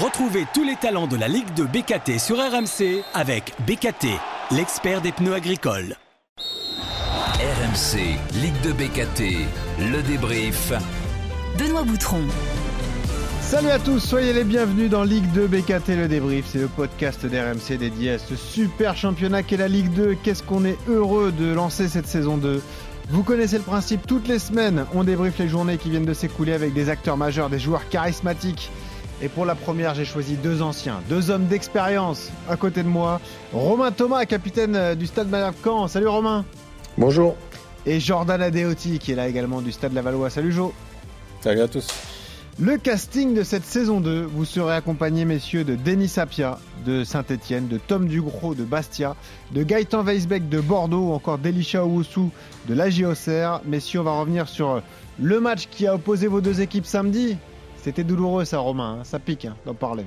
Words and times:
Retrouvez 0.00 0.46
tous 0.54 0.62
les 0.62 0.76
talents 0.76 1.08
de 1.08 1.16
la 1.16 1.26
Ligue 1.26 1.52
de 1.54 1.64
BKT 1.64 2.20
sur 2.20 2.36
RMC 2.36 3.02
avec 3.14 3.52
BKT, 3.66 4.06
l'expert 4.52 5.00
des 5.00 5.10
pneus 5.10 5.34
agricoles. 5.34 5.96
RMC, 6.36 7.98
Ligue 8.40 8.60
de 8.62 8.70
BKT, 8.70 9.48
le 9.90 10.00
débrief. 10.02 10.72
Benoît 11.58 11.82
Boutron. 11.82 12.22
Salut 13.40 13.70
à 13.70 13.80
tous, 13.80 13.98
soyez 13.98 14.32
les 14.32 14.44
bienvenus 14.44 14.88
dans 14.88 15.02
Ligue 15.02 15.28
2 15.32 15.48
BKT 15.48 15.88
le 15.96 16.06
débrief. 16.06 16.46
C'est 16.46 16.60
le 16.60 16.68
podcast 16.68 17.26
d'RMC 17.26 17.76
dédié 17.76 18.12
à 18.12 18.18
ce 18.20 18.36
super 18.36 18.96
championnat 18.96 19.42
qu'est 19.42 19.56
la 19.56 19.66
Ligue 19.66 19.92
2. 19.94 20.18
Qu'est-ce 20.22 20.44
qu'on 20.44 20.64
est 20.64 20.78
heureux 20.86 21.32
de 21.32 21.52
lancer 21.52 21.88
cette 21.88 22.06
saison 22.06 22.36
2. 22.36 22.62
Vous 23.10 23.24
connaissez 23.24 23.56
le 23.56 23.64
principe, 23.64 24.06
toutes 24.06 24.28
les 24.28 24.38
semaines, 24.38 24.84
on 24.94 25.02
débriefe 25.02 25.38
les 25.38 25.48
journées 25.48 25.78
qui 25.78 25.90
viennent 25.90 26.04
de 26.04 26.14
s'écouler 26.14 26.52
avec 26.52 26.72
des 26.72 26.88
acteurs 26.88 27.16
majeurs, 27.16 27.50
des 27.50 27.58
joueurs 27.58 27.88
charismatiques. 27.88 28.70
Et 29.20 29.28
pour 29.28 29.44
la 29.44 29.56
première, 29.56 29.94
j'ai 29.94 30.04
choisi 30.04 30.36
deux 30.36 30.62
anciens, 30.62 31.00
deux 31.08 31.30
hommes 31.30 31.46
d'expérience 31.46 32.30
à 32.48 32.56
côté 32.56 32.84
de 32.84 32.88
moi. 32.88 33.20
Romain 33.52 33.90
Thomas, 33.90 34.24
capitaine 34.26 34.76
euh, 34.76 34.94
du 34.94 35.06
Stade 35.06 35.28
Malherbe 35.28 35.56
Caen. 35.64 35.88
Salut 35.88 36.06
Romain. 36.06 36.44
Bonjour. 36.96 37.34
Et 37.84 37.98
Jordan 37.98 38.40
Adeoti 38.40 39.00
qui 39.00 39.12
est 39.12 39.16
là 39.16 39.26
également 39.26 39.60
du 39.60 39.72
Stade 39.72 39.92
Lavallois. 39.92 40.30
Salut 40.30 40.52
Jo. 40.52 40.72
Salut 41.40 41.62
à 41.62 41.68
tous. 41.68 41.88
Le 42.60 42.76
casting 42.76 43.34
de 43.34 43.44
cette 43.44 43.64
saison 43.64 44.00
2, 44.00 44.22
vous 44.22 44.44
serez 44.44 44.74
accompagné, 44.74 45.24
messieurs, 45.24 45.62
de 45.62 45.76
Denis 45.76 46.08
Sapia 46.08 46.58
de 46.84 47.04
Saint-Etienne, 47.04 47.68
de 47.68 47.78
Tom 47.78 48.08
Dugros 48.08 48.56
de 48.56 48.64
Bastia, 48.64 49.14
de 49.52 49.62
Gaëtan 49.62 50.02
Weisbeck 50.02 50.48
de 50.48 50.60
Bordeaux 50.60 51.10
ou 51.10 51.12
encore 51.12 51.38
d'Elisha 51.38 51.84
Owusu 51.84 52.30
de 52.68 52.74
la 52.74 52.90
JOCR. 52.90 53.62
Messieurs, 53.64 54.00
on 54.00 54.04
va 54.04 54.18
revenir 54.18 54.48
sur 54.48 54.82
le 55.20 55.40
match 55.40 55.68
qui 55.70 55.86
a 55.86 55.94
opposé 55.94 56.26
vos 56.26 56.40
deux 56.40 56.60
équipes 56.60 56.86
samedi. 56.86 57.36
C'était 57.82 58.04
douloureux 58.04 58.44
ça, 58.44 58.58
Romain, 58.58 58.98
hein. 59.00 59.04
ça 59.04 59.18
pique 59.18 59.44
hein, 59.44 59.56
d'en 59.64 59.74
parler. 59.74 60.04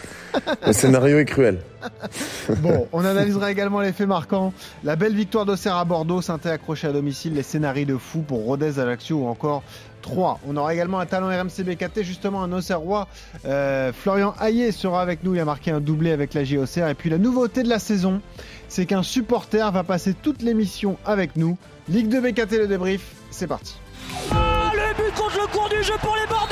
le 0.66 0.72
scénario 0.72 1.18
est 1.18 1.24
cruel. 1.24 1.60
bon, 2.58 2.86
on 2.92 3.04
analysera 3.04 3.50
également 3.50 3.80
les 3.80 3.92
faits 3.92 4.06
marquants. 4.06 4.52
La 4.84 4.96
belle 4.96 5.14
victoire 5.14 5.44
d'Auxerre 5.44 5.76
à 5.76 5.84
Bordeaux, 5.84 6.22
saint 6.22 6.38
accroché 6.44 6.86
à 6.86 6.92
domicile, 6.92 7.34
les 7.34 7.42
scénarios 7.42 7.86
de 7.86 7.96
fou 7.96 8.20
pour 8.20 8.44
Rodez, 8.44 8.78
Ajaccio 8.78 9.18
ou 9.18 9.26
encore 9.26 9.62
3. 10.02 10.40
On 10.46 10.56
aura 10.56 10.72
également 10.74 11.00
un 11.00 11.06
talent 11.06 11.28
RMC 11.28 11.64
BKT, 11.64 12.02
justement 12.02 12.42
un 12.42 12.52
Auxerrois. 12.52 13.08
Euh, 13.44 13.92
Florian 13.92 14.34
Hayé 14.40 14.72
sera 14.72 15.02
avec 15.02 15.24
nous, 15.24 15.34
il 15.34 15.40
a 15.40 15.44
marqué 15.44 15.70
un 15.70 15.80
doublé 15.80 16.12
avec 16.12 16.34
la 16.34 16.44
JOCR. 16.44 16.88
Et 16.88 16.94
puis 16.94 17.10
la 17.10 17.18
nouveauté 17.18 17.62
de 17.62 17.68
la 17.68 17.78
saison, 17.78 18.20
c'est 18.68 18.86
qu'un 18.86 19.02
supporter 19.02 19.70
va 19.72 19.82
passer 19.82 20.14
toute 20.14 20.42
l'émission 20.42 20.96
avec 21.04 21.36
nous. 21.36 21.56
Ligue 21.88 22.08
de 22.08 22.20
BKT, 22.20 22.52
le 22.52 22.66
débrief, 22.66 23.02
c'est 23.30 23.46
parti. 23.46 23.76
Ah, 24.32 24.72
le 24.74 24.94
but 24.96 25.14
contre 25.14 25.38
le 25.40 25.46
cours 25.48 25.68
du 25.68 25.82
jeu 25.82 25.94
pour 26.00 26.16
les 26.16 26.26
Bordelais, 26.26 26.49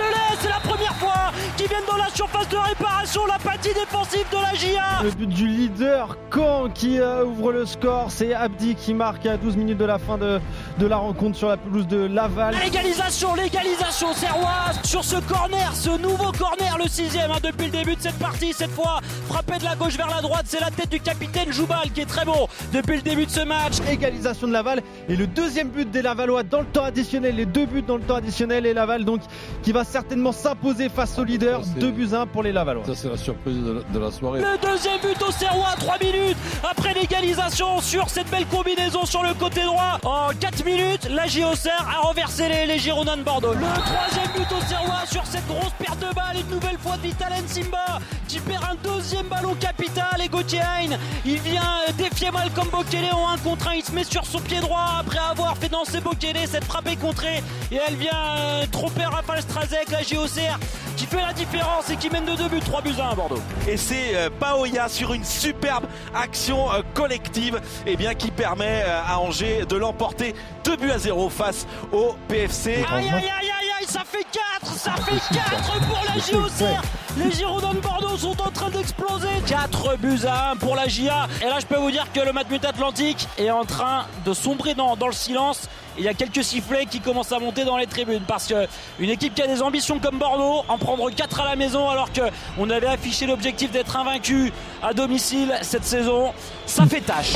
viennent 1.69 1.85
dans 1.89 1.97
la 1.97 2.09
surface 2.15 2.49
de 2.49 2.57
réparation, 2.57 3.27
la 3.27 3.39
partie 3.39 3.75
défensive 3.75 4.25
de 4.33 4.37
la 4.37 4.55
GIA. 4.55 5.03
Le 5.03 5.11
but 5.11 5.29
du 5.29 5.47
leader, 5.47 6.17
Caen 6.33 6.69
qui 6.71 6.99
euh, 6.99 7.25
ouvre 7.25 7.53
le 7.53 7.67
score, 7.67 8.11
c'est 8.11 8.35
Abdi 8.35 8.75
qui 8.75 8.95
marque 8.95 9.27
à 9.27 9.37
12 9.37 9.57
minutes 9.57 9.79
de 9.79 9.85
la 9.85 9.99
fin 9.99 10.17
de, 10.19 10.41
de 10.79 10.87
la 10.87 10.97
rencontre 10.97 11.37
sur 11.37 11.49
la 11.49 11.57
pelouse 11.57 11.87
de 11.87 12.07
Laval. 12.07 12.55
L'égalisation, 12.65 13.35
l'égalisation 13.35 14.13
serroise 14.15 14.81
sur 14.85 15.05
ce 15.05 15.17
corner, 15.17 15.75
ce 15.75 15.91
nouveau 15.99 16.33
corner, 16.33 16.79
le 16.83 16.89
sixième 16.89 17.31
hein, 17.31 17.39
depuis 17.43 17.67
le 17.67 17.73
début 17.73 17.97
de 17.97 18.01
cette 18.01 18.19
partie, 18.19 18.53
cette 18.53 18.71
fois 18.71 19.01
frappé 19.29 19.59
de 19.59 19.65
la 19.65 19.77
gauche 19.77 19.97
vers 19.97 20.09
la 20.09 20.23
droite, 20.23 20.45
c'est 20.47 20.61
la 20.61 20.71
tête 20.71 20.91
du 20.91 21.01
capitaine 21.01 21.53
Joubal 21.53 21.91
qui 21.95 22.01
est 22.01 22.07
très 22.07 22.25
bon 22.25 22.49
depuis 22.73 22.97
le 22.97 23.03
début 23.03 23.27
de 23.27 23.31
ce 23.31 23.41
match. 23.41 23.75
Égalisation 23.91 24.47
de 24.49 24.53
Laval 24.53 24.83
et 25.09 25.17
le 25.17 25.27
deuxième 25.27 25.69
but 25.69 25.91
des 25.91 26.03
Lavallois 26.03 26.43
dans 26.43 26.61
le 26.61 26.67
temps 26.67 26.85
additionnel, 26.85 27.37
les 27.37 27.47
deux 27.47 27.67
buts 27.67 27.83
dans 27.83 27.97
le 27.97 28.03
temps 28.03 28.17
additionnel 28.17 28.67
et 28.67 28.75
Laval 28.75 29.05
donc 29.05 29.21
qui 29.63 29.73
va 29.73 29.85
certainement 29.85 30.33
s'imposer 30.33 30.89
face 30.89 31.19
au 31.19 31.25
leader, 31.25 31.58
2 31.77 31.91
buts 31.91 32.09
1 32.13 32.27
pour 32.27 32.43
les 32.43 32.53
Lavallois. 32.53 32.85
Ça 32.87 32.95
c'est 32.95 33.09
la 33.09 33.17
surprise 33.17 33.57
de 33.57 33.99
la, 33.99 34.11
soirée. 34.11 34.41
Le 34.41 34.59
deuxième 34.61 35.01
but 35.01 35.21
au 35.23 35.31
Serrois, 35.31 35.75
3 35.79 35.99
minutes 35.99 36.37
après 36.69 36.95
l'égalisation 36.95 37.81
sur 37.81 38.09
cette 38.09 38.31
belle 38.31 38.47
combinaison 38.47 39.05
sur 39.05 39.23
le 39.23 39.35
côté 39.35 39.63
droit. 39.63 39.99
En 40.05 40.29
4 40.39 40.65
minutes, 40.65 41.09
la 41.11 41.27
JOCR 41.27 41.87
a 41.97 42.01
renversé 42.01 42.49
les, 42.67 42.79
Girondins 42.79 43.17
de 43.17 43.23
Bordeaux. 43.23 43.55
Le 43.55 43.61
troisième 43.61 44.33
but 44.37 44.57
au 44.57 44.61
Serrois 44.69 45.07
sur 45.11 45.27
cette 45.27 45.47
grosse 45.47 45.73
perte 45.79 45.99
de 45.99 46.15
balle, 46.15 46.37
une 46.41 46.55
nouvelle 46.55 46.79
fois 46.79 46.97
de 46.97 47.03
Vitalen 47.03 47.47
Simba 47.47 47.99
qui 48.29 48.39
perd 48.41 48.63
un 48.65 48.77
deuxième 48.89 49.27
ballon 49.27 49.55
capital 49.55 50.21
et 50.23 50.29
Gauthier 50.29 50.59
Hein, 50.61 50.97
il 51.25 51.39
vient 51.41 51.81
défier 51.97 52.31
Malcolm 52.31 52.69
Bokele 52.69 53.13
en 53.13 53.29
1 53.31 53.39
contre 53.39 53.69
1, 53.69 53.75
il 53.75 53.85
se 53.85 53.93
met 53.93 54.05
sur 54.05 54.25
son 54.25 54.41
pied 54.41 54.61
droit 54.61 54.99
après 55.01 55.19
avoir 55.19 55.57
fait 55.57 55.69
danser 55.69 56.01
Bokele, 56.01 56.47
cette 56.47 56.65
frappe 56.65 56.89
est 56.89 56.97
contrée 56.97 57.43
et 57.71 57.79
elle 57.87 57.97
vient 57.97 58.37
euh, 58.39 58.67
tromper 58.71 59.05
Rafael 59.05 59.43
Strazek, 59.43 59.91
la 59.91 60.03
JOCR 60.03 60.59
qui 60.99 61.07
fait 61.07 61.23
la 61.23 61.33
différence 61.33 61.89
et 61.91 61.97
qui 61.97 62.11
mène 62.11 62.25
de 62.25 62.35
2 62.35 62.49
buts, 62.49 62.61
3 62.61 62.83
buts 62.83 62.95
à 62.99 63.13
1 63.13 63.15
Bordeaux. 63.15 63.41
Et 63.69 63.77
c'est 63.77 64.17
euh, 64.17 64.31
Paoya 64.41 64.89
sur 64.89 65.15
une 65.15 65.25
superbe 65.25 65.85
action 66.13 66.73
euh, 66.73 66.83
collective 66.93 67.61
et 67.87 67.93
eh 67.93 67.97
bien, 67.97 68.15
qui 68.15 68.33
permet 68.33 68.83
à 68.83 69.21
Angers 69.21 69.65
de 69.65 69.77
l'emporter 69.77 70.35
2 70.65 70.77
buts 70.77 70.91
à 70.91 70.99
0 70.99 71.29
face 71.29 71.69
au 71.93 72.17
PFC. 72.27 72.85
Aïe 72.93 73.09
aïe 73.09 73.11
aïe 73.13 73.31
aïe 73.31 73.71
aïe, 73.79 73.87
ça 73.87 74.03
fait 74.05 74.27
4, 74.61 74.73
ça 74.75 74.93
fait 74.97 75.35
4 75.35 75.87
pour 75.87 76.03
la 76.05 76.21
JOCR. 76.21 76.83
Les 77.17 77.31
Girondins 77.31 77.75
de 77.75 77.81
Bordeaux 77.81 78.17
sont 78.17 78.41
en 78.41 78.51
train 78.51 78.71
d'exploser. 78.71 79.29
4 79.47 79.97
buts 79.99 80.27
à 80.27 80.51
1 80.53 80.57
pour 80.57 80.75
la 80.75 80.89
GIA. 80.89 81.29
Et 81.43 81.47
là, 81.47 81.59
je 81.61 81.67
peux 81.67 81.77
vous 81.77 81.93
dire 81.93 82.07
que 82.13 82.21
le 82.21 82.33
Matmut 82.33 82.65
Atlantique 82.65 83.29
est 83.39 83.51
en 83.51 83.65
train 83.65 84.07
de 84.25 84.33
sombrer 84.33 84.75
dans, 84.75 84.97
dans 84.97 85.07
le 85.07 85.13
silence. 85.13 85.69
Il 85.99 86.05
y 86.05 86.09
a 86.09 86.15
quelques 86.15 86.45
sifflets 86.45 86.87
qui 86.87 87.01
commencent 87.01 87.33
à 87.33 87.41
monter 87.41 87.65
dans 87.65 87.77
les 87.77 87.87
tribunes 87.87 88.23
parce 88.27 88.47
qu'une 88.47 89.11
équipe 89.11 89.35
qui 89.35 89.43
a 89.43 89.49
des 89.49 89.63
ambitions 89.63 89.99
comme 89.99 90.19
Bordeaux, 90.19 90.65
en 90.69 90.79
prendre 90.79 91.11
4 91.11 91.41
à 91.41 91.45
la 91.45 91.57
maison 91.57 91.89
alors 91.91 92.11
qu'on 92.13 92.71
avait 92.71 92.87
affiché 92.87 93.27
l'objectif 93.27 93.73
d'être 93.73 93.97
invaincu 93.97 94.53
à 94.81 94.95
domicile 94.95 95.53
cette 95.63 95.85
saison, 95.85 96.33
ça 96.67 96.87
fait 96.87 97.01
tâche. 97.01 97.35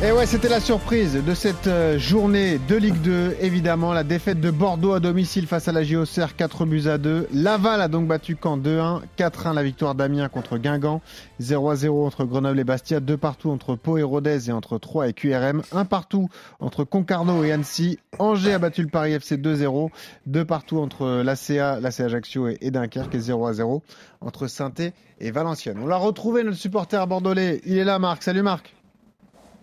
Et 0.00 0.12
ouais, 0.12 0.26
c'était 0.26 0.48
la 0.48 0.60
surprise 0.60 1.14
de 1.14 1.34
cette 1.34 1.66
euh, 1.66 1.98
journée 1.98 2.60
de 2.68 2.76
Ligue 2.76 3.00
2. 3.02 3.38
Évidemment, 3.40 3.92
la 3.92 4.04
défaite 4.04 4.40
de 4.40 4.52
Bordeaux 4.52 4.92
à 4.92 5.00
domicile 5.00 5.48
face 5.48 5.66
à 5.66 5.72
la 5.72 5.82
JOCR, 5.82 6.36
4 6.36 6.66
buts 6.66 6.86
à 6.86 6.98
2. 6.98 7.26
Laval 7.34 7.80
a 7.82 7.88
donc 7.88 8.06
battu 8.06 8.36
Caen 8.40 8.58
2-1. 8.58 9.00
4-1 9.18 9.54
la 9.54 9.64
victoire 9.64 9.96
d'Amiens 9.96 10.28
contre 10.28 10.56
Guingamp. 10.56 11.00
0-0 11.40 12.06
entre 12.06 12.24
Grenoble 12.24 12.60
et 12.60 12.64
Bastia. 12.64 13.00
2 13.00 13.16
partout 13.16 13.50
entre 13.50 13.74
Pau 13.74 13.98
et 13.98 14.04
Rodez 14.04 14.48
et 14.48 14.52
entre 14.52 14.78
3 14.78 15.08
et 15.08 15.12
QRM. 15.12 15.62
1 15.72 15.84
partout 15.84 16.28
entre 16.60 16.84
Concarneau 16.84 17.42
et 17.42 17.50
Annecy. 17.50 17.98
Angers 18.20 18.52
a 18.52 18.60
battu 18.60 18.82
le 18.82 18.88
Paris 18.88 19.14
FC 19.14 19.36
2-0. 19.36 19.90
2 20.26 20.44
partout 20.44 20.78
entre 20.78 21.22
l'ACA, 21.24 21.80
l'ACA 21.80 22.04
Ajaccio 22.04 22.46
et 22.46 22.70
Dunkerque 22.70 23.16
et 23.16 23.18
0-0 23.18 23.80
entre 24.20 24.46
saint 24.46 24.70
et 25.18 25.30
Valenciennes. 25.32 25.80
On 25.82 25.88
l'a 25.88 25.96
retrouvé, 25.96 26.44
notre 26.44 26.56
supporter 26.56 27.04
bordelais. 27.08 27.60
Il 27.66 27.76
est 27.78 27.84
là, 27.84 27.98
Marc. 27.98 28.22
Salut 28.22 28.42
Marc. 28.42 28.77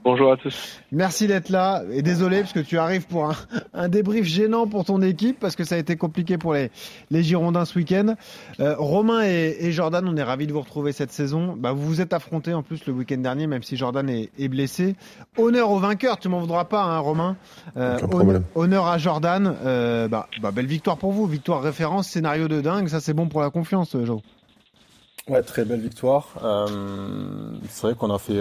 Bonjour 0.05 0.31
à 0.31 0.38
tous. 0.38 0.79
Merci 0.91 1.25
d'être 1.25 1.49
là 1.49 1.81
et 1.91 2.03
désolé 2.03 2.41
parce 2.41 2.53
que 2.53 2.59
tu 2.59 2.77
arrives 2.77 3.07
pour 3.07 3.33
un, 3.73 3.89
débrief 3.89 4.23
gênant 4.23 4.67
pour 4.67 4.85
ton 4.85 5.01
équipe 5.01 5.39
parce 5.39 5.55
que 5.55 5.63
ça 5.63 5.73
a 5.73 5.77
été 5.79 5.95
compliqué 5.95 6.38
pour 6.38 6.53
les, 6.53 6.69
les 7.09 7.23
Girondins 7.23 7.66
ce 7.66 7.79
week-end. 7.79 8.13
Euh, 8.59 8.75
Romain 8.77 9.23
et, 9.23 9.71
Jordan, 9.71 10.07
on 10.07 10.16
est 10.16 10.21
ravis 10.21 10.45
de 10.45 10.53
vous 10.53 10.61
retrouver 10.61 10.91
cette 10.91 11.11
saison. 11.11 11.55
Bah, 11.57 11.71
vous 11.71 11.88
vous 11.88 12.01
êtes 12.01 12.13
affrontés 12.13 12.53
en 12.53 12.61
plus 12.61 12.85
le 12.85 12.93
week-end 12.93 13.17
dernier 13.17 13.47
même 13.47 13.63
si 13.63 13.77
Jordan 13.77 14.07
est, 14.07 14.47
blessé. 14.47 14.95
Honneur 15.39 15.71
au 15.71 15.79
vainqueur, 15.79 16.19
tu 16.19 16.29
m'en 16.29 16.39
voudras 16.39 16.66
pas 16.66 16.83
hein, 16.83 16.99
Romain. 16.99 17.35
Euh, 17.75 17.97
honneur, 18.53 18.85
à 18.85 18.99
Jordan. 18.99 19.55
Euh, 19.66 20.07
bah, 20.07 20.27
bah, 20.39 20.51
belle 20.51 20.67
victoire 20.67 20.97
pour 20.97 21.13
vous, 21.13 21.25
victoire 21.25 21.63
référence, 21.63 22.09
scénario 22.09 22.47
de 22.47 22.61
dingue, 22.61 22.89
ça 22.89 22.99
c'est 22.99 23.16
bon 23.16 23.27
pour 23.27 23.41
la 23.41 23.49
confiance 23.49 23.97
Joe. 24.05 24.22
Ouais, 25.27 25.41
très 25.41 25.66
belle 25.66 25.81
victoire. 25.81 26.27
c'est 27.69 27.87
vrai 27.87 27.95
qu'on 27.95 28.13
a 28.13 28.19
fait 28.19 28.39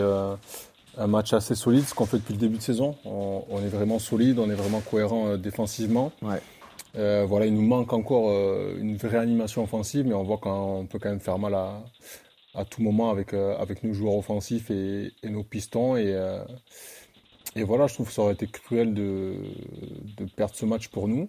un 0.97 1.07
match 1.07 1.33
assez 1.33 1.55
solide, 1.55 1.85
ce 1.85 1.95
qu'on 1.95 2.07
fait 2.07 2.19
depuis 2.19 2.35
le 2.35 2.41
début 2.41 2.57
de 2.57 2.63
saison. 2.63 2.97
On, 3.05 3.59
est 3.63 3.69
vraiment 3.69 3.99
solide, 3.99 4.39
on 4.39 4.51
est 4.51 4.55
vraiment 4.55 4.81
cohérent 4.81 5.29
euh, 5.29 5.37
défensivement. 5.37 6.13
Ouais. 6.23 6.41
Euh, 6.97 7.25
voilà, 7.27 7.47
il 7.47 7.55
nous 7.55 7.67
manque 7.67 7.93
encore 7.93 8.31
euh, 8.31 8.77
une 8.79 8.97
vraie 8.97 9.19
animation 9.19 9.65
offensive, 9.65 10.07
mais 10.07 10.15
on 10.15 10.23
voit 10.23 10.39
qu'on 10.39 10.87
peut 10.89 10.99
quand 10.99 11.09
même 11.09 11.21
faire 11.21 11.39
mal 11.39 11.55
à, 11.55 11.83
à 12.55 12.65
tout 12.65 12.83
moment 12.83 13.11
avec, 13.11 13.35
avec 13.35 13.83
nos 13.83 13.93
joueurs 13.93 14.15
offensifs 14.15 14.71
et, 14.71 15.13
et 15.23 15.29
nos 15.29 15.43
pistons. 15.43 15.97
Et, 15.97 16.17
et 17.57 17.65
voilà, 17.65 17.87
je 17.89 17.95
trouve 17.95 18.09
que 18.09 18.13
ça 18.13 18.23
aurait 18.23 18.35
été 18.35 18.47
cruel 18.47 18.95
de, 18.95 19.35
de 20.17 20.25
perdre 20.25 20.55
ce 20.55 20.65
match 20.65 20.89
pour 20.89 21.09
nous. 21.09 21.29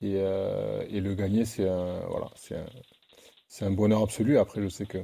Et, 0.00 0.14
et 0.14 1.00
le 1.00 1.14
gagner, 1.14 1.44
c'est 1.44 1.68
un, 1.68 2.00
voilà, 2.08 2.28
c'est 2.34 2.56
un, 2.56 3.66
un 3.66 3.70
bonheur 3.70 4.02
absolu. 4.02 4.38
Après, 4.38 4.62
je 4.62 4.68
sais 4.68 4.86
que 4.86 4.98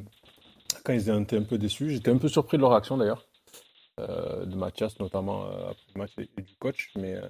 quand 0.84 0.94
ils 0.94 1.10
étaient 1.10 1.36
un 1.36 1.42
peu 1.42 1.58
déçus, 1.58 1.90
j'étais 1.90 2.10
un 2.10 2.18
peu 2.18 2.28
surpris 2.28 2.56
de 2.56 2.62
leur 2.62 2.72
action 2.72 2.96
d'ailleurs. 2.96 3.26
Euh, 4.08 4.44
de 4.44 4.56
Mathias, 4.56 4.98
notamment 5.00 5.44
euh, 5.44 5.70
après 5.70 5.86
le 5.94 6.00
match 6.00 6.10
et, 6.18 6.42
du 6.42 6.54
coach. 6.58 6.90
Mais, 6.96 7.14
euh, 7.14 7.20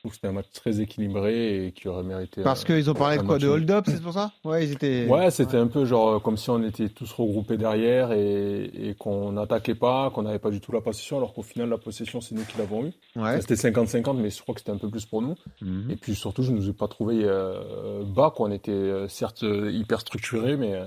trouve 0.00 0.12
que 0.12 0.16
c'était 0.16 0.28
un 0.28 0.32
match 0.32 0.46
très 0.54 0.80
équilibré 0.80 1.66
et 1.66 1.72
qui 1.72 1.86
aurait 1.86 2.02
mérité. 2.02 2.42
Parce 2.42 2.64
qu'ils 2.64 2.88
ont 2.90 2.94
parlé 2.94 3.18
de 3.18 3.22
quoi 3.22 3.38
De 3.38 3.46
hold-up, 3.46 3.84
c'est 3.86 4.02
pour 4.02 4.14
ça? 4.14 4.32
Ouais, 4.44 4.64
ils 4.64 4.72
étaient. 4.72 5.06
Ouais, 5.06 5.30
c'était 5.30 5.58
un 5.58 5.66
peu 5.66 5.84
genre 5.84 6.22
comme 6.22 6.38
si 6.38 6.48
on 6.48 6.62
était 6.62 6.88
tous 6.88 7.12
regroupés 7.12 7.58
derrière 7.58 8.12
et, 8.12 8.64
et 8.64 8.94
qu'on 8.94 9.32
n'attaquait 9.32 9.74
pas, 9.74 10.10
qu'on 10.10 10.22
n'avait 10.22 10.38
pas 10.38 10.50
du 10.50 10.60
tout 10.60 10.72
la 10.72 10.80
possession, 10.80 11.18
alors 11.18 11.34
qu'au 11.34 11.42
final, 11.42 11.68
la 11.68 11.76
possession, 11.76 12.22
c'est 12.22 12.34
nous 12.34 12.44
qui 12.44 12.56
l'avons 12.56 12.86
eu. 12.86 12.92
Ouais. 13.14 13.40
C'était 13.42 13.70
50-50, 13.70 14.16
mais 14.16 14.30
je 14.30 14.40
crois 14.40 14.54
que 14.54 14.62
c'était 14.62 14.72
un 14.72 14.78
peu 14.78 14.88
plus 14.88 15.04
pour 15.04 15.20
nous. 15.20 15.34
Mhm. 15.60 15.90
Et 15.90 15.96
puis 15.96 16.14
surtout, 16.14 16.42
je 16.42 16.50
ne 16.52 16.56
nous 16.56 16.70
ai 16.70 16.72
pas 16.72 16.88
trouvé 16.88 17.20
euh, 17.22 18.02
bas, 18.04 18.32
quoi. 18.34 18.48
On 18.48 18.52
était 18.52 19.06
certes 19.08 19.42
hyper 19.42 20.00
structuré, 20.00 20.56
mais, 20.56 20.80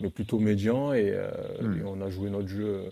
mais 0.00 0.10
plutôt 0.10 0.38
médian 0.38 0.92
et, 0.92 1.10
euh, 1.10 1.28
Mhm. 1.60 1.80
et 1.80 1.84
on 1.84 2.00
a 2.00 2.08
joué 2.08 2.30
notre 2.30 2.48
jeu 2.48 2.66
euh, 2.66 2.90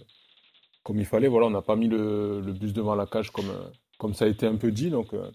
comme 0.83 0.99
il 0.99 1.07
fallait. 1.07 1.29
Voilà, 1.29 1.47
on 1.47 1.51
n'a 1.51 1.63
pas 1.63 1.77
mis 1.77 1.89
le, 1.89 2.41
le 2.41 2.53
bus 2.53 2.73
devant 2.73 2.95
la 2.95 3.07
cage 3.07 3.31
comme, 3.31 3.51
euh, 3.51 3.69
comme 3.99 4.15
ça 4.15 4.25
a 4.25 4.29
été 4.29 4.47
un 4.47 4.57
peu 4.57 4.71
dit. 4.73 4.91
Donc, 4.91 5.15
euh, 5.15 5.31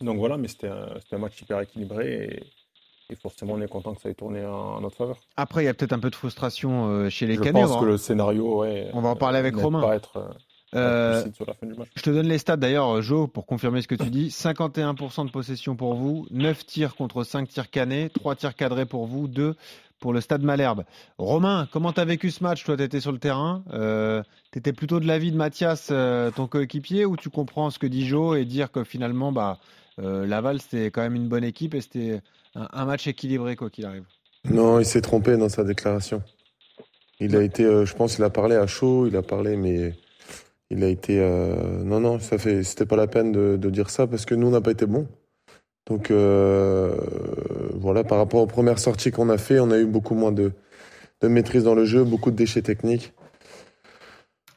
donc 0.00 0.18
voilà, 0.18 0.36
mais 0.36 0.48
c'était 0.48 0.68
un, 0.68 0.88
un 1.12 1.18
match 1.18 1.40
hyper 1.42 1.60
équilibré 1.60 2.42
et, 3.10 3.12
et 3.12 3.16
forcément, 3.16 3.54
on 3.54 3.60
est 3.60 3.68
content 3.68 3.94
que 3.94 4.00
ça 4.02 4.10
ait 4.10 4.14
tourné 4.14 4.44
en, 4.44 4.80
notre 4.80 4.96
faveur. 4.96 5.18
Après, 5.36 5.62
il 5.62 5.66
y 5.66 5.68
a 5.68 5.74
peut-être 5.74 5.92
un 5.92 5.98
peu 5.98 6.10
de 6.10 6.14
frustration 6.16 6.88
euh, 6.88 7.08
chez 7.10 7.26
les 7.26 7.34
Je 7.36 7.40
Canets. 7.40 7.62
pense 7.62 7.70
on 7.70 7.74
va- 7.74 7.80
que 7.80 7.86
le 7.86 7.96
scénario, 7.96 8.58
ouais, 8.60 8.90
on 8.92 9.00
va 9.00 9.08
en 9.10 9.16
parler 9.16 9.38
avec 9.38 9.56
Romain. 9.56 9.80
pas 9.80 9.96
être, 9.96 10.16
euh. 10.18 10.28
Je 10.74 12.02
te 12.02 12.10
donne 12.10 12.28
les 12.28 12.36
stats 12.36 12.58
d'ailleurs, 12.58 13.00
Joe, 13.00 13.28
pour 13.30 13.46
confirmer 13.46 13.80
ce 13.80 13.88
que 13.88 13.94
tu 13.94 14.10
dis. 14.10 14.28
51% 14.30 15.24
de 15.26 15.30
possession 15.30 15.76
pour 15.76 15.94
vous, 15.94 16.26
9 16.30 16.66
tirs 16.66 16.94
contre 16.94 17.24
5 17.24 17.48
tirs 17.48 17.70
canés, 17.70 18.10
3 18.10 18.36
tirs 18.36 18.54
cadrés 18.54 18.84
pour 18.84 19.06
vous, 19.06 19.28
2 19.28 19.54
pour 20.00 20.12
le 20.12 20.20
stade 20.20 20.42
Malherbe. 20.42 20.84
Romain, 21.18 21.68
comment 21.72 21.92
t'as 21.92 22.04
vécu 22.04 22.30
ce 22.30 22.42
match 22.42 22.64
Toi, 22.64 22.76
t'étais 22.76 23.00
sur 23.00 23.12
le 23.12 23.18
terrain. 23.18 23.64
Euh, 23.72 24.22
t'étais 24.50 24.72
plutôt 24.72 25.00
de 25.00 25.06
l'avis 25.06 25.32
de 25.32 25.36
Mathias, 25.36 25.88
euh, 25.90 26.30
ton 26.30 26.46
coéquipier, 26.46 27.04
ou 27.04 27.16
tu 27.16 27.30
comprends 27.30 27.70
ce 27.70 27.78
que 27.78 27.86
dit 27.86 28.06
Joe 28.06 28.38
et 28.38 28.44
dire 28.44 28.70
que 28.70 28.84
finalement, 28.84 29.32
bah, 29.32 29.58
euh, 30.00 30.26
Laval, 30.26 30.60
c'était 30.60 30.90
quand 30.90 31.02
même 31.02 31.16
une 31.16 31.28
bonne 31.28 31.44
équipe 31.44 31.74
et 31.74 31.80
c'était 31.80 32.20
un, 32.54 32.84
match 32.84 33.06
équilibré, 33.06 33.56
quoi 33.56 33.70
qu'il 33.70 33.86
arrive? 33.86 34.04
Non, 34.50 34.78
il 34.78 34.86
s'est 34.86 35.00
trompé 35.00 35.36
dans 35.36 35.48
sa 35.48 35.64
déclaration. 35.64 36.22
Il 37.20 37.34
a 37.34 37.42
été, 37.42 37.64
euh, 37.64 37.84
je 37.84 37.94
pense, 37.94 38.18
il 38.18 38.24
a 38.24 38.30
parlé 38.30 38.54
à 38.54 38.66
chaud, 38.66 39.06
il 39.06 39.16
a 39.16 39.22
parlé, 39.22 39.56
mais 39.56 39.94
il 40.70 40.84
a 40.84 40.88
été. 40.88 41.18
non, 41.84 42.00
non, 42.00 42.18
ça 42.20 42.38
fait, 42.38 42.62
c'était 42.62 42.86
pas 42.86 42.96
la 42.96 43.08
peine 43.08 43.32
de, 43.32 43.56
de 43.56 43.70
dire 43.70 43.90
ça 43.90 44.06
parce 44.06 44.24
que 44.24 44.34
nous, 44.34 44.46
on 44.46 44.50
n'a 44.50 44.60
pas 44.60 44.70
été 44.70 44.86
bons. 44.86 45.08
Donc 45.88 46.10
euh, 46.10 46.94
voilà, 47.74 48.04
par 48.04 48.18
rapport 48.18 48.42
aux 48.42 48.46
premières 48.46 48.78
sorties 48.78 49.10
qu'on 49.10 49.30
a 49.30 49.38
fait, 49.38 49.58
on 49.58 49.70
a 49.70 49.78
eu 49.78 49.86
beaucoup 49.86 50.14
moins 50.14 50.32
de, 50.32 50.52
de 51.22 51.28
maîtrise 51.28 51.64
dans 51.64 51.74
le 51.74 51.86
jeu, 51.86 52.04
beaucoup 52.04 52.30
de 52.30 52.36
déchets 52.36 52.62
techniques. 52.62 53.14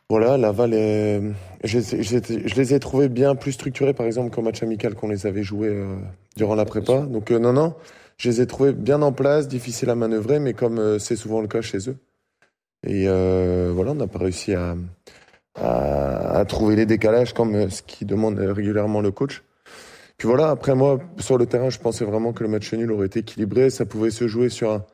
Voilà, 0.10 0.38
Laval, 0.38 0.74
est... 0.74 1.22
je, 1.64 1.78
les- 1.80 2.04
je 2.04 2.18
les- 2.18 2.48
je 2.50 2.56
les 2.56 2.74
ai 2.74 2.80
trouvés 2.82 3.08
bien 3.08 3.34
plus 3.36 3.54
structurés, 3.54 3.94
par 3.94 4.06
exemple, 4.06 4.30
qu'au 4.30 4.42
match 4.42 4.62
amical 4.62 4.94
qu'on 4.94 5.08
les 5.08 5.26
avait 5.26 5.44
joués 5.44 5.70
euh, 5.70 5.96
durant 6.36 6.56
la 6.56 6.66
prépa. 6.66 7.00
Donc 7.00 7.32
euh, 7.32 7.40
non, 7.40 7.54
non, 7.54 7.76
je 8.18 8.30
les 8.30 8.42
ai 8.42 8.46
trouvés 8.48 8.74
bien 8.74 9.02
en 9.02 9.14
place, 9.14 9.48
difficiles 9.48 9.90
à 9.90 9.96
manœuvrer, 9.96 10.40
mais 10.40 10.54
comme 10.54 10.80
euh, 10.80 11.00
c'est 11.00 11.16
souvent 11.16 11.40
le 11.40 11.48
cas 11.48 11.62
chez 11.62 11.90
eux. 11.90 11.96
Et 12.86 13.06
voilà, 13.06 13.92
on 13.92 13.96
n'a 13.96 14.08
pas 14.08 14.20
réussi 14.20 14.54
à, 14.54 14.76
à, 15.56 16.40
à 16.40 16.46
trouver 16.46 16.76
les 16.76 16.88
décalages 16.88 17.32
comme 17.32 17.70
ce 17.70 17.84
qui 17.84 18.06
demande 18.06 18.38
régulièrement 18.40 19.02
le 19.02 19.12
coach. 19.12 19.44
Puis 20.22 20.28
voilà, 20.28 20.52
après 20.52 20.76
moi, 20.76 21.00
sur 21.18 21.40
le 21.40 21.48
terrain, 21.48 21.72
je 21.72 21.80
pensais 21.80 22.06
vraiment 22.06 22.32
que 22.32 22.44
le 22.44 22.50
match 22.50 22.72
nul 22.76 22.92
aurait 22.92 23.08
été 23.08 23.22
équilibré. 23.22 23.72
Ça 23.72 23.88
pouvait 23.88 24.12
se 24.12 24.28
jouer 24.28 24.50
sur, 24.50 24.70
un, 24.70 24.86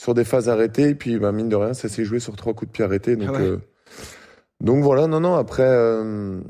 sur 0.00 0.14
des 0.14 0.22
phases 0.22 0.48
arrêtées. 0.48 0.90
Et 0.90 0.94
puis, 0.94 1.18
bah, 1.18 1.32
mine 1.32 1.48
de 1.48 1.56
rien, 1.56 1.74
ça 1.74 1.88
s'est 1.88 2.04
joué 2.04 2.20
sur 2.20 2.36
trois 2.36 2.54
coups 2.54 2.70
de 2.70 2.72
pied 2.74 2.84
arrêtés. 2.84 3.16
Donc, 3.16 3.30
Ah 3.30 3.32
ouais. 3.32 3.40
euh, 3.40 3.56
donc 4.60 4.84
voilà, 4.84 5.08
non, 5.08 5.18
non, 5.18 5.34
après, 5.34 5.66
euh, 5.66 6.40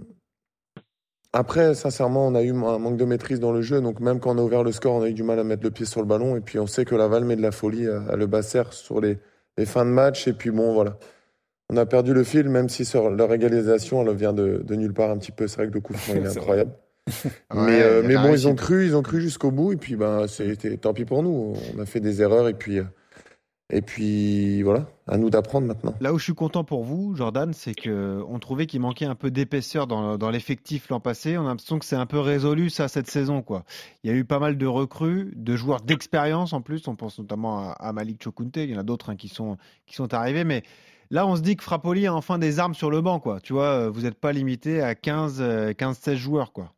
après, 1.33 1.75
sincèrement, 1.75 2.27
on 2.27 2.35
a 2.35 2.43
eu 2.43 2.51
un 2.51 2.79
manque 2.79 2.99
de 2.99 3.07
maîtrise 3.07 3.41
dans 3.41 3.53
le 3.53 3.63
jeu. 3.63 3.81
Donc 3.81 4.01
même 4.01 4.21
quand 4.21 4.35
on 4.35 4.39
a 4.39 4.43
ouvert 4.43 4.65
le 4.65 4.73
score, 4.73 4.97
on 4.97 5.03
a 5.03 5.09
eu 5.09 5.15
du 5.15 5.23
mal 5.23 5.39
à 5.39 5.45
mettre 5.45 5.63
le 5.63 5.71
pied 5.71 5.87
sur 5.87 6.03
le 6.03 6.07
ballon. 6.07 6.37
Et 6.37 6.43
puis 6.43 6.59
on 6.59 6.67
sait 6.67 6.85
que 6.85 6.95
Laval 6.95 7.25
met 7.25 7.37
de 7.37 7.43
la 7.43 7.53
folie 7.53 7.89
à, 7.89 8.03
à 8.03 8.17
le 8.17 8.27
basser 8.27 8.65
sur 8.73 9.01
les, 9.01 9.17
les 9.57 9.65
fins 9.65 9.87
de 9.87 9.93
match. 9.93 10.29
Et 10.29 10.35
puis 10.35 10.51
bon, 10.51 10.75
voilà. 10.75 10.99
On 11.71 11.77
a 11.79 11.87
perdu 11.87 12.13
le 12.13 12.23
fil, 12.23 12.51
même 12.51 12.69
si 12.69 12.85
sur 12.85 13.09
leur 13.09 13.33
égalisation, 13.33 14.03
elle 14.07 14.15
vient 14.15 14.35
de, 14.35 14.61
de 14.63 14.75
nulle 14.75 14.93
part 14.93 15.09
un 15.09 15.17
petit 15.17 15.33
peu. 15.33 15.49
C'est 15.49 15.57
vrai 15.57 15.69
que 15.69 15.73
le 15.73 15.81
coup 15.81 15.95
franc, 15.95 16.13
il 16.17 16.27
est 16.27 16.29
incroyable. 16.37 16.73
Mais 17.55 17.83
euh, 17.83 18.03
mais 18.05 18.17
bon, 18.17 18.33
ils 18.33 18.49
ont 18.49 18.55
cru, 18.55 18.87
ils 18.87 18.97
ont 18.97 19.03
cru 19.03 19.21
jusqu'au 19.21 19.51
bout. 19.51 19.73
Et 19.73 19.77
puis 19.77 19.97
ben, 19.97 20.27
c'était 20.27 20.77
tant 20.77 20.93
pis 20.93 21.05
pour 21.05 21.23
nous. 21.23 21.55
On 21.77 21.81
a 21.81 21.87
fait 21.87 22.01
des 22.01 22.23
erreurs. 22.23 22.49
Et 22.49 22.55
puis, 22.55 22.79
euh, 22.79 22.85
et 23.73 23.83
puis 23.83 24.63
voilà, 24.63 24.87
à 25.07 25.17
nous 25.17 25.31
d'apprendre 25.31 25.67
maintenant. 25.67 25.95
Là 26.01 26.13
où 26.13 26.19
je 26.19 26.25
suis 26.25 26.35
content 26.35 26.65
pour 26.65 26.85
vous, 26.85 27.15
Jordan, 27.15 27.53
c'est 27.53 27.75
que 27.75 28.21
on 28.29 28.39
trouvait 28.41 28.67
qu'il 28.67 28.81
manquait 28.81 29.05
un 29.05 29.15
peu 29.15 29.31
d'épaisseur 29.31 29.87
dans, 29.87 30.19
dans 30.19 30.31
l'effectif 30.31 30.89
l'an 30.89 30.99
passé. 30.99 31.39
On 31.39 31.43
a 31.43 31.49
l'impression 31.49 31.79
que 31.79 31.85
c'est 31.85 31.97
un 31.97 32.07
peu 32.07 32.19
résolu 32.19 32.69
ça 32.69 32.89
cette 32.89 33.09
saison, 33.09 33.43
quoi. 33.43 33.65
Il 34.03 34.11
y 34.11 34.13
a 34.13 34.17
eu 34.17 34.25
pas 34.25 34.41
mal 34.41 34.59
de 34.59 34.67
recrues, 34.67 35.33
de 35.37 35.55
joueurs 35.55 35.81
d'expérience 35.83 36.53
en 36.53 36.63
plus. 36.63 36.89
On 36.89 36.97
pense 36.97 37.19
notamment 37.19 37.71
à, 37.71 37.73
à 37.73 37.93
Malik 37.93 38.23
Chokunte. 38.23 38.57
Il 38.57 38.71
y 38.71 38.77
en 38.77 38.81
a 38.81 38.83
d'autres 38.83 39.11
hein, 39.11 39.17
qui 39.17 39.29
sont 39.29 39.57
qui 39.87 39.95
sont 39.95 40.13
arrivés, 40.13 40.45
mais 40.45 40.65
là 41.11 41.27
on 41.27 41.37
se 41.37 41.43
dit 41.43 41.57
que 41.57 41.63
Frappoli 41.63 42.09
a 42.09 42.15
enfin 42.15 42.39
des 42.39 42.59
armes 42.59 42.75
sur 42.75 42.91
le 42.91 43.01
banc, 43.01 43.21
quoi. 43.21 43.41
Tu 43.41 43.53
vois, 43.53 43.67
euh, 43.67 43.91
vous 43.91 44.03
n'êtes 44.03 44.19
pas 44.19 44.33
limité 44.33 44.83
à 44.83 44.97
15, 44.97 45.39
euh, 45.41 45.73
15-16 45.73 46.17
joueurs, 46.17 46.53
quoi. 46.53 46.73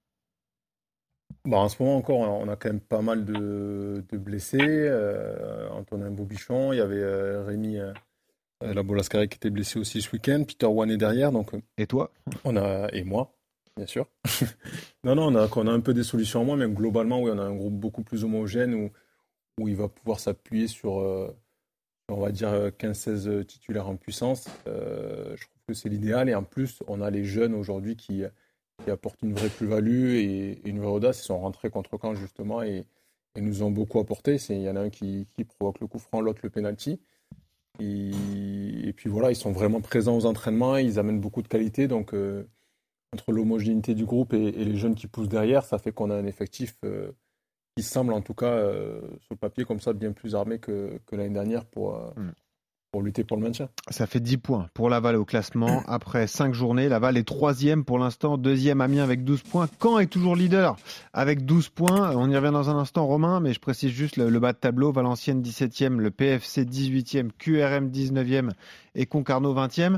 Bah, 1.45 1.59
en 1.59 1.69
ce 1.69 1.83
moment 1.83 1.97
encore, 1.97 2.19
on 2.19 2.49
a, 2.49 2.57
quand 2.57 2.69
même 2.69 2.81
pas 2.81 3.03
mal 3.03 3.25
de, 3.25 4.05
de 4.09 4.19
blessés. 4.19 4.59
Euh, 4.61 5.69
Antonin 5.71 6.11
Bobichon, 6.11 6.73
il 6.73 6.79
y 6.79 6.81
avait 6.81 7.03
euh, 7.03 7.45
Rémi 7.45 7.79
euh, 7.79 8.75
Labolascaré 8.75 9.29
qui 9.29 9.37
était 9.37 9.51
blessé 9.51 9.79
aussi 9.79 10.03
ce 10.03 10.11
week-end, 10.13 10.45
Peter 10.47 10.67
Wan 10.67 10.91
est 10.91 10.97
derrière, 10.97 11.33
donc 11.33 11.55
euh, 11.55 11.61
Et 11.79 11.87
toi? 11.87 12.13
on 12.45 12.57
a 12.57 12.89
et 12.93 13.03
moi, 13.05 13.35
bien 13.77 13.87
sûr. 13.87 14.07
non, 15.05 15.15
non, 15.15 15.27
on 15.27 15.37
a, 15.37 15.49
on 15.55 15.67
a 15.67 15.73
un 15.73 15.81
peu 15.81 15.95
des 15.95 16.05
solutions 16.05 16.43
en 16.43 16.45
moins, 16.45 16.57
mais 16.57 16.69
globalement, 16.69 17.21
oui, 17.21 17.31
on 17.35 17.39
a 17.39 17.43
un 17.43 17.55
groupe 17.55 17.75
beaucoup 17.75 18.03
plus 18.03 18.25
homogène 18.25 18.75
où, 18.75 18.91
où 19.61 19.69
il 19.69 19.77
va 19.77 19.89
pouvoir 19.89 20.21
s'appuyer 20.21 20.69
sur, 20.69 21.01
euh, 21.01 21.37
on 22.09 22.21
va 22.21 22.31
dire, 22.31 22.49
euh, 22.49 22.71
15-16 22.71 23.45
titulaires 23.47 23.89
en 23.89 23.97
puissance. 23.97 24.47
Euh, 24.67 25.37
je 25.37 25.45
trouve 25.45 25.63
que 25.67 25.75
c'est 25.75 25.89
l'idéal. 25.89 26.29
Et 26.29 26.35
en 26.35 26.45
plus, 26.45 26.83
on 26.87 27.01
a 27.01 27.11
les 27.11 27.25
jeunes 27.25 27.55
aujourd'hui 27.55 27.97
qui, 27.97 28.25
qui 28.85 28.91
apportent 28.91 29.23
une 29.23 29.35
vraie 29.35 29.49
plus-value 29.49 30.15
et, 30.15 30.61
une 30.65 30.79
vraie 30.79 30.91
audace. 30.91 31.21
Ils 31.21 31.27
sont 31.27 31.39
rentrés 31.39 31.71
contre 31.71 31.99
Caen, 32.01 32.15
justement, 32.15 32.63
et, 32.63 32.85
nous 33.37 33.63
ont 33.63 33.71
beaucoup 33.71 33.99
apporté. 33.99 34.37
Il 34.51 34.61
y 34.61 34.69
en 34.69 34.77
a 34.77 34.81
un 34.81 34.91
qui, 34.91 35.27
provoque 35.57 35.81
le 35.81 35.87
coup 35.87 35.99
franc, 35.99 36.21
l'autre 36.21 36.41
le 36.43 36.51
penalty. 36.51 37.01
Et, 37.81 38.93
puis 38.95 39.09
voilà, 39.09 39.31
ils 39.31 39.37
sont 39.37 39.53
vraiment 39.53 39.81
présents 39.81 40.17
aux 40.17 40.27
entraînements, 40.27 40.77
ils 40.77 40.99
amènent 40.99 41.21
beaucoup 41.21 41.43
de 41.43 41.49
qualité. 41.49 41.89
Donc, 41.89 42.13
euh, 42.13 42.47
entre 43.13 43.33
l'homogénéité 43.33 43.95
du 43.95 44.05
groupe 44.05 44.33
et, 44.33 44.51
les 44.53 44.77
jeunes 44.77 44.95
qui 44.95 45.07
poussent 45.07 45.29
derrière, 45.29 45.65
ça 45.65 45.79
fait 45.79 45.93
qu'on 45.93 46.11
a 46.11 46.17
un 46.17 46.27
effectif 46.27 46.77
euh, 46.85 47.13
qui 47.77 47.83
semble, 47.83 48.13
en 48.13 48.21
tout 48.21 48.35
cas, 48.35 48.53
euh, 48.53 49.01
sur 49.21 49.33
le 49.33 49.37
papier, 49.37 49.65
comme 49.65 49.81
ça, 49.81 49.93
bien 49.93 50.13
plus 50.13 50.35
armé 50.35 50.59
que, 50.59 50.99
l'année 51.11 51.35
dernière 51.35 51.65
pour, 51.65 51.97
euh, 51.97 52.11
Mm. 52.17 52.33
Pour 52.93 53.03
lutter 53.03 53.25
pour 53.25 53.39
le 53.39 53.43
maintien. 53.43 53.71
Ça 53.89 54.07
fait 54.07 54.21
10 54.21 54.37
points 54.37 54.69
pour 54.75 54.91
Laval 54.91 55.17
au 55.17 55.25
classement. 55.25 55.83
Après 55.89 56.27
5 56.27 56.53
journées, 56.53 56.91
Laval 56.91 57.17
est 57.17 57.27
troisième 57.27 57.85
pour 57.85 57.99
l'instant, 57.99 58.37
deuxième 58.37 58.83
Amiens 58.83 59.03
avec 59.03 59.25
12 59.25 59.43
points. 59.43 59.67
Caen 59.83 59.99
est 59.99 60.07
toujours 60.07 60.37
leader 60.37 60.77
avec 61.15 61.47
12 61.47 61.71
points. 61.71 62.15
On 62.15 62.31
y 62.31 62.37
revient 62.37 62.53
dans 62.53 62.69
un 62.69 62.77
instant, 62.77 63.07
Romain, 63.07 63.41
mais 63.41 63.55
je 63.55 63.61
précise 63.61 63.91
juste 63.91 64.19
le, 64.19 64.29
le 64.29 64.39
bas 64.39 64.53
de 64.53 64.59
tableau. 64.59 64.93
Valenciennes 64.93 65.41
17e, 65.41 65.97
le 65.97 66.11
PFC 66.11 66.65
18e, 66.65 67.31
QRM 67.39 67.89
19e 67.89 68.51
et 68.95 69.07
Concarneau 69.07 69.55
20e. 69.55 69.97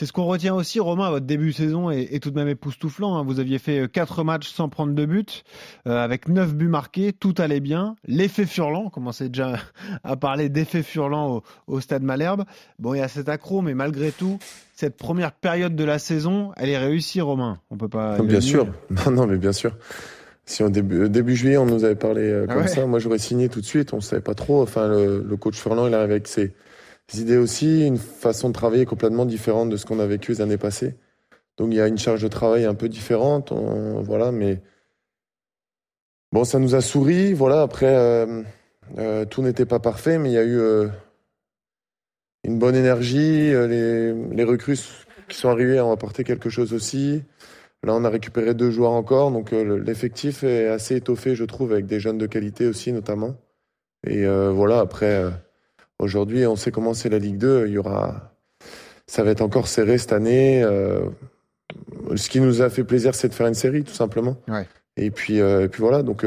C'est 0.00 0.06
ce 0.06 0.14
qu'on 0.14 0.24
retient 0.24 0.54
aussi, 0.54 0.80
Romain, 0.80 1.10
votre 1.10 1.26
début 1.26 1.48
de 1.50 1.54
saison 1.54 1.90
est, 1.90 2.14
est 2.14 2.20
tout 2.20 2.30
de 2.30 2.34
même 2.34 2.48
époustouflant. 2.48 3.18
hein. 3.18 3.22
Vous 3.22 3.38
aviez 3.38 3.58
fait 3.58 3.86
4 3.86 4.24
matchs 4.24 4.48
sans 4.50 4.70
prendre 4.70 4.94
de 4.94 5.04
but, 5.04 5.44
euh, 5.86 6.02
avec 6.02 6.26
9 6.26 6.54
buts 6.54 6.68
marqués, 6.68 7.12
tout 7.12 7.34
allait 7.36 7.60
bien. 7.60 7.96
L'effet 8.06 8.46
Furlan, 8.46 8.84
on 8.86 8.88
commençait 8.88 9.28
déjà 9.28 9.58
à 10.02 10.16
parler 10.16 10.48
d'effet 10.48 10.82
Furlan 10.82 11.28
au, 11.36 11.42
au 11.66 11.80
stade 11.80 12.02
Malherbe. 12.02 12.44
Bon, 12.78 12.94
il 12.94 13.00
y 13.00 13.02
a 13.02 13.08
cet 13.08 13.28
accro, 13.28 13.60
mais 13.60 13.74
malgré 13.74 14.10
tout, 14.10 14.38
cette 14.74 14.96
première 14.96 15.32
période 15.32 15.76
de 15.76 15.84
la 15.84 15.98
saison, 15.98 16.52
elle 16.56 16.70
est 16.70 16.78
réussie, 16.78 17.20
Romain. 17.20 17.58
On 17.70 17.76
peut 17.76 17.90
pas. 17.90 18.16
Non, 18.16 18.24
bien 18.24 18.40
sûr. 18.40 18.68
Non, 19.04 19.10
non, 19.12 19.26
mais 19.26 19.36
bien 19.36 19.52
sûr. 19.52 19.76
Si 20.46 20.62
au 20.62 20.70
début, 20.70 21.00
euh, 21.02 21.08
début 21.10 21.36
juillet, 21.36 21.58
on 21.58 21.66
nous 21.66 21.84
avait 21.84 21.94
parlé 21.94 22.22
euh, 22.22 22.46
Ah 22.48 22.54
comme 22.54 22.62
ouais. 22.62 22.68
ça, 22.68 22.86
moi 22.86 23.00
j'aurais 23.00 23.18
signé 23.18 23.50
tout 23.50 23.60
de 23.60 23.66
suite. 23.66 23.92
On 23.92 24.00
savait 24.00 24.22
pas 24.22 24.34
trop. 24.34 24.62
Enfin, 24.62 24.88
le, 24.88 25.22
le 25.28 25.36
coach 25.36 25.56
Furlan, 25.58 25.88
il 25.88 25.92
arrive 25.92 26.10
avec 26.10 26.26
ses 26.26 26.54
idées 27.14 27.36
aussi, 27.36 27.86
une 27.86 27.98
façon 27.98 28.48
de 28.48 28.54
travailler 28.54 28.86
complètement 28.86 29.26
différente 29.26 29.70
de 29.70 29.76
ce 29.76 29.86
qu'on 29.86 29.98
a 29.98 30.06
vécu 30.06 30.32
les 30.32 30.40
années 30.40 30.58
passées. 30.58 30.94
Donc 31.56 31.68
il 31.72 31.76
y 31.76 31.80
a 31.80 31.88
une 31.88 31.98
charge 31.98 32.22
de 32.22 32.28
travail 32.28 32.64
un 32.64 32.74
peu 32.74 32.88
différente. 32.88 33.52
voilà, 33.52 34.32
mais 34.32 34.62
bon, 36.32 36.44
ça 36.44 36.58
nous 36.58 36.74
a 36.74 36.80
souri. 36.80 37.32
Voilà. 37.32 37.62
Après, 37.62 37.94
euh, 37.94 38.42
euh, 38.98 39.24
tout 39.24 39.42
n'était 39.42 39.66
pas 39.66 39.78
parfait, 39.78 40.18
mais 40.18 40.30
il 40.30 40.32
y 40.34 40.38
a 40.38 40.44
eu 40.44 40.58
euh, 40.58 40.88
une 42.44 42.58
bonne 42.58 42.76
énergie. 42.76 43.50
Les, 43.50 44.44
recrues 44.44 44.78
qui 45.28 45.36
sont 45.36 45.50
arrivées 45.50 45.80
ont 45.80 45.92
apporté 45.92 46.24
quelque 46.24 46.50
chose 46.50 46.72
aussi. 46.72 47.22
Là, 47.82 47.94
on 47.94 48.04
a 48.04 48.10
récupéré 48.10 48.54
deux 48.54 48.70
joueurs 48.70 48.92
encore, 48.92 49.30
donc 49.30 49.52
le- 49.52 49.78
l'effectif 49.78 50.44
est 50.44 50.68
assez 50.68 50.96
étoffé, 50.96 51.34
je 51.34 51.44
trouve, 51.44 51.72
avec 51.72 51.86
des 51.86 51.98
jeunes 51.98 52.18
de 52.18 52.26
qualité 52.26 52.66
aussi, 52.66 52.92
notamment. 52.92 53.36
Et 54.06 54.26
voilà, 54.26 54.80
après, 54.80 55.30
aujourd'hui, 56.00 56.46
on 56.46 56.56
sait 56.56 56.70
comment 56.72 56.94
c'est 56.94 57.08
la 57.08 57.18
Ligue 57.18 57.38
2. 57.38 57.66
Il 57.68 57.72
y 57.74 57.78
aura, 57.78 58.32
ça 59.06 59.22
va 59.22 59.30
être 59.30 59.42
encore 59.42 59.68
serré 59.68 59.98
cette 59.98 60.12
année. 60.12 60.62
euh, 60.64 61.00
ce 62.16 62.28
qui 62.28 62.40
nous 62.40 62.62
a 62.62 62.70
fait 62.70 62.84
plaisir, 62.84 63.14
c'est 63.14 63.28
de 63.28 63.34
faire 63.34 63.46
une 63.46 63.54
série, 63.54 63.84
tout 63.84 63.94
simplement. 63.94 64.36
Ouais. 64.48 64.66
Et 64.96 65.10
puis, 65.10 65.36
et 65.36 65.68
puis 65.70 65.80
voilà. 65.80 66.02
Donc, 66.02 66.26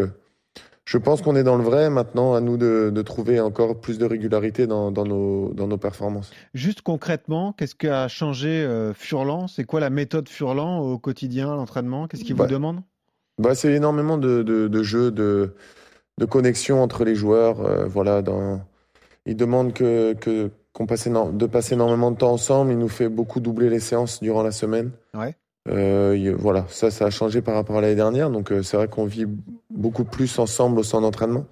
je 0.86 0.98
pense 0.98 1.22
qu'on 1.22 1.36
est 1.36 1.44
dans 1.44 1.58
le 1.58 1.64
vrai. 1.64 1.90
Maintenant, 1.90 2.34
à 2.34 2.40
nous 2.42 2.56
de, 2.58 2.92
de 2.94 3.02
trouver 3.02 3.40
encore 3.40 3.80
plus 3.82 3.98
de 3.98 4.06
régularité 4.06 4.68
dans, 4.68 4.92
dans, 4.92 5.06
nos, 5.06 5.54
dans 5.54 5.68
nos 5.68 5.78
performances. 5.78 6.32
Juste 6.54 6.82
concrètement, 6.82 7.54
qu'est-ce 7.54 7.76
qu'a 7.76 8.08
changé 8.08 8.66
Furlan? 8.96 9.48
C'est 9.48 9.66
quoi 9.66 9.80
la 9.82 9.90
méthode 9.90 10.30
Furlan 10.30 10.80
au 10.80 10.98
quotidien, 10.98 11.52
à 11.52 11.56
l'entraînement? 11.56 12.08
Qu'est-ce 12.08 12.24
qu'il 12.24 12.36
vous 12.36 12.44
Bah, 12.44 12.48
demande? 12.48 12.82
Bah, 13.42 13.54
c'est 13.56 13.74
énormément 13.74 14.18
de, 14.18 14.44
de, 14.44 14.68
de 14.68 14.84
jeux, 14.84 15.12
de, 15.12 15.56
de 16.20 16.26
connexion 16.26 16.82
entre 16.82 17.04
les 17.04 17.16
joueurs. 17.16 17.62
euh, 17.62 17.86
voilà, 17.86 18.22
dans... 18.22 18.62
Il 19.26 19.36
demande 19.38 19.74
que, 19.74 20.14
que, 20.14 20.50
qu'on 20.74 20.86
passe 20.86 21.08
de 21.08 21.46
passer 21.46 21.76
énormément 21.76 22.12
de 22.12 22.18
temps 22.18 22.32
ensemble. 22.34 22.72
Il 22.72 22.78
nous 22.78 22.90
fait 22.90 23.10
beaucoup 23.10 23.40
doubler 23.40 23.70
les 23.70 23.80
séances 23.80 24.22
durant 24.22 24.44
la 24.44 24.52
semaine. 24.52 24.92
Ouais. 25.14 25.36
Euh, 25.70 26.16
il- 26.18 26.34
voilà, 26.34 26.66
ça, 26.68 26.92
ça 26.92 27.06
a 27.06 27.10
changé 27.10 27.42
par 27.42 27.56
rapport 27.56 27.78
à 27.78 27.82
l'année 27.82 27.96
dernière. 27.96 28.30
Donc, 28.30 28.52
euh, 28.52 28.64
c'est 28.64 28.76
vrai 28.76 28.88
qu'on 28.90 29.06
vit 29.06 29.26
beaucoup 29.70 30.04
plus 30.04 30.40
ensemble 30.40 30.80
au 30.80 30.84
centre 30.84 31.04
d'entraînement. 31.04 31.46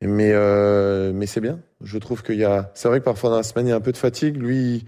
Mais, 0.00 0.30
euh, 0.32 1.12
mais 1.14 1.26
c'est 1.26 1.40
bien. 1.40 1.60
Je 1.82 1.98
trouve 1.98 2.22
qu'il 2.22 2.36
y 2.36 2.44
a. 2.44 2.70
C'est 2.74 2.88
vrai 2.88 3.00
que 3.00 3.04
parfois 3.04 3.30
dans 3.30 3.36
la 3.36 3.42
semaine, 3.42 3.66
il 3.66 3.70
y 3.70 3.72
a 3.72 3.76
un 3.76 3.80
peu 3.80 3.92
de 3.92 3.96
fatigue. 3.96 4.36
Lui, 4.36 4.56
il, 4.56 4.84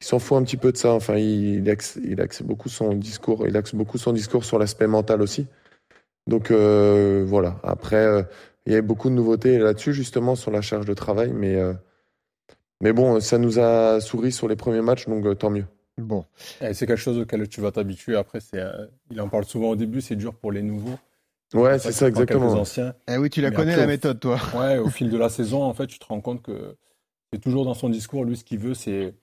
il 0.00 0.04
s'en 0.04 0.18
fout 0.18 0.36
un 0.38 0.42
petit 0.42 0.56
peu 0.56 0.72
de 0.72 0.76
ça. 0.76 0.92
Enfin, 0.92 1.16
il, 1.16 1.68
axe, 1.70 1.98
il 2.04 2.20
axe 2.20 2.42
beaucoup 2.42 2.68
son 2.68 2.94
discours. 2.94 3.46
Il 3.46 3.56
axe 3.56 3.74
beaucoup 3.74 3.98
son 3.98 4.12
discours 4.12 4.44
sur 4.44 4.58
l'aspect 4.58 4.88
mental 4.88 5.22
aussi. 5.22 5.46
Donc 6.28 6.50
voilà. 6.50 7.56
Après, 7.62 8.26
il 8.66 8.72
y 8.72 8.74
avait 8.74 8.82
beaucoup 8.82 9.10
de 9.10 9.14
nouveautés 9.14 9.58
là-dessus, 9.58 9.92
justement, 9.92 10.34
sur 10.34 10.50
la 10.50 10.60
charge 10.60 10.86
de 10.86 10.94
travail. 10.94 11.32
Mais, 11.32 11.56
euh, 11.56 11.72
mais 12.80 12.92
bon, 12.92 13.20
ça 13.20 13.38
nous 13.38 13.58
a 13.58 14.00
souri 14.00 14.32
sur 14.32 14.48
les 14.48 14.56
premiers 14.56 14.82
matchs, 14.82 15.06
donc 15.06 15.24
euh, 15.26 15.34
tant 15.34 15.50
mieux. 15.50 15.66
Bon. 15.98 16.24
Et 16.60 16.72
c'est 16.74 16.86
quelque 16.86 16.98
chose 16.98 17.18
auquel 17.18 17.48
tu 17.48 17.60
vas 17.60 17.72
t'habituer. 17.72 18.16
Après, 18.16 18.40
c'est, 18.40 18.58
euh, 18.58 18.86
il 19.10 19.20
en 19.20 19.28
parle 19.28 19.44
souvent 19.44 19.70
au 19.70 19.76
début, 19.76 20.00
c'est 20.00 20.16
dur 20.16 20.34
pour 20.34 20.52
les 20.52 20.62
nouveaux. 20.62 20.98
Ouais, 21.54 21.78
c'est 21.78 21.92
ça, 21.92 22.08
exactement. 22.08 22.46
quelques 22.46 22.60
anciens. 22.60 22.94
Eh 23.08 23.18
oui, 23.18 23.28
tu 23.28 23.40
la 23.42 23.50
Mais 23.50 23.56
connais 23.56 23.72
après, 23.72 23.82
la 23.82 23.88
méthode, 23.88 24.20
toi. 24.20 24.38
Ouais, 24.54 24.78
au 24.78 24.88
fil 24.88 25.10
de 25.10 25.18
la 25.18 25.28
saison, 25.28 25.62
en 25.62 25.74
fait, 25.74 25.86
tu 25.86 25.98
te 25.98 26.06
rends 26.06 26.20
compte 26.20 26.42
que 26.42 26.76
c'est 27.32 27.40
toujours 27.40 27.64
dans 27.64 27.74
son 27.74 27.88
discours, 27.88 28.24
lui, 28.24 28.36
ce 28.36 28.44
qu'il 28.44 28.58
veut, 28.58 28.74
c'est 28.74 29.14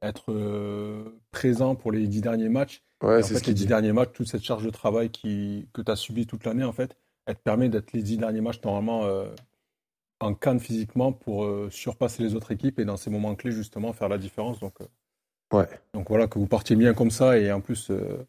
être 0.00 0.32
euh, 0.32 1.20
présent 1.30 1.74
pour 1.74 1.92
les 1.92 2.06
dix 2.06 2.20
derniers 2.20 2.48
matchs. 2.48 2.82
Ouais, 3.02 3.22
c'est 3.22 3.30
fait, 3.30 3.38
ce 3.38 3.42
qu'il 3.42 3.54
les 3.54 3.58
dix 3.60 3.66
derniers 3.66 3.92
matchs, 3.92 4.10
toute 4.12 4.28
cette 4.28 4.42
charge 4.42 4.64
de 4.64 4.70
travail 4.70 5.10
qui, 5.10 5.68
que 5.72 5.82
tu 5.82 5.90
as 5.90 5.96
subi 5.96 6.26
toute 6.26 6.44
l'année, 6.44 6.64
en 6.64 6.72
fait, 6.72 6.96
elle 7.32 7.38
te 7.38 7.42
permet 7.42 7.70
d'être 7.70 7.92
les 7.94 8.02
dix 8.02 8.18
derniers 8.18 8.42
matchs 8.42 8.60
normalement 8.62 9.04
euh, 9.04 9.26
en 10.20 10.34
canne 10.34 10.60
physiquement 10.60 11.12
pour 11.12 11.44
euh, 11.44 11.70
surpasser 11.70 12.22
les 12.22 12.34
autres 12.34 12.52
équipes 12.52 12.78
et 12.78 12.84
dans 12.84 12.98
ces 12.98 13.08
moments 13.08 13.34
clés, 13.34 13.52
justement, 13.52 13.94
faire 13.94 14.10
la 14.10 14.18
différence. 14.18 14.60
Donc, 14.60 14.74
euh, 14.82 14.86
Ouais. 15.56 15.68
donc 15.94 16.08
voilà, 16.08 16.26
que 16.28 16.38
vous 16.38 16.46
partiez 16.46 16.76
bien 16.76 16.92
comme 16.94 17.10
ça 17.10 17.38
et 17.38 17.50
en 17.50 17.60
plus, 17.62 17.90
euh, 17.90 18.26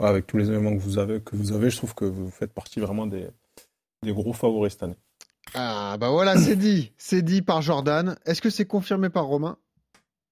ouais, 0.00 0.06
avec 0.08 0.26
tous 0.26 0.36
les 0.36 0.48
éléments 0.50 0.74
que 0.74 0.80
vous 0.80 0.98
avez, 0.98 1.20
que 1.22 1.34
vous 1.34 1.52
avez, 1.52 1.70
je 1.70 1.78
trouve 1.78 1.94
que 1.94 2.04
vous 2.04 2.30
faites 2.30 2.52
partie 2.52 2.80
vraiment 2.80 3.06
des, 3.06 3.26
des 4.02 4.12
gros 4.12 4.32
favoris 4.34 4.72
cette 4.74 4.82
année. 4.82 4.96
Ah 5.54 5.96
bah 5.98 6.10
voilà, 6.10 6.36
c'est 6.36 6.56
dit. 6.56 6.92
C'est 6.98 7.22
dit 7.22 7.40
par 7.40 7.62
Jordan. 7.62 8.16
Est-ce 8.26 8.42
que 8.42 8.50
c'est 8.50 8.66
confirmé 8.66 9.08
par 9.08 9.24
Romain? 9.24 9.56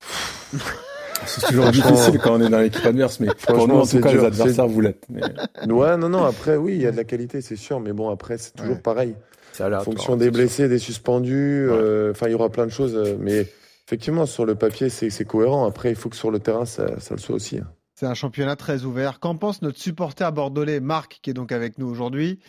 C'est 1.27 1.47
toujours 1.49 1.71
difficile 1.71 2.19
quand 2.19 2.35
on 2.35 2.41
est 2.41 2.49
dans 2.51 2.59
l'équipe 2.61 2.85
adverse, 2.85 3.21
mais 3.21 3.29
pour 3.47 3.67
nous, 3.69 3.77
en 3.77 3.87
tout 3.87 4.01
cas, 4.01 4.11
dur, 4.11 4.21
les 4.23 4.27
adversaires, 4.27 4.67
vous 4.69 4.81
l'êtes. 4.81 5.05
Mais 5.09 5.23
Ouais, 5.67 5.97
non, 5.97 6.09
non, 6.09 6.25
après, 6.25 6.57
oui, 6.57 6.75
il 6.75 6.83
y 6.83 6.87
a 6.87 6.93
de 6.93 6.97
la 6.97 7.05
qualité, 7.05 7.41
c'est 7.41 7.57
sûr. 7.57 7.81
Mais 7.81 7.93
bon, 7.93 8.11
après, 8.11 8.39
c'est 8.39 8.53
toujours 8.55 8.77
Ouais. 8.77 8.81
pareil. 8.83 9.17
En 9.61 9.81
fonction 9.81 10.17
des 10.17 10.25
sûr. 10.27 10.33
blessés, 10.33 10.69
des 10.69 10.79
suspendus, 10.81 11.67
Ouais. 11.69 11.77
euh, 11.77 12.11
enfin, 12.11 12.27
il 12.27 12.33
y 12.33 12.35
aura 12.35 12.49
plein 12.51 12.67
de 12.67 12.73
choses. 12.73 12.95
euh, 12.97 13.17
Mais 13.21 13.47
effectivement, 13.87 14.27
sur 14.27 14.45
le 14.47 14.55
papier, 14.57 14.89
c'est 14.89 15.25
cohérent. 15.25 15.65
Après, 15.67 15.91
il 15.91 15.97
faut 15.97 16.09
que 16.09 16.17
sur 16.17 16.31
le 16.33 16.41
terrain, 16.41 16.65
ça, 16.65 16.99
ça 17.01 17.15
le 17.15 17.21
soit 17.21 17.37
aussi. 17.37 17.59
hein. 17.59 17.69
C'est 17.95 18.07
un 18.07 18.15
championnat 18.15 18.57
très 18.57 18.83
ouvert. 18.83 19.21
Qu'en 19.21 19.37
pense 19.37 19.63
notre 19.63 19.79
supporter 19.79 20.33
bordelais, 20.33 20.81
Marc, 20.81 21.21
qui 21.23 21.31
est 21.31 21.35
donc 21.35 21.53
avec 21.53 21.79
nous 21.79 21.87
aujourd'hui? 21.87 22.41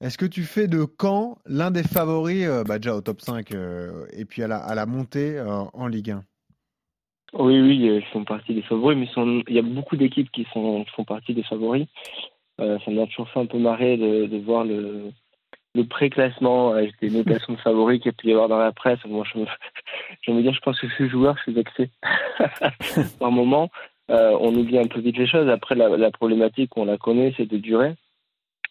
Est-ce 0.00 0.16
que 0.16 0.24
tu 0.24 0.42
fais 0.44 0.66
de 0.66 0.86
Caen 1.00 1.36
l'un 1.46 1.70
des 1.70 1.82
favoris, 1.82 2.46
euh, 2.46 2.64
bah 2.64 2.78
déjà 2.78 2.96
au 2.96 3.00
top 3.02 3.20
5 3.20 3.52
euh, 3.52 4.06
et 4.12 4.24
puis 4.24 4.42
à 4.42 4.48
la, 4.48 4.56
à 4.56 4.74
la 4.74 4.86
montée 4.86 5.36
euh, 5.38 5.46
en 5.72 5.86
Ligue 5.86 6.10
1 6.12 6.24
Oui, 7.36 7.60
oui, 7.60 7.88
euh, 7.88 7.96
ils 7.98 8.04
font 8.06 8.24
partie 8.24 8.54
des 8.54 8.62
favoris, 8.62 8.96
mais 8.96 9.06
sont- 9.08 9.42
il 9.48 9.54
y 9.54 9.58
a 9.58 9.62
beaucoup 9.62 9.96
d'équipes 9.96 10.30
qui, 10.30 10.46
sont, 10.52 10.84
qui 10.84 10.90
font 10.92 11.04
partie 11.04 11.34
des 11.34 11.42
favoris. 11.42 11.86
Euh, 12.60 12.78
ça 12.84 12.90
m'a 12.92 13.06
toujours 13.06 13.28
fait 13.30 13.40
un 13.40 13.46
peu 13.46 13.58
marrer 13.58 13.96
de, 13.96 14.26
de 14.26 14.36
voir 14.38 14.64
le, 14.64 15.10
le 15.74 15.84
pré-classement 15.84 16.70
avec 16.72 16.92
des 17.00 17.10
notations 17.18 17.54
de 17.54 17.58
favoris 17.58 17.98
qu'il 18.00 18.06
y 18.06 18.14
a 18.14 18.16
pu 18.16 18.28
y 18.28 18.32
avoir 18.32 18.48
dans 18.48 18.58
la 18.58 18.72
presse. 18.72 19.00
Moi, 19.06 19.24
je 19.32 19.40
je 20.22 20.30
me 20.30 20.42
dire, 20.42 20.54
je 20.54 20.60
pense 20.60 20.78
que 20.80 20.88
je 20.88 20.94
suis 20.94 21.08
joueur, 21.08 21.36
je 21.38 21.42
suis 21.42 21.52
vexé. 21.52 21.90
Par 23.18 23.32
moment, 23.32 23.70
euh, 24.10 24.36
on 24.40 24.54
oublie 24.54 24.78
un 24.78 24.86
peu 24.86 25.00
vite 25.00 25.16
les 25.18 25.26
choses. 25.26 25.48
Après, 25.48 25.74
la, 25.74 25.88
la 25.96 26.10
problématique, 26.12 26.76
on 26.76 26.84
la 26.84 26.98
connaît, 26.98 27.34
c'est 27.36 27.46
de 27.46 27.56
durer. 27.58 27.94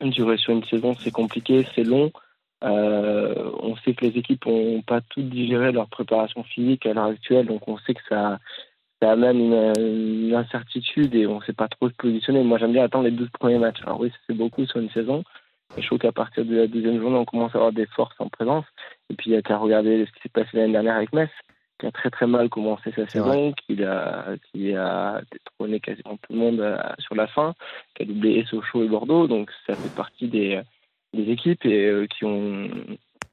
Durer 0.01 0.37
sur 0.37 0.53
une 0.53 0.63
saison, 0.65 0.93
c'est 0.95 1.11
compliqué, 1.11 1.65
c'est 1.75 1.83
long. 1.83 2.11
Euh, 2.63 3.51
on 3.61 3.75
sait 3.77 3.93
que 3.93 4.05
les 4.05 4.17
équipes 4.17 4.45
n'ont 4.45 4.81
pas 4.81 5.01
toutes 5.01 5.29
digéré 5.29 5.71
leur 5.71 5.87
préparation 5.89 6.43
physique 6.43 6.85
à 6.85 6.93
l'heure 6.93 7.05
actuelle, 7.05 7.47
donc 7.47 7.67
on 7.67 7.77
sait 7.79 7.93
que 7.93 8.01
ça, 8.07 8.39
ça 9.01 9.11
amène 9.11 9.39
une, 9.39 9.73
une 9.77 10.35
incertitude 10.35 11.13
et 11.13 11.27
on 11.27 11.39
ne 11.39 11.43
sait 11.43 11.53
pas 11.53 11.67
trop 11.67 11.89
se 11.89 11.95
positionner. 11.95 12.41
Moi, 12.43 12.57
j'aime 12.57 12.71
bien 12.71 12.85
attendre 12.85 13.05
les 13.05 13.11
12 13.11 13.29
premiers 13.31 13.57
matchs. 13.57 13.81
Alors 13.83 13.99
oui, 13.99 14.09
ça 14.09 14.17
fait 14.27 14.33
beaucoup 14.33 14.65
sur 14.65 14.79
une 14.79 14.89
saison. 14.91 15.23
Et 15.75 15.81
je 15.81 15.87
trouve 15.87 15.99
qu'à 15.99 16.11
partir 16.11 16.45
de 16.45 16.55
la 16.55 16.67
deuxième 16.67 16.99
journée, 17.01 17.17
on 17.17 17.25
commence 17.25 17.53
à 17.53 17.57
avoir 17.57 17.73
des 17.73 17.87
forces 17.87 18.15
en 18.19 18.29
présence. 18.29 18.65
Et 19.09 19.15
puis, 19.15 19.31
il 19.31 19.33
y 19.33 19.35
a 19.35 19.41
qu'à 19.41 19.57
regarder 19.57 20.05
ce 20.05 20.11
qui 20.11 20.21
s'est 20.21 20.29
passé 20.29 20.49
l'année 20.53 20.73
dernière 20.73 20.95
avec 20.95 21.13
Metz, 21.13 21.31
qui 21.79 21.87
a 21.87 21.91
très 21.91 22.11
très 22.11 22.27
mal 22.27 22.49
commencé 22.49 22.91
sa 22.91 23.07
saison, 23.07 23.53
qui 23.53 23.83
a, 23.83 24.35
qui 24.51 24.75
a 24.75 25.21
détrôné 25.31 25.79
quasiment 25.79 26.17
tout 26.17 26.33
le 26.33 26.39
monde 26.39 26.59
euh, 26.59 26.77
sur 26.99 27.15
la 27.15 27.27
fin, 27.27 27.55
qui 27.95 28.03
a 28.03 28.05
doublé 28.05 28.45
Sochaux 28.45 28.83
et 28.83 28.87
Bordeaux. 28.87 29.27
Donc, 29.27 29.49
ça 29.65 29.73
fait 29.73 29.95
partie 29.95 30.27
des, 30.27 30.61
des 31.13 31.31
équipes 31.31 31.65
et, 31.65 31.85
euh, 31.85 32.07
qui, 32.07 32.25
ont, 32.25 32.69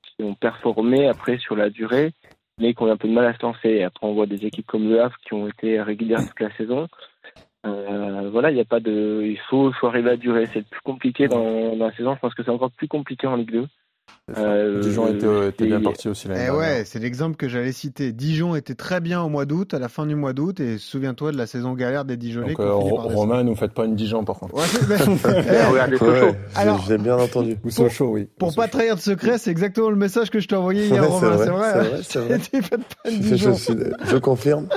qui 0.02 0.24
ont 0.24 0.34
performé 0.34 1.06
après 1.08 1.38
sur 1.38 1.56
la 1.56 1.70
durée, 1.70 2.12
mais 2.58 2.74
qui 2.74 2.82
ont 2.82 2.90
un 2.90 2.96
peu 2.96 3.08
de 3.08 3.12
mal 3.12 3.26
à 3.26 3.34
se 3.34 3.42
lancer. 3.42 3.68
Et 3.68 3.84
après, 3.84 4.06
on 4.06 4.14
voit 4.14 4.26
des 4.26 4.44
équipes 4.46 4.66
comme 4.66 4.88
le 4.88 5.00
Havre 5.00 5.16
qui 5.26 5.34
ont 5.34 5.48
été 5.48 5.80
régulières 5.80 6.26
toute 6.26 6.40
la 6.40 6.54
saison. 6.56 6.88
Euh, 7.66 8.30
voilà, 8.30 8.50
il 8.50 8.54
n'y 8.54 8.60
a 8.60 8.64
pas 8.64 8.80
de. 8.80 9.22
Il 9.24 9.38
faut, 9.48 9.70
faut 9.72 9.86
arriver 9.86 10.10
à 10.10 10.16
durer. 10.16 10.46
C'est 10.46 10.66
plus 10.66 10.80
compliqué 10.80 11.28
dans, 11.28 11.76
dans 11.76 11.86
la 11.86 11.92
saison. 11.94 12.14
Je 12.14 12.20
pense 12.20 12.34
que 12.34 12.42
c'est 12.42 12.50
encore 12.50 12.70
plus 12.70 12.88
compliqué 12.88 13.26
en 13.26 13.36
Ligue 13.36 13.52
2. 13.52 13.66
Euh, 14.38 14.80
Dijon 14.80 15.08
était, 15.08 15.66
bien 15.66 15.80
parti 15.80 16.08
aussi 16.08 16.28
l'année 16.28 16.40
Eh 16.42 16.44
dernière. 16.46 16.60
ouais, 16.60 16.82
c'est 16.84 17.00
l'exemple 17.00 17.36
que 17.36 17.48
j'allais 17.48 17.72
citer. 17.72 18.12
Dijon 18.12 18.54
était 18.54 18.76
très 18.76 19.00
bien 19.00 19.20
au 19.22 19.28
mois 19.28 19.44
d'août, 19.44 19.74
à 19.74 19.80
la 19.80 19.88
fin 19.88 20.06
du 20.06 20.14
mois 20.14 20.32
d'août, 20.32 20.60
et 20.60 20.78
souviens-toi 20.78 21.32
de 21.32 21.36
la 21.36 21.46
saison 21.48 21.72
galère 21.74 22.04
des 22.04 22.16
Dijonais. 22.16 22.54
Donc, 22.54 22.56
qui 22.58 22.62
ont 22.62 22.78
euh, 22.78 22.80
fini 22.80 22.90
Ro-. 22.92 23.08
Romain, 23.08 23.42
ne 23.42 23.54
faites 23.56 23.72
pas 23.72 23.86
une 23.86 23.96
Dijon 23.96 24.24
par 24.24 24.38
contre. 24.38 24.54
Ouais, 24.54 24.62
mais- 24.88 24.96
Eh, 25.50 25.64
Regardez 25.72 25.96
Sochaux. 25.96 26.12
Ouais, 26.26 26.38
j'ai- 26.54 26.58
Alors- 26.60 26.84
j'ai 26.86 26.98
bien 26.98 27.16
entendu. 27.18 27.56
Ou 27.64 27.70
Sochaux, 27.70 28.10
oui. 28.12 28.28
Pour 28.38 28.54
pas 28.54 28.68
trahir 28.68 28.94
de 28.94 29.00
secret, 29.00 29.36
c'est 29.38 29.50
exactement 29.50 29.90
le 29.90 29.96
message 29.96 30.30
que 30.30 30.38
je 30.38 30.46
t'ai 30.46 30.54
envoyé 30.56 30.86
hier, 30.86 31.02
Ouais, 31.02 31.08
Romain. 31.08 31.36
c'est 31.38 31.50
vrai, 31.50 31.64
c'est 32.04 32.18
vrai, 32.20 32.38
c'est 32.38 32.60
vrai. 32.60 32.62
Fais 32.62 32.76
pas 32.78 33.10
Je, 33.10 33.10
Dijon. 33.16 33.54
je 33.56 34.16
confirme. 34.18 34.68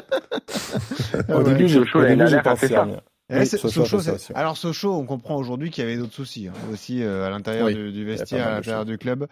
Ah 1.29 1.35
Au 1.37 1.43
ouais. 1.43 1.53
début, 1.53 1.67
j'ai 1.67 2.41
pensé 2.41 2.67
ça. 2.69 2.87
Eh, 3.29 3.39
Oui, 3.39 3.47
Sochaux 3.47 3.85
Sochaux, 3.85 4.01
ça. 4.01 4.33
Alors 4.35 4.57
Sochaux, 4.57 4.93
on 4.93 5.05
comprend 5.05 5.37
aujourd'hui 5.37 5.69
qu'il 5.71 5.83
y 5.83 5.87
avait 5.87 5.97
d'autres 5.97 6.13
soucis 6.13 6.49
hein, 6.49 6.53
aussi 6.71 7.01
euh, 7.01 7.25
à 7.25 7.29
l'intérieur 7.29 7.67
Oui, 7.67 7.73
du, 7.93 8.03
vestiaire, 8.05 8.47
à 8.47 8.51
l'intérieur 8.51 8.85
du 8.85 8.97
club. 8.97 9.27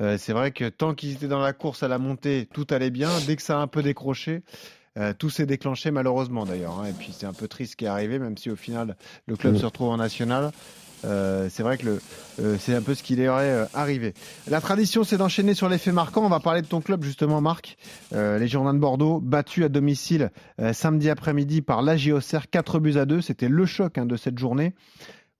Euh, 0.00 0.18
c'est 0.18 0.32
vrai 0.32 0.50
que 0.50 0.68
tant 0.68 0.94
qu'ils 0.94 1.12
étaient 1.12 1.28
dans 1.28 1.38
la 1.40 1.52
course 1.52 1.82
à 1.82 1.88
la 1.88 1.98
montée, 1.98 2.48
tout 2.52 2.66
allait 2.70 2.90
bien. 2.90 3.08
Dès 3.26 3.36
que 3.36 3.42
ça 3.42 3.56
a 3.58 3.60
un 3.60 3.68
peu 3.68 3.82
décroché, 3.82 4.42
euh, 4.98 5.12
tout 5.16 5.30
s'est 5.30 5.46
déclenché 5.46 5.90
malheureusement 5.92 6.44
d'ailleurs. 6.44 6.80
hein. 6.80 6.86
Et 6.88 6.92
puis 6.92 7.14
c'est 7.16 7.26
un 7.26 7.32
peu 7.32 7.46
triste 7.46 7.72
ce 7.72 7.76
qui 7.76 7.84
est 7.84 7.88
arrivé, 7.88 8.18
même 8.18 8.36
si 8.36 8.50
au 8.50 8.56
final 8.56 8.96
le 9.26 9.36
club 9.36 9.54
Mm. 9.54 9.58
se 9.58 9.64
retrouve 9.66 9.88
en 9.90 9.96
national. 9.98 10.50
Euh, 11.04 11.48
c'est 11.50 11.62
vrai 11.62 11.78
que 11.78 11.98
euh, 12.40 12.56
c'est 12.58 12.74
un 12.74 12.82
peu 12.82 12.94
ce 12.94 13.02
qui 13.02 13.16
leur 13.16 13.40
est 13.40 13.50
euh, 13.50 13.64
arrivé. 13.74 14.14
La 14.48 14.60
tradition, 14.60 15.04
c'est 15.04 15.16
d'enchaîner 15.16 15.54
sur 15.54 15.68
les 15.68 15.78
faits 15.78 15.94
marquants. 15.94 16.24
On 16.24 16.28
va 16.28 16.40
parler 16.40 16.62
de 16.62 16.66
ton 16.66 16.80
club 16.80 17.02
justement, 17.04 17.40
Marc. 17.40 17.76
Les 18.12 18.48
Girondins 18.48 18.74
de 18.74 18.78
Bordeaux, 18.78 19.20
battus 19.20 19.64
à 19.64 19.68
domicile 19.68 20.30
samedi 20.72 21.10
après-midi 21.10 21.62
par 21.62 21.82
l'AJ 21.82 22.10
Auxerre, 22.10 22.48
4 22.50 22.78
buts 22.78 22.96
à 22.96 23.04
2. 23.04 23.20
C'était 23.20 23.48
le 23.48 23.66
choc 23.66 23.98
hein, 23.98 24.06
de 24.06 24.16
cette 24.16 24.38
journée. 24.38 24.74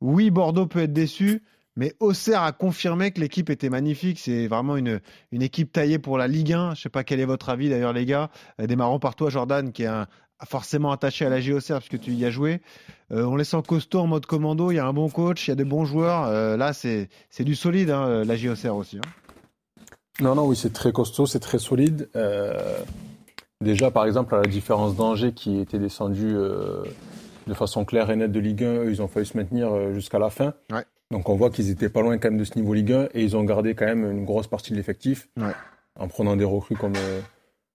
Oui, 0.00 0.30
Bordeaux 0.30 0.66
peut 0.66 0.80
être 0.80 0.92
déçu, 0.92 1.42
mais 1.74 1.94
Auxerre 2.00 2.42
a 2.42 2.52
confirmé 2.52 3.12
que 3.12 3.20
l'équipe 3.20 3.48
était 3.50 3.70
magnifique. 3.70 4.18
C'est 4.18 4.46
vraiment 4.46 4.76
une, 4.76 5.00
équipe 5.32 5.72
taillée 5.72 5.98
pour 5.98 6.18
la 6.18 6.28
Ligue 6.28 6.52
1. 6.52 6.74
Je 6.74 6.82
sais 6.82 6.88
pas 6.88 7.04
quel 7.04 7.20
est 7.20 7.24
votre 7.24 7.48
avis 7.48 7.68
d'ailleurs, 7.68 7.92
les 7.92 8.04
gars. 8.04 8.30
Démarrons 8.58 8.98
par 8.98 9.14
toi, 9.14 9.30
Jordan, 9.30 9.72
qui 9.72 9.84
est 9.84 9.86
un- 9.86 10.06
forcément 10.44 10.90
attaché 10.92 11.24
à 11.24 11.30
l'AJ 11.30 11.50
Auxerre 11.52 11.76
parce 11.78 11.88
que 11.88 11.96
tu 11.96 12.10
y 12.12 12.24
as 12.24 12.30
joué. 12.30 12.60
Euh, 13.12 13.24
on 13.24 13.36
les 13.36 13.44
sent 13.44 13.62
costaud 13.66 14.00
en 14.00 14.06
mode 14.06 14.26
commando. 14.26 14.70
Il 14.70 14.74
y 14.74 14.78
a 14.78 14.86
un 14.86 14.92
bon 14.92 15.08
coach, 15.08 15.46
il 15.46 15.50
y 15.50 15.52
a 15.52 15.56
des 15.56 15.64
bons 15.64 15.84
joueurs. 15.84 16.24
Euh, 16.26 16.56
là, 16.56 16.72
c'est 16.72 17.08
du 17.40 17.54
solide, 17.54 17.90
hein, 17.90 18.24
l'AJ 18.24 18.46
Auxerre 18.48 18.76
aussi. 18.76 18.98
hein. 18.98 19.80
Non, 20.20 20.34
non, 20.34 20.46
oui, 20.46 20.56
c'est 20.56 20.72
très 20.72 20.92
costaud, 20.92 21.26
c'est 21.26 21.40
très 21.40 21.58
solide. 21.58 22.08
Euh, 22.16 22.54
déjà, 23.62 23.90
par 23.90 24.06
exemple, 24.06 24.34
à 24.34 24.38
la 24.38 24.46
différence 24.48 24.96
d'Angers 24.96 25.32
qui 25.32 25.58
était 25.60 25.78
descendu 25.78 26.32
de 26.32 27.54
façon 27.54 27.84
claire 27.84 28.10
et 28.10 28.16
nette 28.16 28.32
de 28.32 28.40
Ligue 28.40 28.64
1, 28.64 28.74
eux, 28.84 28.90
ils 28.90 29.02
ont 29.02 29.08
failli 29.08 29.26
se 29.26 29.36
maintenir 29.36 29.92
jusqu'à 29.92 30.18
la 30.18 30.30
fin. 30.30 30.54
Ouais. 30.72 30.84
Donc 31.12 31.28
on 31.28 31.36
voit 31.36 31.50
qu'ils 31.50 31.70
étaient 31.70 31.88
pas 31.88 32.00
loin 32.02 32.18
quand 32.18 32.30
même 32.30 32.38
de 32.40 32.44
ce 32.44 32.56
niveau 32.56 32.74
Ligue 32.74 32.92
1 32.92 33.04
et 33.14 33.22
ils 33.22 33.36
ont 33.36 33.44
gardé 33.44 33.74
quand 33.76 33.84
même 33.86 34.10
une 34.10 34.24
grosse 34.24 34.48
partie 34.48 34.72
de 34.72 34.76
l'effectif 34.76 35.28
Ouais. 35.36 35.52
en 36.00 36.08
prenant 36.08 36.34
des 36.34 36.44
recrues 36.44 36.74
comme, 36.74 36.94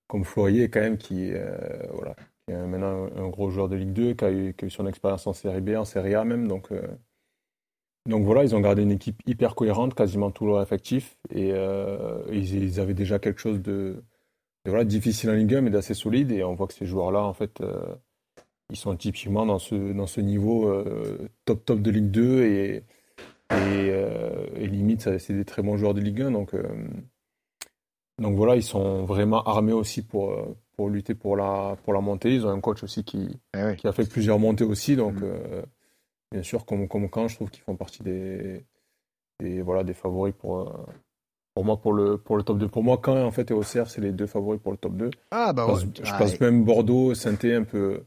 comme 0.07 0.25
Floyer 0.25 0.69
quand 0.69 0.81
même 0.81 0.97
qui, 0.97 1.31
euh, 1.31 1.55
voilà, 1.93 2.13
qui 2.47 2.53
est 2.53 2.65
maintenant 2.65 3.09
un 3.15 3.29
gros 3.29 3.49
joueur 3.49 3.69
de 3.69 3.75
Ligue 3.75 3.93
2, 3.93 4.13
qui 4.13 4.25
a 4.25 4.31
eu, 4.31 4.53
qui 4.53 4.65
a 4.65 4.67
eu 4.67 4.71
son 4.71 4.87
expérience 4.87 5.27
en 5.27 5.33
Série 5.33 5.61
B, 5.61 5.75
en 5.75 5.85
Série 5.85 6.15
A 6.15 6.23
même. 6.23 6.47
Donc, 6.47 6.71
euh, 6.71 6.81
donc 8.07 8.25
voilà, 8.25 8.43
ils 8.43 8.55
ont 8.55 8.59
gardé 8.61 8.81
une 8.81 8.91
équipe 8.91 9.21
hyper 9.27 9.55
cohérente, 9.55 9.93
quasiment 9.93 10.31
tout 10.31 10.45
leur 10.45 10.61
effectif. 10.61 11.17
Et 11.33 11.51
euh, 11.53 12.23
ils, 12.31 12.79
avaient 12.79 12.93
déjà 12.95 13.19
quelque 13.19 13.39
chose 13.39 13.61
de, 13.61 14.03
voilà, 14.65 14.83
difficile 14.85 15.29
en 15.29 15.33
Ligue 15.33 15.55
1, 15.55 15.61
mais 15.61 15.69
d'assez 15.69 15.93
solide. 15.93 16.31
Et 16.31 16.43
on 16.43 16.55
voit 16.55 16.67
que 16.67 16.73
ces 16.73 16.85
joueurs-là, 16.85 17.23
en 17.23 17.33
fait, 17.33 17.61
euh, 17.61 17.95
ils 18.71 18.77
sont 18.77 18.95
typiquement 18.95 19.45
dans 19.45 19.59
ce, 19.59 19.93
dans 19.93 20.07
ce 20.07 20.21
niveau 20.21 20.67
euh, 20.67 21.29
top 21.45 21.65
top 21.65 21.81
de 21.81 21.91
Ligue 21.91 22.11
2. 22.11 22.43
Et, 22.43 22.75
et, 22.75 22.83
euh, 23.51 24.47
et 24.55 24.67
limite, 24.67 25.17
c'est 25.19 25.33
des 25.33 25.45
très 25.45 25.61
bons 25.61 25.77
joueurs 25.77 25.93
de 25.93 26.01
Ligue 26.01 26.21
1. 26.21 26.31
Donc, 26.31 26.53
euh, 26.53 26.63
donc 28.19 28.35
voilà, 28.35 28.55
ils 28.55 28.63
sont 28.63 29.03
vraiment 29.03 29.43
armés 29.43 29.73
aussi 29.73 30.01
pour, 30.01 30.33
pour 30.81 30.89
lutter 30.89 31.13
pour 31.13 31.37
la, 31.37 31.77
pour 31.83 31.93
la 31.93 32.01
montée. 32.01 32.33
Ils 32.33 32.43
ont 32.47 32.49
un 32.49 32.59
coach 32.59 32.81
aussi 32.83 33.03
qui, 33.03 33.39
Eh 33.55 33.63
oui. 33.63 33.75
qui 33.77 33.87
a 33.87 33.91
fait 33.91 34.09
plusieurs 34.09 34.39
montées 34.39 34.63
aussi. 34.63 34.95
Donc, 34.95 35.13
Mm. 35.13 35.23
euh, 35.25 35.61
bien 36.31 36.41
sûr, 36.41 36.65
comme, 36.65 36.87
comme 36.87 37.07
quand, 37.07 37.27
je 37.27 37.35
trouve 37.35 37.51
qu'ils 37.51 37.61
font 37.61 37.75
partie 37.75 38.01
des, 38.01 38.65
des, 39.39 39.61
voilà, 39.61 39.83
des 39.83 39.93
favoris 39.93 40.33
pour, 40.33 40.61
euh, 40.61 40.73
pour 41.53 41.65
moi 41.65 41.77
pour 41.79 41.93
le, 41.93 42.17
pour 42.17 42.35
le 42.35 42.41
top 42.41 42.57
2. 42.57 42.67
Pour 42.67 42.83
moi, 42.83 42.97
quand 42.97 43.15
en 43.23 43.29
fait 43.29 43.51
et 43.51 43.53
Auxerre, 43.53 43.91
c'est 43.91 44.01
les 44.01 44.11
deux 44.11 44.25
favoris 44.25 44.59
pour 44.59 44.71
le 44.71 44.77
top 44.79 44.93
2. 44.95 45.11
Ah 45.29 45.53
bah 45.53 45.67
je 45.67 45.71
ouais. 45.85 45.85
pense, 45.93 46.05
je 46.07 46.11
Ah, 46.11 46.43
même 46.43 46.63
Bordeaux, 46.63 47.13
saint 47.13 47.37
un 47.43 47.63
peu 47.63 48.01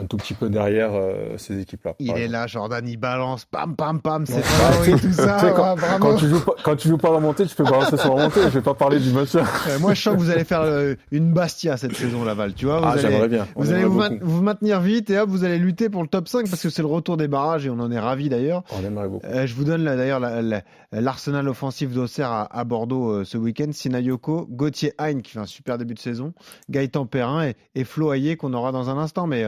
un 0.00 0.04
tout 0.06 0.16
petit 0.16 0.34
peu 0.34 0.48
derrière 0.48 0.90
euh, 0.94 1.36
ces 1.38 1.60
équipes-là. 1.60 1.94
Il 1.98 2.08
est 2.08 2.12
exemple. 2.12 2.32
là, 2.32 2.46
Jordan, 2.46 2.88
il 2.88 2.96
balance, 2.96 3.44
pam 3.44 3.76
pam 3.76 4.00
pam, 4.00 4.26
c'est 4.26 4.36
Ouais. 4.36 4.42
favori, 4.42 5.00
tout 5.00 5.12
ça. 5.12 5.38
quand, 5.54 5.74
ouais, 5.74 5.80
bravo. 5.80 5.98
quand 6.00 6.16
tu 6.16 6.28
joues 6.28 6.40
pas, 6.44 6.54
quand 6.62 6.76
tu 6.76 6.88
joues 6.88 6.98
pas 6.98 7.12
la 7.12 7.20
montée, 7.20 7.46
tu 7.46 7.54
peux 7.54 7.64
balancer 7.64 7.96
sur 7.96 8.14
la 8.14 8.24
montée. 8.24 8.40
Je 8.44 8.48
vais 8.48 8.60
pas 8.62 8.74
parler 8.74 8.98
du 9.00 9.10
match. 9.10 9.30
Euh, 9.68 9.78
moi, 9.78 9.94
je 9.94 10.02
sens 10.02 10.14
que 10.14 10.18
vous 10.20 10.30
allez 10.30 10.44
faire 10.44 10.60
euh, 10.62 10.94
une 11.10 11.32
Bastia 11.32 11.76
cette 11.76 11.94
saison, 11.96 12.22
Laval. 12.24 12.52
Tu 12.54 12.66
vois, 12.66 12.80
vous 12.80 12.86
Ah, 12.86 12.92
allez, 13.06 13.28
bien. 13.28 13.46
Vous, 13.56 13.70
allez 13.70 13.80
aimerait 13.82 13.88
vous, 13.88 13.98
ma- 13.98 14.08
beaucoup. 14.10 14.26
vous 14.26 14.42
maintenir 14.42 14.80
vite 14.80 15.08
et 15.10 15.18
hop, 15.18 15.28
vous 15.30 15.44
allez 15.44 15.58
lutter 15.58 15.88
pour 15.88 16.02
le 16.02 16.08
top 16.08 16.28
5 16.28 16.48
parce 16.50 16.62
que 16.62 16.68
c'est 16.70 16.82
le 16.82 16.88
retour 16.88 17.16
des 17.16 17.28
barrages 17.28 17.66
et 17.66 17.70
on 17.70 17.78
en 17.80 17.90
est 17.90 17.98
ravis 17.98 18.28
d'ailleurs. 18.28 18.62
On 18.78 18.84
aimerait 18.84 19.08
beaucoup. 19.08 19.26
Euh, 19.26 19.46
je 19.46 19.54
vous 19.54 19.64
donne 19.64 19.84
d'ailleurs 19.84 20.20
la- 20.20 20.42
la- 20.42 20.62
l'arsenal 20.92 21.48
offensif 21.48 21.92
d'Auxerre 21.92 22.30
à, 22.30 22.58
à 22.58 22.64
Bordeaux 22.64 23.24
ce 23.24 23.38
week-end. 23.38 23.70
Sinayoko, 23.72 24.46
Gauthier 24.50 24.92
Hein 24.98 25.20
qui 25.20 25.32
fait 25.32 25.38
un 25.40 25.46
super 25.46 25.78
début 25.78 25.94
de 25.94 25.98
saison, 25.98 26.32
Gaëtan 26.70 27.06
Perrin 27.06 27.46
et, 27.48 27.56
et 27.74 27.84
Flo 27.84 28.12
Hayé 28.12 28.36
qu'on 28.36 28.52
aura 28.52 28.70
dans 28.72 28.90
un 28.90 28.98
instant. 28.98 29.26
Mais 29.26 29.46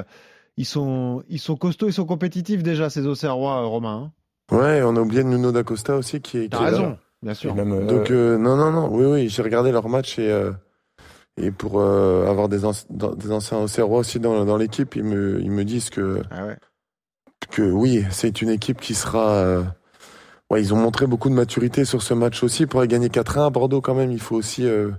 ils, 0.56 0.64
sont, 0.64 1.22
ils 1.28 1.38
sont 1.38 1.56
costauds, 1.56 1.88
ils 1.88 1.92
sont 1.92 2.06
compétitifs 2.06 2.62
déjà 2.62 2.90
ces 2.90 3.06
Auxerrois, 3.06 3.62
euh, 3.62 3.66
Romain. 3.66 4.12
hein. 4.50 4.56
Ouais, 4.56 4.82
on 4.82 4.94
a 4.96 5.00
oublié 5.00 5.24
Nuno 5.24 5.50
d'Acosta 5.52 5.96
aussi 5.96 6.20
qui 6.20 6.38
est. 6.38 6.48
T'as 6.48 6.58
qui 6.58 6.62
est 6.64 6.70
là. 6.70 6.76
raison, 6.78 6.98
bien 7.22 7.34
sûr. 7.34 7.54
même, 7.54 7.72
euh, 7.72 7.86
Donc 7.86 8.10
euh, 8.10 8.38
non, 8.38 8.56
non, 8.56 8.70
non, 8.70 8.88
oui, 8.94 9.04
oui, 9.06 9.28
j'ai 9.28 9.42
regardé 9.42 9.72
leur 9.72 9.88
match 9.88 10.18
et 10.20 10.30
euh, 10.30 10.52
et 11.36 11.50
pour 11.50 11.80
euh, 11.80 12.26
avoir 12.30 12.48
des, 12.48 12.64
anci- 12.64 12.86
dans- 12.88 13.14
des 13.14 13.32
anciens 13.32 13.58
Auxerrois 13.58 13.98
aussi 13.98 14.20
dans, 14.20 14.44
dans 14.44 14.56
l'équipe, 14.56 14.94
ils 14.96 15.04
me 15.04 15.40
ils 15.40 15.50
me 15.50 15.64
disent 15.64 15.90
que 15.90 16.22
Ah 16.30 16.46
ouais. 16.46 16.56
que 17.50 17.62
oui, 17.62 18.04
c'est 18.10 18.40
une 18.40 18.50
équipe 18.50 18.80
qui 18.80 18.94
sera. 18.94 19.32
euh, 19.32 19.64
ouais, 20.50 20.62
ils 20.62 20.72
ont 20.72 20.76
montré 20.78 21.06
beaucoup 21.08 21.28
de 21.28 21.34
maturité 21.34 21.84
sur 21.84 22.00
ce 22.02 22.14
match 22.14 22.42
aussi 22.44 22.66
pour 22.66 22.80
aller 22.80 22.88
gagner 22.88 23.08
4-1 23.08 23.46
à 23.46 23.50
Bordeaux 23.50 23.80
quand 23.80 23.94
même. 23.96 24.12
Il 24.12 24.20
faut 24.20 24.36
aussi 24.36 24.64
euh, 24.64 24.90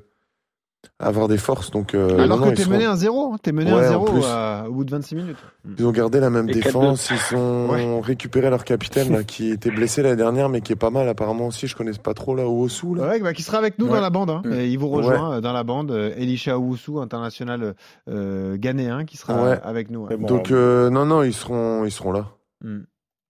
avoir 0.99 1.27
des 1.27 1.37
forces. 1.37 1.71
Donc 1.71 1.93
euh, 1.93 2.19
Alors 2.19 2.37
non, 2.39 2.45
que 2.45 2.49
ils 2.51 2.55
t'es 2.55 2.63
seront- 2.63 2.73
mené 2.73 2.85
1-0, 2.85 3.33
hein, 3.33 3.37
t'es 3.41 3.51
mené 3.51 3.71
Ouais, 3.73 3.87
en 3.87 4.05
1-0 4.05 4.11
plus. 4.13 4.23
à- 4.25 4.65
au 4.67 4.73
bout 4.73 4.83
de 4.85 4.91
26 4.91 5.15
minutes. 5.15 5.37
Ils 5.77 5.85
ont 5.85 5.91
gardé 5.91 6.19
la 6.19 6.29
même 6.29 6.49
Et 6.49 6.53
défense. 6.53 7.11
Ils 7.11 7.35
ont 7.35 7.69
Ouais. 7.69 7.99
récupéré 8.01 8.49
leur 8.49 8.63
capitaine 8.63 9.11
là, 9.11 9.23
qui 9.23 9.49
était 9.51 9.71
blessé 9.71 10.01
l'année 10.01 10.15
dernière, 10.15 10.49
mais 10.49 10.61
qui 10.61 10.73
est 10.73 10.77
pas 10.77 10.89
mal 10.89 11.07
apparemment 11.09 11.47
aussi. 11.47 11.67
Je 11.67 11.75
connais 11.75 11.91
pas 11.93 12.13
trop 12.13 12.35
là 12.35 12.47
au 12.47 12.63
Ossou 12.63 12.95
là. 12.95 13.07
Ouais, 13.09 13.19
bah, 13.19 13.33
qui 13.33 13.43
sera 13.43 13.57
avec 13.57 13.79
nous 13.79 13.85
Ouais. 13.87 13.93
dans 13.95 14.01
la 14.01 14.09
bande. 14.09 14.29
Hein. 14.29 14.41
Et 14.51 14.67
il 14.67 14.77
vous 14.77 14.89
rejoint 14.89 15.33
euh, 15.35 15.41
dans 15.41 15.53
la 15.53 15.63
bande. 15.63 15.91
euh, 15.91 16.13
Elisha 16.17 16.57
Owusu, 16.57 16.99
international 16.99 17.75
euh, 18.09 18.57
ghanéen, 18.57 19.05
qui 19.05 19.17
sera 19.17 19.43
Ouais. 19.43 19.59
avec 19.63 19.89
nous. 19.91 20.07
bon, 20.07 20.17
Donc 20.27 20.51
euh, 20.51 20.89
non, 20.89 21.05
non, 21.05 21.23
ils 21.23 21.33
seront 21.33 21.85
ils 21.85 21.91
seront 21.91 22.11
là 22.11 22.27
Mm. 22.63 22.79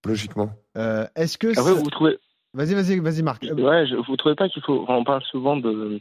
logiquement. 0.06 0.50
Euh, 0.76 1.06
Est-ce 1.16 1.36
que 1.38 1.48
Après, 1.58 1.72
vous 1.74 1.90
trouvez, 1.90 2.18
vas-y, 2.54 2.74
vas-y, 2.74 2.98
vas-y, 3.00 3.22
Marc. 3.22 3.42
Ouais, 3.42 3.86
je, 3.86 3.96
vous 4.06 4.16
trouvez 4.16 4.34
pas 4.36 4.48
qu'il 4.48 4.62
faut, 4.62 4.84
on 4.88 5.04
parle 5.04 5.22
souvent 5.30 5.56
de, 5.56 6.00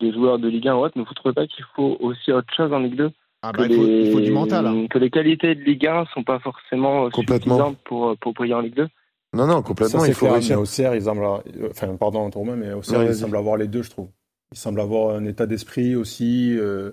des 0.00 0.12
joueurs 0.12 0.38
de 0.38 0.48
Ligue 0.48 0.68
1 0.68 0.74
ou 0.76 0.78
autre, 0.80 0.94
mais 0.96 1.04
vous 1.04 1.14
trouvez 1.14 1.34
pas 1.34 1.46
qu'il 1.46 1.64
faut 1.74 1.96
aussi 2.00 2.32
autre 2.32 2.52
chose 2.56 2.72
en 2.72 2.78
Ligue 2.80 2.96
2 2.96 3.10
Ah 3.42 3.52
que, 3.52 3.58
bah, 3.58 3.66
il, 3.68 3.74
faut, 3.76 3.84
les, 3.86 4.02
il 4.06 4.12
faut 4.12 4.20
du 4.20 4.30
mental. 4.32 4.66
hein. 4.66 4.86
que 4.90 4.98
les 4.98 5.10
qualités 5.10 5.54
de 5.54 5.60
Ligue 5.62 5.86
1 5.86 6.04
sont 6.14 6.22
pas 6.24 6.38
forcément 6.38 7.06
euh, 7.06 7.10
Complètement. 7.10 7.56
suffisantes 7.56 7.78
pour, 7.84 8.16
pour 8.18 8.32
briller 8.34 8.54
en 8.54 8.60
Ligue 8.60 8.74
2 8.76 8.88
Non, 9.34 9.46
non, 9.46 9.56
Ça, 9.56 9.62
complètement. 9.62 10.00
c'est 10.00 10.08
il 10.08 10.14
faut 10.14 10.26
clair, 10.26 10.34
réussir. 10.34 10.56
mais 10.56 10.62
Auxerre, 10.62 10.94
ils 10.94 11.02
semblent, 11.02 11.22
avoir- 11.24 11.42
enfin, 11.70 11.96
pardon, 11.96 12.28
Romain, 12.30 12.56
mais 12.56 12.72
Auxerre, 12.72 13.00
Non, 13.00 13.06
ils 13.06 13.14
semblent 13.14 13.36
avoir 13.36 13.56
les 13.56 13.68
deux, 13.68 13.82
je 13.82 13.90
trouve. 13.90 14.10
Ils 14.52 14.58
semblent 14.58 14.80
avoir 14.80 15.16
un 15.16 15.24
état 15.24 15.46
d'esprit 15.46 15.96
aussi, 15.96 16.54
euh, 16.58 16.92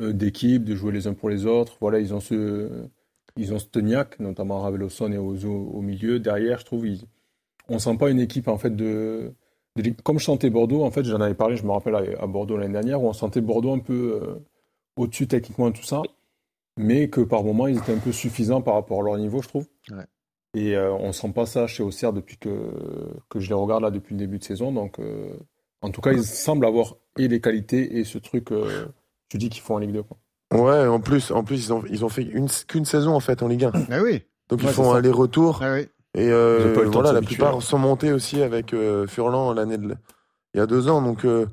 euh, 0.00 0.12
d'équipe, 0.12 0.64
de 0.64 0.74
jouer 0.74 0.92
les 0.92 1.06
uns 1.06 1.14
pour 1.14 1.28
les 1.30 1.46
autres. 1.46 1.76
Voilà, 1.80 1.98
ils 1.98 2.14
ont 2.14 2.20
ce, 2.20 2.70
ils 3.36 3.52
ont 3.52 3.58
ce 3.58 3.66
teniac, 3.66 4.18
notamment 4.20 4.60
Raveloson 4.60 5.10
et 5.12 5.18
Ozo 5.18 5.50
au 5.50 5.80
milieu. 5.82 6.18
Derrière, 6.20 6.58
je 6.60 6.64
trouve, 6.64 6.86
ils, 6.86 7.02
on 7.68 7.78
sent 7.78 7.96
pas 7.98 8.10
une 8.10 8.20
équipe, 8.20 8.48
en 8.48 8.58
fait, 8.58 8.74
de, 8.74 9.32
comme 10.02 10.18
je 10.18 10.24
sentais 10.24 10.50
Bordeaux, 10.50 10.84
en 10.84 10.90
fait, 10.90 11.04
j'en 11.04 11.20
avais 11.20 11.34
parlé, 11.34 11.56
je 11.56 11.64
me 11.64 11.72
rappelle, 11.72 12.16
à, 12.18 12.26
Bordeaux 12.26 12.56
l'année 12.56 12.72
dernière, 12.72 13.02
où 13.02 13.08
on 13.08 13.12
sentait 13.12 13.40
Bordeaux 13.40 13.72
un 13.72 13.80
peu 13.80 14.20
euh, 14.22 14.34
au-dessus 14.96 15.26
techniquement 15.26 15.70
de 15.70 15.76
tout 15.76 15.84
ça, 15.84 16.02
mais 16.76 17.08
que 17.08 17.20
par 17.20 17.42
moments, 17.42 17.66
ils 17.66 17.78
étaient 17.78 17.94
un 17.94 17.98
peu 17.98 18.12
suffisants 18.12 18.62
par 18.62 18.74
rapport 18.74 19.00
à 19.00 19.04
leur 19.04 19.18
niveau, 19.18 19.42
je 19.42 19.48
trouve. 19.48 19.66
Ouais. 19.90 20.04
Et 20.54 20.76
euh, 20.76 20.92
on 20.92 21.12
sent 21.12 21.32
pas 21.34 21.46
ça 21.46 21.66
chez 21.66 21.82
Auxerre 21.82 22.12
depuis 22.12 22.36
que, 22.36 22.70
que 23.28 23.40
je 23.40 23.48
les 23.48 23.54
regarde 23.54 23.82
là 23.82 23.90
depuis 23.90 24.14
le 24.14 24.20
début 24.20 24.38
de 24.38 24.44
saison. 24.44 24.72
Donc, 24.72 25.00
euh, 25.00 25.36
en 25.82 25.90
tout 25.90 26.00
cas, 26.00 26.12
ils 26.12 26.22
semblent 26.22 26.64
avoir 26.64 26.94
et 27.18 27.28
les 27.28 27.40
qualités 27.40 27.98
et 27.98 28.04
ce 28.04 28.18
truc, 28.18 28.52
euh, 28.52 28.86
tu 29.28 29.38
dis 29.38 29.48
qu'il 29.48 29.62
faut 29.62 29.74
en 29.74 29.78
Ligue 29.78 29.92
2. 29.92 30.02
Quoi. 30.04 30.16
Ouais, 30.54 30.86
en 30.86 31.00
plus, 31.00 31.32
en 31.32 31.42
plus 31.42 31.66
ils 31.66 31.72
ont 31.72 31.82
ils 31.90 32.04
ont 32.04 32.08
fait 32.08 32.22
une 32.22 32.48
qu'une 32.68 32.84
saison 32.84 33.14
en 33.14 33.20
fait 33.20 33.42
en 33.42 33.48
Ligue 33.48 33.64
1. 33.64 33.72
Ah 33.90 34.02
oui. 34.02 34.22
Donc 34.48 34.62
ils 34.62 34.68
font 34.68 34.92
aller-retour 34.92 35.60
Ah 35.62 35.74
oui. 35.74 35.88
Et 36.14 36.30
euh, 36.30 36.74
voilà, 36.92 37.12
la 37.12 37.22
plupart 37.22 37.60
sont 37.60 37.78
montés 37.78 38.12
aussi 38.12 38.42
avec 38.42 38.72
euh, 38.72 39.06
Furlan 39.06 39.52
l'année 39.52 39.78
de 39.78 39.96
il 40.54 40.58
y 40.58 40.60
a 40.60 40.66
deux 40.66 40.88
ans. 40.88 41.02
Donc 41.02 41.24
euh, 41.24 41.46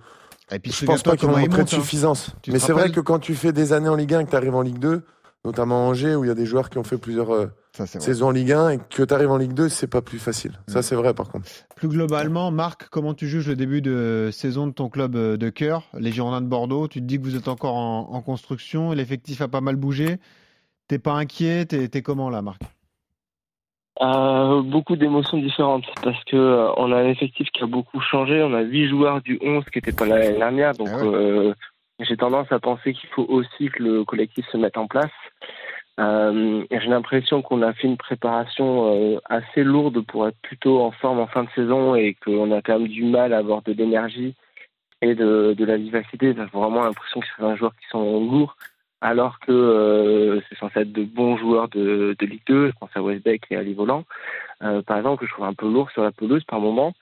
Et 0.52 0.60
puis, 0.60 0.72
je 0.72 0.86
pense 0.86 1.04
pas 1.04 1.18
qu'ils 1.18 1.28
ont 1.28 1.32
montré 1.32 1.48
de 1.48 1.58
monte, 1.58 1.62
hein. 1.74 1.78
suffisance. 1.78 2.36
Mais 2.48 2.60
c'est 2.60 2.74
vrai 2.74 2.92
que 2.92 3.00
quand 3.00 3.20
tu 3.20 3.36
fais 3.36 3.52
des 3.52 3.74
années 3.74 3.90
en 3.90 3.96
Ligue 3.96 4.14
1 4.14 4.20
et 4.22 4.26
que 4.26 4.30
tu 4.30 4.36
arrives 4.36 4.56
en 4.56 4.62
Ligue 4.62 4.80
2, 4.80 5.02
notamment 5.44 5.88
à 5.88 5.90
Angers 5.90 6.16
où 6.16 6.24
il 6.24 6.28
y 6.28 6.32
a 6.32 6.36
des 6.36 6.46
joueurs 6.46 6.70
qui 6.70 6.78
ont 6.78 6.84
fait 6.84 7.00
plusieurs 7.00 7.34
euh, 7.34 7.48
Ça, 7.76 7.88
saisons 7.88 8.28
en 8.28 8.32
Ligue 8.32 8.52
1 8.52 8.70
et 8.70 8.78
que 8.78 9.04
tu 9.04 9.14
arrives 9.14 9.32
en 9.32 9.38
Ligue 9.38 9.54
2, 9.54 9.68
c'est 9.70 9.88
pas 9.88 10.04
plus 10.04 10.20
facile. 10.20 10.52
Mm. 10.68 10.74
Ça 10.74 10.82
c'est 10.84 10.96
vrai 10.96 11.16
par 11.16 11.30
contre. 11.30 11.48
Plus 11.76 11.88
globalement, 11.88 12.52
Marc, 12.52 12.88
comment 12.90 13.16
tu 13.16 13.28
juges 13.28 13.48
le 13.48 13.56
début 13.56 13.82
de 13.82 14.30
saison 14.32 14.68
de 14.68 14.74
ton 14.74 14.90
club 14.90 15.14
de 15.16 15.50
cœur, 15.50 15.90
les 15.98 16.12
Girondins 16.12 16.42
de 16.42 16.48
Bordeaux 16.48 16.88
Tu 16.88 17.00
te 17.00 17.06
dis 17.06 17.18
que 17.18 17.24
vous 17.24 17.36
êtes 17.36 17.48
encore 17.48 17.76
en, 17.76 18.10
en 18.12 18.22
construction, 18.22 18.92
l'effectif 18.92 19.42
a 19.42 19.48
pas 19.48 19.62
mal 19.62 19.76
bougé. 19.76 20.20
T'es 20.88 21.00
pas 21.00 21.14
inquiet? 21.14 21.66
T'es 21.66 22.02
comment 22.02 22.30
là, 22.30 22.42
Marc? 22.42 22.62
Euh, 24.00 24.62
beaucoup 24.62 24.96
d'émotions 24.96 25.38
différentes 25.38 25.86
parce 26.02 26.24
que 26.24 26.38
euh, 26.38 26.72
on 26.78 26.92
a 26.94 26.98
un 26.98 27.10
effectif 27.10 27.50
qui 27.52 27.62
a 27.62 27.68
beaucoup 27.68 28.00
changé. 28.00 28.42
On 28.42 28.54
a 28.54 28.62
huit 28.62 28.88
joueurs 28.88 29.22
du 29.22 29.38
11 29.42 29.66
qui 29.66 29.78
n'étaient 29.78 29.92
pas 29.92 30.06
là 30.06 30.18
l'année 30.18 30.38
dernière, 30.38 30.74
donc 30.74 30.88
Ah 30.92 31.04
ouais. 31.04 31.14
euh, 31.14 31.54
j'ai 32.00 32.16
tendance 32.18 32.52
à 32.52 32.60
penser 32.60 32.94
qu'il 32.94 33.10
faut 33.10 33.26
aussi 33.28 33.68
que 33.70 33.84
le 33.84 34.06
collectif 34.06 34.46
se 34.50 34.58
mette 34.58 34.78
en 34.78 34.88
place. 34.88 35.12
Euh, 36.00 36.64
j'ai 36.72 36.88
l'impression 36.88 37.42
qu'on 37.42 37.62
a 37.62 37.74
fait 37.74 37.88
une 37.88 37.98
préparation 37.98 39.20
assez 39.26 39.64
lourde 39.64 40.00
pour 40.06 40.28
être 40.28 40.38
plutôt 40.42 40.82
en 40.82 40.92
forme 40.92 41.20
en 41.20 41.28
fin 41.28 41.44
de 41.44 41.50
saison 41.54 41.94
et 41.94 42.16
qu'on 42.26 42.52
a 42.52 42.62
quand 42.62 42.80
même 42.80 42.88
du 42.88 43.04
mal 43.04 43.34
à 43.34 43.40
avoir 43.40 43.62
de 43.62 43.74
l'énergie 43.74 44.36
et 45.02 45.14
de, 45.16 45.54
de 45.56 45.66
la 45.66 45.78
vivacité. 45.78 46.34
J'ai 46.36 46.46
vraiment 46.46 46.84
l'impression 46.84 47.20
que 47.20 47.28
c'est 47.36 47.44
un 47.44 47.56
joueur 47.56 47.74
qui 47.76 47.88
sont 47.90 48.20
lourds 48.32 48.56
alors 49.02 49.40
que 49.40 49.52
euh, 49.52 50.40
c'est 50.48 50.58
censé 50.58 50.82
être 50.82 50.92
de 50.92 51.04
bons 51.04 51.38
joueurs 51.38 51.68
de, 51.70 52.16
de 52.18 52.26
Ligue 52.26 52.44
2, 52.48 52.68
je 52.68 52.74
pense 52.80 52.90
à 52.96 53.02
Westbeck 53.02 53.44
et 53.50 53.56
à 53.56 53.64
Livolan, 53.64 54.06
euh, 54.64 54.82
par 54.84 54.98
exemple, 54.98 55.26
je 55.26 55.32
trouve 55.32 55.46
un 55.46 55.54
peu 55.54 55.68
lourd 55.68 55.90
sur 55.92 56.04
la 56.04 56.12
pelouse 56.12 56.44
par 56.44 56.60
moment. 56.60 56.94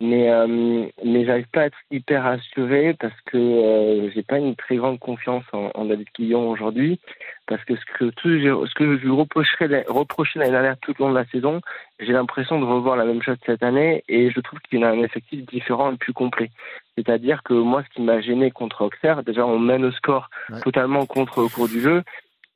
Mais, 0.00 0.28
euh, 0.28 0.86
mais 1.04 1.24
j'arrive 1.24 1.46
pas 1.52 1.62
à 1.62 1.66
être 1.66 1.78
hyper 1.90 2.26
assuré 2.26 2.94
parce 2.98 3.18
que 3.26 3.38
euh, 3.38 4.10
j'ai 4.12 4.22
pas 4.24 4.38
une 4.38 4.56
très 4.56 4.76
grande 4.76 4.98
confiance 4.98 5.44
en, 5.52 5.70
en 5.74 5.84
David 5.84 6.08
Quillon 6.10 6.50
aujourd'hui. 6.50 7.00
Parce 7.46 7.62
que 7.64 7.76
ce 7.76 7.84
que, 7.98 8.04
tout, 8.06 8.28
ce 8.28 8.74
que 8.74 8.96
je 8.98 9.02
lui 9.04 9.10
reprocherais, 9.10 9.84
reprochais 9.88 10.38
l'année 10.38 10.50
dernière 10.50 10.78
tout 10.78 10.94
au 10.98 11.04
long 11.04 11.10
de 11.10 11.18
la 11.18 11.26
saison, 11.26 11.60
j'ai 12.00 12.12
l'impression 12.12 12.58
de 12.58 12.64
revoir 12.64 12.96
la 12.96 13.04
même 13.04 13.22
chose 13.22 13.36
cette 13.46 13.62
année 13.62 14.02
et 14.08 14.30
je 14.30 14.40
trouve 14.40 14.58
qu'il 14.60 14.82
a 14.82 14.88
un 14.90 15.02
effectif 15.02 15.44
différent 15.46 15.92
et 15.92 15.96
plus 15.96 16.12
complet. 16.12 16.50
C'est-à-dire 16.96 17.42
que 17.44 17.54
moi, 17.54 17.82
ce 17.84 17.94
qui 17.94 18.02
m'a 18.02 18.20
gêné 18.20 18.50
contre 18.50 18.82
Auxerre, 18.82 19.22
déjà 19.22 19.46
on 19.46 19.58
mène 19.58 19.84
au 19.84 19.92
score 19.92 20.28
Ouais. 20.50 20.60
totalement 20.60 21.06
contre 21.06 21.38
au 21.42 21.48
cours 21.48 21.68
du 21.68 21.80
jeu. 21.80 22.02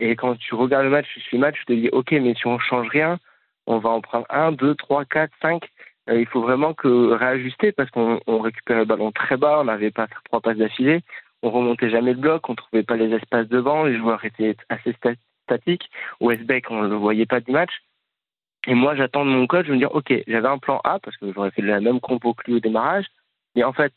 Et 0.00 0.16
quand 0.16 0.36
tu 0.38 0.54
regardes 0.54 0.84
le 0.84 0.90
match, 0.90 1.06
tu 1.12 1.20
suis 1.20 1.36
le 1.36 1.42
match, 1.42 1.56
tu 1.60 1.64
te 1.66 1.72
dis, 1.72 1.88
ok, 1.90 2.12
mais 2.12 2.34
si 2.34 2.46
on 2.46 2.58
change 2.58 2.88
rien, 2.88 3.18
on 3.66 3.78
va 3.78 3.90
en 3.90 4.00
prendre 4.00 4.26
un, 4.30 4.52
deux, 4.52 4.74
trois, 4.74 5.04
quatre, 5.04 5.32
cinq. 5.42 5.68
Euh, 6.08 6.20
il 6.20 6.26
faut 6.26 6.40
vraiment 6.40 6.74
que 6.74 7.12
réajuster 7.12 7.72
parce 7.72 7.90
qu'on 7.90 8.20
on 8.26 8.40
récupérait 8.40 8.80
le 8.80 8.84
ballon 8.84 9.12
très 9.12 9.36
bas, 9.36 9.60
on 9.60 9.64
n'avait 9.64 9.90
pas 9.90 10.06
trois 10.24 10.40
passes 10.40 10.56
d'affilée, 10.56 11.02
on 11.42 11.50
remontait 11.50 11.90
jamais 11.90 12.12
le 12.12 12.20
bloc, 12.20 12.48
on 12.48 12.54
trouvait 12.54 12.82
pas 12.82 12.96
les 12.96 13.14
espaces 13.14 13.48
devant, 13.48 13.84
les 13.84 13.96
joueurs 13.96 14.24
étaient 14.24 14.56
assez 14.68 14.92
sta- 14.92 15.16
statiques. 15.44 15.90
Westbeck, 16.20 16.70
on 16.70 16.82
le 16.82 16.96
voyait 16.96 17.26
pas 17.26 17.40
du 17.40 17.52
match. 17.52 17.72
Et 18.66 18.74
moi, 18.74 18.94
j'attends 18.96 19.24
de 19.24 19.30
mon 19.30 19.46
coach, 19.46 19.66
je 19.66 19.72
me 19.72 19.78
dire, 19.78 19.94
ok, 19.94 20.12
j'avais 20.26 20.48
un 20.48 20.58
plan 20.58 20.80
A 20.84 20.98
parce 20.98 21.16
que 21.16 21.32
j'aurais 21.32 21.50
fait 21.52 21.62
la 21.62 21.80
même 21.80 22.00
compo 22.00 22.34
que 22.34 22.42
lui 22.46 22.56
au 22.56 22.60
démarrage. 22.60 23.06
Mais 23.54 23.64
en 23.64 23.72
fait, 23.72 23.92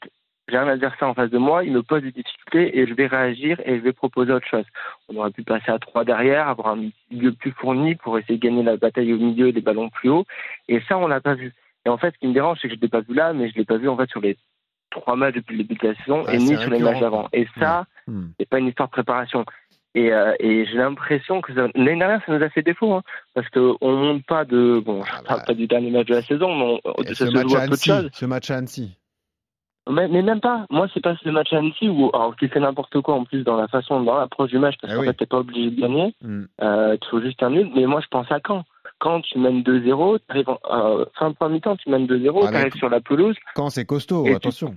j'ai 0.48 0.58
un 0.58 0.68
adversaire 0.68 1.08
en 1.08 1.14
face 1.14 1.30
de 1.30 1.38
moi, 1.38 1.64
il 1.64 1.72
me 1.72 1.82
pose 1.82 2.04
des 2.04 2.12
difficultés 2.12 2.78
et 2.78 2.88
je 2.88 2.94
vais 2.94 3.08
réagir 3.08 3.60
et 3.66 3.78
je 3.78 3.82
vais 3.82 3.94
proposer 3.94 4.32
autre 4.32 4.48
chose. 4.48 4.66
On 5.10 5.16
aurait 5.18 5.32
pu 5.32 5.44
passer 5.44 5.72
à 5.72 5.80
trois 5.80 6.04
derrière, 6.04 6.48
avoir 6.48 6.70
un 6.70 6.90
milieu 7.10 7.32
plus 7.34 7.52
fourni 7.52 7.96
pour 7.96 8.18
essayer 8.18 8.38
de 8.38 8.44
gagner 8.44 8.64
la 8.64 8.78
bataille 8.78 9.14
au 9.14 9.18
milieu 9.18 9.52
des 9.52 9.62
ballons 9.62 9.90
plus 9.90 10.10
hauts. 10.10 10.26
Et 10.68 10.80
ça, 10.88 10.98
on 10.98 11.08
l'a 11.08 11.22
pas 11.22 11.36
vu. 11.36 11.54
Et 11.86 11.90
en 11.90 11.98
fait, 11.98 12.14
ce 12.14 12.20
qui 12.20 12.28
me 12.28 12.34
dérange, 12.34 12.60
c'est 12.62 12.68
que 12.70 12.76
je 12.76 12.80
l'ai 12.80 12.88
pas 12.88 13.02
vu 13.02 13.14
là, 13.14 13.34
mais 13.34 13.50
je 13.50 13.56
l'ai 13.56 13.66
pas 13.66 13.78
vu 13.78 13.90
en 13.90 13.98
fait 13.98 14.10
sur 14.10 14.22
les 14.22 14.38
trois 14.92 15.16
matchs 15.16 15.36
depuis 15.36 15.58
le 15.58 15.64
début 15.64 15.76
de 15.82 15.88
la 15.88 15.96
saison 15.96 16.28
et 16.28 16.38
ni 16.38 16.58
sur 16.58 16.70
les 16.70 16.80
matchs 16.80 17.00
d'avant. 17.02 17.28
Et 17.34 17.48
ça, 17.60 17.86
Hmm. 18.08 18.28
c'est 18.40 18.50
pas 18.50 18.60
une 18.60 18.68
histoire 18.68 18.88
de 18.90 18.92
préparation. 18.94 19.46
Et, 19.94 20.12
euh, 20.14 20.34
et 20.40 20.66
j'ai 20.66 20.78
l'impression 20.78 21.42
que 21.42 21.54
ça- 21.54 21.68
l'année 21.76 21.98
dernière, 22.00 22.22
ça 22.26 22.32
nous 22.38 22.44
a 22.44 22.50
fait 22.50 22.62
défaut, 22.64 22.94
hein, 22.94 23.04
parce 23.34 23.48
que 23.50 23.74
on 23.82 23.96
monte 23.96 24.26
pas 24.26 24.46
de 24.46 24.82
bon, 24.84 25.04
je 25.04 25.24
parle 25.24 25.44
pas 25.46 25.54
du 25.54 25.68
dernier 25.68 25.92
match 25.92 26.08
de 26.08 26.16
la 26.16 26.22
saison, 26.24 26.56
mais 26.56 26.80
on, 26.86 27.04
ça 27.04 27.14
ce 27.14 27.26
se 27.28 27.32
match 27.32 27.48
joue 27.48 27.56
à 27.56 27.60
à 27.60 27.62
peu 27.64 27.68
de 27.68 27.72
Annecy, 27.74 27.90
choses. 27.90 28.10
ce 28.14 28.26
match 28.26 28.50
à 28.52 28.58
Annecy. 28.58 28.98
Mais, 29.90 30.08
mais 30.08 30.22
même 30.22 30.40
pas. 30.42 30.66
Moi, 30.70 30.88
c'est 30.94 31.02
pas 31.02 31.16
ce 31.24 31.30
match 31.30 31.52
à 31.54 31.58
Annecy 31.58 31.90
où 31.90 32.10
alors 32.14 32.36
tu 32.38 32.48
fais 32.48 32.60
n'importe 32.60 33.02
quoi 33.02 33.16
en 33.16 33.24
plus 33.26 33.44
dans 33.44 33.58
la 33.58 33.68
façon, 33.68 34.02
dans 34.04 34.18
l'approche 34.18 34.50
du 34.52 34.60
match, 34.60 34.76
parce 34.80 34.94
Ah 34.94 34.96
qu'en 34.96 35.02
oui. 35.02 35.08
fait, 35.08 35.14
t'es 35.16 35.26
pas 35.26 35.40
obligé 35.40 35.72
de 35.72 35.82
gagner. 35.82 36.16
Euh, 36.62 36.98
tu 37.02 37.10
faut 37.10 37.22
juste 37.22 37.42
un 37.44 37.50
nul. 37.50 37.70
Mais 37.76 37.86
moi, 37.86 38.00
je 38.02 38.08
pense 38.08 38.32
à 38.32 38.40
quand 38.40 38.64
Quand 39.02 39.22
tu 39.22 39.40
mènes 39.40 39.64
2-0, 39.64 40.20
t'arrives 40.28 40.48
en 40.48 40.60
euh, 40.72 41.06
fin 41.18 41.32
de 41.32 41.36
première 41.36 41.56
mi-temps, 41.56 41.76
tu 41.76 41.90
mènes 41.90 42.06
2-0, 42.06 42.42
Ah, 42.48 42.52
t'arrives 42.52 42.74
mais- 42.76 42.80
sur 42.80 42.88
la 42.90 43.02
pelouse. 43.02 43.36
Quand 43.56 43.70
c'est 43.70 43.84
costaud, 43.86 44.26
tu- 44.26 44.34
attention. 44.36 44.76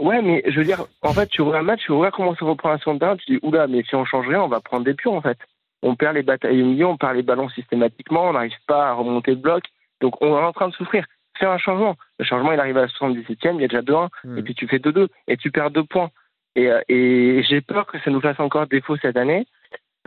Ouais, 0.00 0.22
mais 0.22 0.42
je 0.46 0.56
veux 0.58 0.64
dire, 0.64 0.82
en 1.02 1.12
fait, 1.12 1.26
tu 1.28 1.42
regardes 1.42 1.64
le 1.66 1.72
match, 1.72 1.82
tu 1.84 1.92
regardes 1.92 2.14
comment 2.14 2.34
se 2.34 2.42
reprend 2.44 2.70
un 2.70 2.78
second 2.78 2.98
terrain, 2.98 3.16
tu 3.18 3.30
dis, 3.34 3.38
oula, 3.42 3.66
mais 3.66 3.82
si 3.82 3.94
on 3.94 4.06
change 4.06 4.26
rien, 4.26 4.40
on 4.42 4.48
va 4.48 4.60
prendre 4.60 4.84
des 4.84 4.94
pions, 4.94 5.16
en 5.16 5.20
fait. 5.20 5.36
On 5.82 5.96
perd 5.96 6.14
les 6.14 6.22
batailles 6.22 6.62
au 6.62 6.66
milieu, 6.66 6.86
on 6.86 6.96
perd 6.96 7.14
les 7.14 7.22
ballons 7.22 7.50
systématiquement, 7.50 8.28
on 8.30 8.32
n'arrive 8.32 8.52
pas 8.66 8.88
à 8.88 8.92
remonter 8.94 9.32
le 9.32 9.36
bloc. 9.36 9.64
Donc, 10.00 10.14
on 10.22 10.28
est 10.34 10.42
en 10.42 10.52
train 10.52 10.68
de 10.68 10.74
souffrir. 10.74 11.04
Fais 11.38 11.44
un 11.46 11.58
changement. 11.58 11.96
Le 12.18 12.24
changement, 12.24 12.52
il 12.52 12.60
arrive 12.60 12.78
à 12.78 12.82
la 12.82 12.88
77e, 12.88 13.56
il 13.56 13.62
y 13.62 13.64
a 13.64 13.68
déjà 13.68 13.82
2-1, 13.82 14.08
Hmm. 14.24 14.38
et 14.38 14.42
puis 14.42 14.54
tu 14.54 14.66
fais 14.66 14.78
2-2, 14.78 15.08
et 15.28 15.36
tu 15.36 15.50
perds 15.50 15.70
2 15.70 15.84
points. 15.84 16.10
Et, 16.56 16.70
euh, 16.70 16.80
et 16.88 17.42
j'ai 17.48 17.60
peur 17.60 17.86
que 17.86 17.98
ça 18.00 18.10
nous 18.10 18.20
fasse 18.20 18.40
encore 18.40 18.66
défaut 18.66 18.96
cette 18.96 19.16
année, 19.18 19.46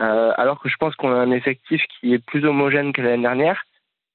euh, 0.00 0.32
alors 0.36 0.60
que 0.60 0.68
je 0.68 0.76
pense 0.76 0.94
qu'on 0.96 1.12
a 1.12 1.18
un 1.18 1.30
effectif 1.30 1.82
qui 2.00 2.12
est 2.12 2.24
plus 2.24 2.44
homogène 2.44 2.92
que 2.92 3.02
l'année 3.02 3.22
dernière. 3.22 3.62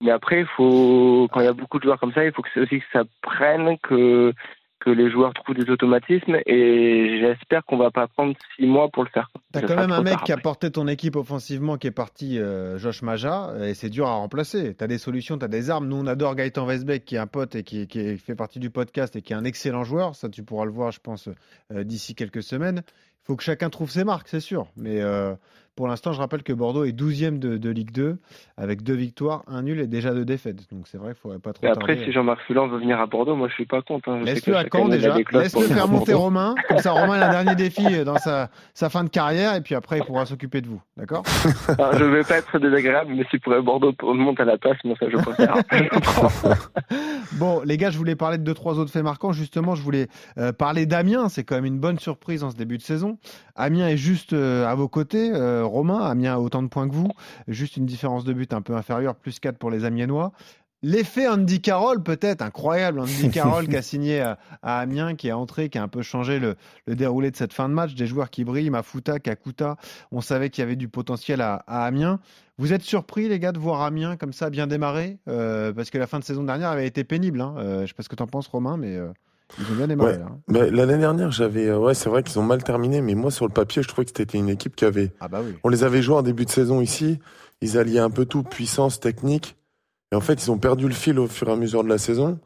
Mais 0.01 0.11
après, 0.11 0.41
il 0.41 0.47
faut, 0.47 1.27
quand 1.31 1.41
il 1.41 1.45
y 1.45 1.49
a 1.49 1.53
beaucoup 1.53 1.77
de 1.77 1.83
joueurs 1.83 1.99
comme 1.99 2.13
ça, 2.13 2.25
il 2.25 2.31
faut 2.31 2.41
que 2.41 2.59
aussi 2.59 2.79
que 2.79 2.85
ça 2.91 3.03
prenne, 3.21 3.77
que, 3.77 4.33
que 4.79 4.89
les 4.89 5.11
joueurs 5.11 5.33
trouvent 5.33 5.55
des 5.55 5.69
automatismes 5.69 6.37
et 6.47 7.19
j'espère 7.19 7.63
qu'on 7.65 7.77
va 7.77 7.91
pas 7.91 8.07
prendre 8.07 8.35
six 8.55 8.65
mois 8.65 8.89
pour 8.89 9.03
le 9.03 9.09
faire. 9.09 9.29
T'as 9.53 9.61
quand 9.61 9.75
même 9.75 9.91
un 9.91 10.01
mec 10.01 10.17
qui 10.25 10.31
a 10.31 10.37
porté 10.37 10.71
ton 10.71 10.87
équipe 10.87 11.15
offensivement, 11.15 11.77
qui 11.77 11.87
est 11.87 11.91
parti, 11.91 12.39
euh, 12.39 12.79
Josh 12.79 13.03
Maja, 13.03 13.53
et 13.61 13.75
c'est 13.75 13.89
dur 13.89 14.07
à 14.07 14.13
remplacer. 14.13 14.73
T'as 14.73 14.87
des 14.87 14.97
solutions, 14.97 15.37
t'as 15.37 15.47
des 15.47 15.69
armes. 15.69 15.87
Nous, 15.87 15.97
on 15.97 16.07
adore 16.07 16.35
Gaëtan 16.35 16.65
Weisbeck, 16.65 17.05
qui 17.05 17.15
est 17.15 17.19
un 17.19 17.27
pote 17.27 17.55
et 17.55 17.63
qui, 17.63 17.87
qui 17.87 18.17
fait 18.17 18.35
partie 18.35 18.59
du 18.59 18.71
podcast 18.71 19.15
et 19.15 19.21
qui 19.21 19.33
est 19.33 19.35
un 19.35 19.45
excellent 19.45 19.83
joueur. 19.83 20.15
Ça, 20.15 20.29
tu 20.29 20.43
pourras 20.43 20.65
le 20.65 20.71
voir, 20.71 20.91
je 20.91 20.99
pense, 20.99 21.29
euh, 21.71 21.83
d'ici 21.83 22.15
quelques 22.15 22.43
semaines. 22.43 22.81
Il 23.23 23.27
faut 23.27 23.35
que 23.35 23.43
chacun 23.43 23.69
trouve 23.69 23.89
ses 23.91 24.03
marques, 24.03 24.27
c'est 24.27 24.39
sûr. 24.39 24.65
Mais 24.75 24.99
euh, 24.99 25.33
pour 25.75 25.87
l'instant, 25.87 26.11
je 26.11 26.19
rappelle 26.19 26.41
que 26.43 26.51
Bordeaux 26.53 26.83
est 26.85 26.91
12e 26.91 27.37
de, 27.39 27.57
de 27.57 27.69
Ligue 27.69 27.91
2, 27.91 28.17
avec 28.57 28.81
deux 28.83 28.95
victoires, 28.95 29.43
un 29.47 29.61
nul 29.61 29.79
et 29.79 29.87
déjà 29.87 30.11
deux 30.13 30.25
défaites. 30.25 30.69
Donc 30.71 30.87
c'est 30.87 30.97
vrai 30.97 31.13
qu'il 31.13 31.21
faudrait 31.21 31.39
pas 31.39 31.53
trop 31.53 31.65
Et 31.65 31.69
après, 31.69 31.93
tarder. 31.95 32.05
si 32.05 32.11
Jean-Marc 32.11 32.41
Fulan 32.47 32.67
veut 32.67 32.79
venir 32.79 32.99
à 32.99 33.05
Bordeaux, 33.05 33.35
moi 33.35 33.47
je 33.47 33.53
suis 33.53 33.65
pas 33.67 33.81
contre. 33.83 34.09
hein. 34.09 34.21
Laisse-le 34.23 34.57
à 34.57 34.65
Caen 34.71 34.89
déjà. 34.89 35.11
pour 35.29 35.39
Laisse-le 35.39 35.67
faire 35.67 35.87
monter. 35.87 36.13
Romain. 36.15 36.55
Comme 36.67 36.79
ça, 36.79 36.91
Romain 36.91 37.17
il 37.17 37.21
a 37.23 37.27
un 37.29 37.43
dernier 37.43 37.55
défi 37.55 38.03
dans 38.03 38.17
sa, 38.17 38.49
sa 38.73 38.89
fin 38.89 39.03
de 39.03 39.09
carrière 39.09 39.53
et 39.55 39.61
puis 39.61 39.75
après, 39.75 39.99
il 39.99 40.03
pourra 40.03 40.25
s'occuper 40.25 40.61
de 40.61 40.67
vous. 40.67 40.81
D'accord? 40.97 41.23
Alors, 41.77 41.93
je 41.97 42.03
vais 42.05 42.23
pas 42.23 42.37
être 42.39 42.57
désagréable, 42.59 43.13
mais 43.15 43.23
si 43.29 43.37
pourrait 43.37 43.61
Bordeaux 43.61 43.93
monte 44.03 44.39
à 44.39 44.45
la 44.45 44.57
place, 44.57 44.77
moi 44.83 44.95
ça 44.99 45.05
je 45.09 45.17
préfère. 45.17 45.53
Bon, 47.33 47.61
les 47.65 47.77
gars, 47.77 47.89
je 47.91 47.97
voulais 47.97 48.15
parler 48.15 48.37
de 48.37 48.43
deux, 48.43 48.53
trois 48.53 48.77
autres 48.77 48.91
faits 48.91 49.03
marquants. 49.03 49.31
Justement, 49.31 49.73
je 49.75 49.81
voulais 49.81 50.07
euh, 50.37 50.51
parler 50.51 50.85
d'Amiens. 50.85 51.29
C'est 51.29 51.43
quand 51.43 51.55
même 51.55 51.65
une 51.65 51.79
bonne 51.79 51.97
surprise 51.97 52.43
en 52.43 52.51
ce 52.51 52.55
début 52.57 52.77
de 52.77 52.83
saison. 52.83 53.10
Amiens 53.55 53.87
est 53.87 53.97
juste 53.97 54.33
euh, 54.33 54.65
à 54.65 54.75
vos 54.75 54.87
côtés. 54.87 55.31
Euh, 55.33 55.63
Romain, 55.65 55.99
Amiens 55.99 56.35
a 56.35 56.39
autant 56.39 56.63
de 56.63 56.67
points 56.67 56.87
que 56.87 56.93
vous. 56.95 57.09
Juste 57.47 57.77
une 57.77 57.85
différence 57.85 58.23
de 58.23 58.33
but 58.33 58.53
un 58.53 58.61
peu 58.61 58.75
inférieure, 58.75 59.15
plus 59.15 59.39
4 59.39 59.57
pour 59.57 59.71
les 59.71 59.85
Amiénois. 59.85 60.31
L'effet 60.83 61.27
Andy 61.27 61.61
Carroll, 61.61 62.01
peut-être 62.01 62.41
incroyable. 62.41 63.01
Andy 63.01 63.29
Carroll 63.33 63.67
qui 63.67 63.77
a 63.77 63.83
signé 63.83 64.19
à, 64.19 64.39
à 64.63 64.79
Amiens, 64.79 65.13
qui 65.13 65.27
est 65.27 65.31
entré, 65.31 65.69
qui 65.69 65.77
a 65.77 65.83
un 65.83 65.87
peu 65.87 66.01
changé 66.01 66.39
le, 66.39 66.55
le 66.87 66.95
déroulé 66.95 67.29
de 67.29 67.35
cette 67.35 67.53
fin 67.53 67.69
de 67.69 67.73
match. 67.75 67.93
Des 67.93 68.07
joueurs 68.07 68.31
qui 68.31 68.43
brillent, 68.43 68.71
Mafuta, 68.71 69.19
Kakuta. 69.19 69.77
On 70.11 70.21
savait 70.21 70.49
qu'il 70.49 70.63
y 70.63 70.65
avait 70.65 70.75
du 70.75 70.87
potentiel 70.87 71.41
à, 71.41 71.63
à 71.67 71.85
Amiens. 71.85 72.19
Vous 72.57 72.73
êtes 72.73 72.81
surpris, 72.81 73.27
les 73.29 73.39
gars, 73.39 73.51
de 73.51 73.59
voir 73.59 73.81
Amiens 73.81 74.17
comme 74.17 74.33
ça 74.33 74.49
bien 74.49 74.65
démarrer 74.65 75.19
Euh, 75.27 75.71
Parce 75.71 75.91
que 75.91 75.99
la 75.99 76.07
fin 76.07 76.17
de 76.17 76.23
saison 76.23 76.43
dernière 76.43 76.69
avait 76.69 76.87
été 76.87 77.03
pénible. 77.03 77.41
Hein. 77.41 77.53
Euh, 77.57 77.81
je 77.81 77.87
sais 77.87 77.93
pas 77.93 78.01
ce 78.03 78.09
que 78.09 78.15
tu 78.15 78.23
en 78.23 78.27
penses, 78.27 78.47
Romain, 78.47 78.77
mais 78.77 78.95
euh, 78.95 79.11
ils 79.59 79.71
ont 79.71 79.75
bien 79.75 79.87
démarré. 79.87 80.13
Ouais. 80.13 80.19
hein. 80.21 80.67
L'année 80.71 80.97
dernière, 80.97 81.31
j'avais, 81.31 81.67
euh, 81.67 81.77
ouais, 81.77 81.93
c'est 81.93 82.09
vrai 82.09 82.23
qu'ils 82.23 82.39
ont 82.39 82.43
mal 82.43 82.63
terminé, 82.63 83.01
mais 83.01 83.15
moi 83.15 83.31
sur 83.31 83.45
le 83.47 83.53
papier, 83.53 83.81
je 83.83 83.87
trouvais 83.87 84.05
que 84.05 84.11
c'était 84.15 84.37
une 84.37 84.49
équipe 84.49 84.75
qui 84.75 84.85
avait, 84.85 85.11
Ah 85.19 85.27
bah 85.27 85.41
oui. 85.43 85.55
on 85.63 85.69
les 85.69 85.83
avait 85.83 86.01
joués 86.01 86.15
en 86.15 86.21
début 86.21 86.45
de 86.45 86.49
saison 86.51 86.81
ici, 86.81 87.19
ils 87.61 87.77
alliaient 87.77 87.99
un 87.99 88.09
peu 88.09 88.25
tout, 88.25 88.43
puissance, 88.43 88.99
technique, 88.99 89.55
et 90.11 90.15
en 90.15 90.21
fait, 90.21 90.43
ils 90.43 90.51
ont 90.51 90.57
perdu 90.57 90.87
le 90.87 90.93
fil 90.93 91.19
au 91.19 91.27
fur 91.27 91.49
et 91.49 91.51
à 91.51 91.55
mesure 91.55 91.83
de 91.83 91.89
la 91.89 91.97
saison. 91.97 92.39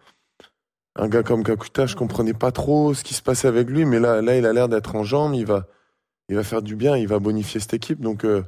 Un 0.98 1.10
gars 1.10 1.24
comme 1.24 1.44
Kakuta, 1.44 1.86
je 1.88 1.96
comprenais 1.96 2.34
pas 2.34 2.52
trop 2.52 2.94
ce 2.94 3.04
qui 3.04 3.14
se 3.14 3.22
passait 3.22 3.48
avec 3.50 3.70
lui, 3.70 3.86
mais 3.86 4.00
là, 4.00 4.22
là, 4.22 4.38
il 4.38 4.46
a 4.46 4.54
l'air 4.54 4.70
d'être 4.70 4.96
en 4.96 5.04
jambes, 5.04 5.34
il 5.36 5.46
va, 5.46 5.68
il 6.30 6.36
va 6.36 6.44
faire 6.44 6.62
du 6.62 6.76
bien, 6.76 6.96
il 6.96 7.08
va 7.08 7.20
bonifier 7.20 7.60
cette 7.60 7.74
équipe, 7.74 8.00
donc 8.02 8.24
euh, 8.24 8.44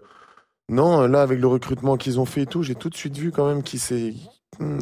non, 0.69 1.07
là, 1.07 1.21
avec 1.21 1.39
le 1.39 1.47
recrutement 1.47 1.97
qu'ils 1.97 2.19
ont 2.19 2.25
fait 2.25 2.41
et 2.41 2.45
tout, 2.45 2.63
j'ai 2.63 2.75
tout 2.75 2.89
de 2.89 2.95
suite 2.95 3.17
vu 3.17 3.31
quand 3.31 3.47
même 3.47 3.63
qu'il 3.63 3.79
s'est, 3.79 4.13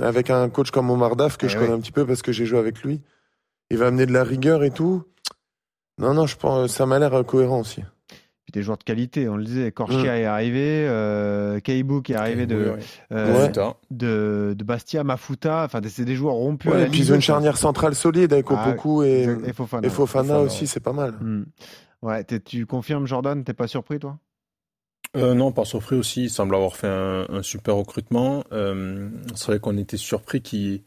avec 0.01 0.29
un 0.29 0.47
coach 0.49 0.69
comme 0.71 0.89
Omar 0.89 1.15
Daf 1.15 1.37
que 1.37 1.45
Eh 1.45 1.49
je 1.49 1.57
oui. 1.57 1.63
connais 1.65 1.75
un 1.75 1.79
petit 1.79 1.91
peu 1.91 2.05
parce 2.05 2.21
que 2.21 2.31
j'ai 2.31 2.45
joué 2.45 2.59
avec 2.59 2.81
lui, 2.83 3.01
il 3.69 3.77
va 3.77 3.87
amener 3.87 4.05
de 4.05 4.13
la 4.13 4.23
rigueur 4.23 4.63
et 4.63 4.71
tout. 4.71 5.03
Non, 5.97 6.13
non, 6.13 6.25
je 6.27 6.35
pense, 6.37 6.71
ça 6.71 6.85
m'a 6.85 6.99
l'air 6.99 7.13
euh, 7.13 7.23
cohérent 7.23 7.61
aussi. 7.61 7.81
Puis 8.43 8.51
des 8.51 8.61
joueurs 8.61 8.77
de 8.77 8.83
qualité, 8.83 9.27
on 9.29 9.37
le 9.37 9.43
disait. 9.43 9.71
Korchia 9.71 9.97
Mm. 10.13 10.17
est 10.17 10.25
arrivé, 10.25 10.85
euh, 10.87 11.59
Kaibu 11.61 12.01
qui 12.03 12.11
est 12.11 12.15
arrivé 12.15 12.45
de, 12.45 12.55
Oui, 12.55 12.71
oui. 12.77 12.83
euh, 13.13 13.47
Ouais. 13.47 13.51
De, 13.91 14.53
de 14.57 14.63
Bastia, 14.63 15.03
Mafuta. 15.03 15.63
Enfin, 15.63 15.79
c'est 15.87 16.05
des 16.05 16.15
joueurs 16.15 16.35
rompus 16.35 16.69
à 16.69 16.75
Ouais, 16.75 16.81
la 16.81 16.87
et 16.87 16.89
puis 16.89 16.99
ils 16.99 17.11
ont 17.11 17.15
une 17.15 17.21
2, 17.21 17.21
ça. 17.21 17.25
charnière 17.33 17.57
centrale 17.57 17.95
solide 17.95 18.33
avec 18.33 18.45
Ah, 18.49 18.69
Opoku 18.69 19.03
et, 19.03 19.23
Et 19.47 19.53
Fofana. 19.53 19.87
et 19.87 19.89
Fofana 19.89 19.89
Fofana, 19.89 20.39
aussi, 20.41 20.61
ouais. 20.61 20.67
c'est 20.67 20.79
pas 20.79 20.93
mal. 20.93 21.13
Mm. 21.21 21.45
Ouais, 22.03 22.23
tu 22.23 22.65
confirmes, 22.67 23.07
Jordan 23.07 23.43
T'es 23.43 23.53
pas 23.53 23.67
surpris, 23.67 23.97
toi? 23.99 24.19
Euh, 25.17 25.33
non, 25.33 25.51
pas 25.53 25.65
surpris 25.65 25.95
aussi. 25.95 26.23
Il 26.25 26.29
semble 26.29 26.53
avoir 26.55 26.75
fait 26.75 26.87
un, 26.89 27.25
un 27.29 27.41
super 27.41 27.75
recrutement. 27.77 28.43
Euh, 28.51 29.09
c'est 29.33 29.47
vrai 29.47 29.59
qu'on 29.59 29.77
était 29.77 29.97
surpris 29.97 30.41
qu'il 30.41 30.83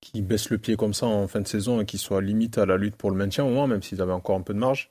qu'il 0.00 0.24
baisse 0.24 0.50
le 0.50 0.58
pied 0.58 0.76
comme 0.76 0.94
ça 0.94 1.06
en 1.06 1.28
fin 1.28 1.40
de 1.40 1.48
saison 1.48 1.80
et 1.80 1.84
qu'il 1.84 1.98
soit 1.98 2.22
limite 2.22 2.58
à 2.58 2.66
la 2.66 2.76
lutte 2.76 2.96
pour 2.96 3.10
le 3.10 3.16
maintien 3.16 3.44
au 3.44 3.50
moins, 3.50 3.66
même 3.66 3.82
s'ils 3.82 4.00
avaient 4.00 4.12
encore 4.12 4.36
un 4.36 4.42
peu 4.42 4.54
de 4.54 4.58
marge. 4.58 4.90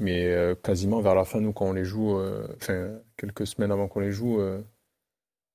Mais 0.00 0.26
euh, 0.26 0.54
quasiment 0.54 1.00
vers 1.00 1.14
la 1.14 1.24
fin, 1.24 1.40
nous, 1.40 1.52
quand 1.52 1.66
on 1.66 1.72
les 1.72 1.84
joue, 1.84 2.16
euh, 2.18 2.46
enfin, 2.56 2.88
quelques 3.16 3.46
semaines 3.46 3.70
avant 3.70 3.88
qu'on 3.88 4.00
les 4.00 4.10
joue, 4.10 4.40
euh, 4.40 4.60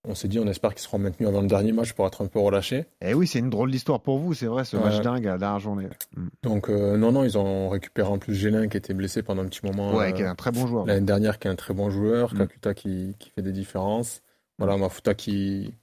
on 0.07 0.15
s'est 0.15 0.29
dit 0.29 0.39
on 0.39 0.47
espère 0.47 0.73
qu'ils 0.73 0.83
seront 0.83 0.99
maintenus 0.99 1.27
avant 1.27 1.41
le 1.41 1.47
dernier 1.47 1.73
match 1.73 1.91
pour 1.93 2.07
être 2.07 2.23
un 2.23 2.27
peu 2.27 2.39
relâchés. 2.39 2.85
Eh 3.01 3.13
oui, 3.13 3.27
c'est 3.27 3.39
une 3.39 3.49
drôle 3.49 3.71
d'histoire 3.71 3.99
pour 3.99 4.19
vous, 4.19 4.33
c'est 4.33 4.45
vrai, 4.45 4.63
ce 4.63 4.77
match 4.77 5.01
dingue 5.01 5.27
à 5.27 5.31
la 5.31 5.37
dernière 5.37 5.59
journée. 5.59 5.87
Mm. 6.15 6.27
Donc, 6.43 6.69
non, 6.69 7.11
non, 7.11 7.23
ils 7.25 7.37
ont 7.37 7.69
récupéré 7.69 8.07
en 8.07 8.19
plus 8.19 8.35
Gélin 8.35 8.69
qui 8.69 8.77
était 8.77 8.93
blessé 8.93 9.21
pendant 9.21 9.41
un 9.41 9.47
petit 9.47 9.65
moment. 9.65 9.93
Ouais, 9.95 10.13
qui 10.13 10.21
est 10.21 10.27
un 10.27 10.35
très 10.35 10.51
bon 10.51 10.65
joueur. 10.65 10.85
L'année 10.85 11.05
dernière, 11.05 11.39
qui 11.39 11.47
est 11.47 11.51
un 11.51 11.55
très 11.55 11.73
bon 11.73 11.89
joueur, 11.89 12.33
Mm. 12.33 12.37
Kakuta 12.37 12.73
qui, 12.73 13.15
qui 13.19 13.31
fait 13.31 13.41
des 13.41 13.51
différences. 13.51 14.21
Voilà, 14.59 14.77
Mafuta 14.77 15.13
qui, 15.13 15.73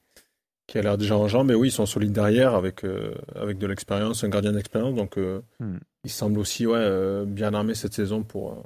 qui 0.66 0.78
a 0.78 0.82
l'air 0.82 0.96
déjà 0.98 1.16
en 1.16 1.28
jambes. 1.28 1.50
Et 1.50 1.54
oui, 1.54 1.68
ils 1.68 1.72
sont 1.72 1.86
solides 1.86 2.12
derrière 2.12 2.54
avec, 2.54 2.84
euh, 2.84 3.14
avec 3.34 3.58
de 3.58 3.66
l'expérience, 3.66 4.24
un 4.24 4.28
gardien 4.28 4.52
d'expérience. 4.52 4.94
Donc, 4.94 5.18
euh, 5.18 5.40
Mm. 5.60 5.76
ils 6.04 6.10
semblent 6.10 6.38
aussi 6.38 6.66
ouais, 6.66 6.74
euh, 6.78 7.24
bien 7.26 7.52
armés 7.54 7.74
cette 7.74 7.94
saison 7.94 8.22
pour, 8.22 8.52
euh, 8.52 8.56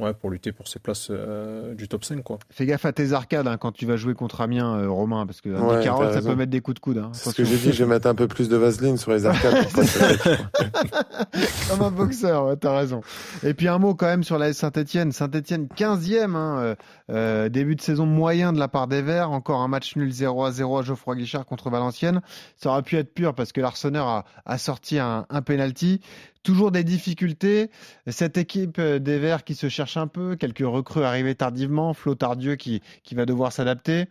ouais, 0.00 0.14
pour 0.14 0.30
lutter 0.30 0.52
pour 0.52 0.68
ces 0.68 0.78
places 0.78 1.08
euh, 1.10 1.74
du 1.74 1.88
top 1.88 2.04
5. 2.04 2.22
Quoi. 2.22 2.38
Fais 2.50 2.66
gaffe 2.66 2.84
à 2.84 2.92
tes 2.92 3.12
arcades 3.12 3.46
hein, 3.46 3.56
quand 3.56 3.72
tu 3.72 3.86
vas 3.86 3.96
jouer 3.96 4.14
contre 4.14 4.40
Amiens, 4.40 4.76
euh, 4.76 4.90
Romain, 4.90 5.26
parce 5.26 5.40
que 5.40 5.50
Andy 5.50 5.68
Ouais, 5.68 5.84
t'as 5.84 6.12
ça 6.12 6.22
peut 6.22 6.34
mettre 6.34 6.50
des 6.50 6.60
coups 6.60 6.76
de 6.76 6.80
coude. 6.80 6.98
Hein. 6.98 7.10
C'est 7.12 7.30
ce 7.30 7.34
que 7.34 7.44
j'ai 7.44 7.56
dit, 7.56 7.72
je 7.72 7.84
vais 7.84 7.90
mettre 7.90 8.06
un 8.06 8.14
peu 8.14 8.28
plus 8.28 8.48
de 8.48 8.56
vaseline 8.56 8.96
sur 8.96 9.12
les 9.12 9.26
arcades. 9.26 9.68
pour 9.72 9.82
Comme 11.68 11.82
un 11.82 11.90
boxeur, 11.90 12.46
ouais, 12.46 12.56
t'as 12.56 12.76
raison. 12.76 13.00
Et 13.42 13.54
puis 13.54 13.68
un 13.68 13.78
mot 13.78 13.94
quand 13.94 14.06
même 14.06 14.24
sur 14.24 14.38
la 14.38 14.52
Saint-Etienne. 14.52 15.12
Saint-Etienne 15.12 15.66
15e, 15.66 16.34
hein, 16.34 16.58
euh, 16.58 16.74
euh, 17.10 17.48
début 17.48 17.76
de 17.76 17.80
saison 17.80 18.06
moyen 18.06 18.52
de 18.52 18.58
la 18.58 18.68
part 18.68 18.86
des 18.86 19.02
Verts. 19.02 19.30
Encore 19.30 19.60
un 19.60 19.68
match 19.68 19.96
nul 19.96 20.12
0 20.12 20.44
à 20.44 20.52
0 20.52 20.78
à 20.78 20.82
Geoffroy 20.82 21.16
Guichard 21.16 21.44
contre 21.44 21.70
Valenciennes. 21.70 22.20
Ça 22.56 22.70
aurait 22.70 22.82
pu 22.82 22.96
être 22.96 23.12
pur 23.12 23.34
parce 23.34 23.52
que 23.52 23.60
l'Arseneur 23.60 24.06
a, 24.06 24.24
a 24.46 24.58
sorti 24.58 24.98
un, 24.98 25.26
un 25.28 25.42
penalty. 25.42 26.00
Toujours 26.48 26.70
des 26.70 26.82
difficultés. 26.82 27.70
Cette 28.06 28.38
équipe 28.38 28.78
euh, 28.78 28.98
des 28.98 29.18
Verts 29.18 29.44
qui 29.44 29.54
se 29.54 29.68
cherche 29.68 29.98
un 29.98 30.06
peu, 30.06 30.34
quelques 30.34 30.64
recrues 30.64 31.04
arrivés 31.04 31.34
tardivement, 31.34 31.92
Flo 31.92 32.14
Tardieu 32.14 32.56
qui, 32.56 32.80
qui 33.02 33.14
va 33.14 33.26
devoir 33.26 33.52
s'adapter. 33.52 34.06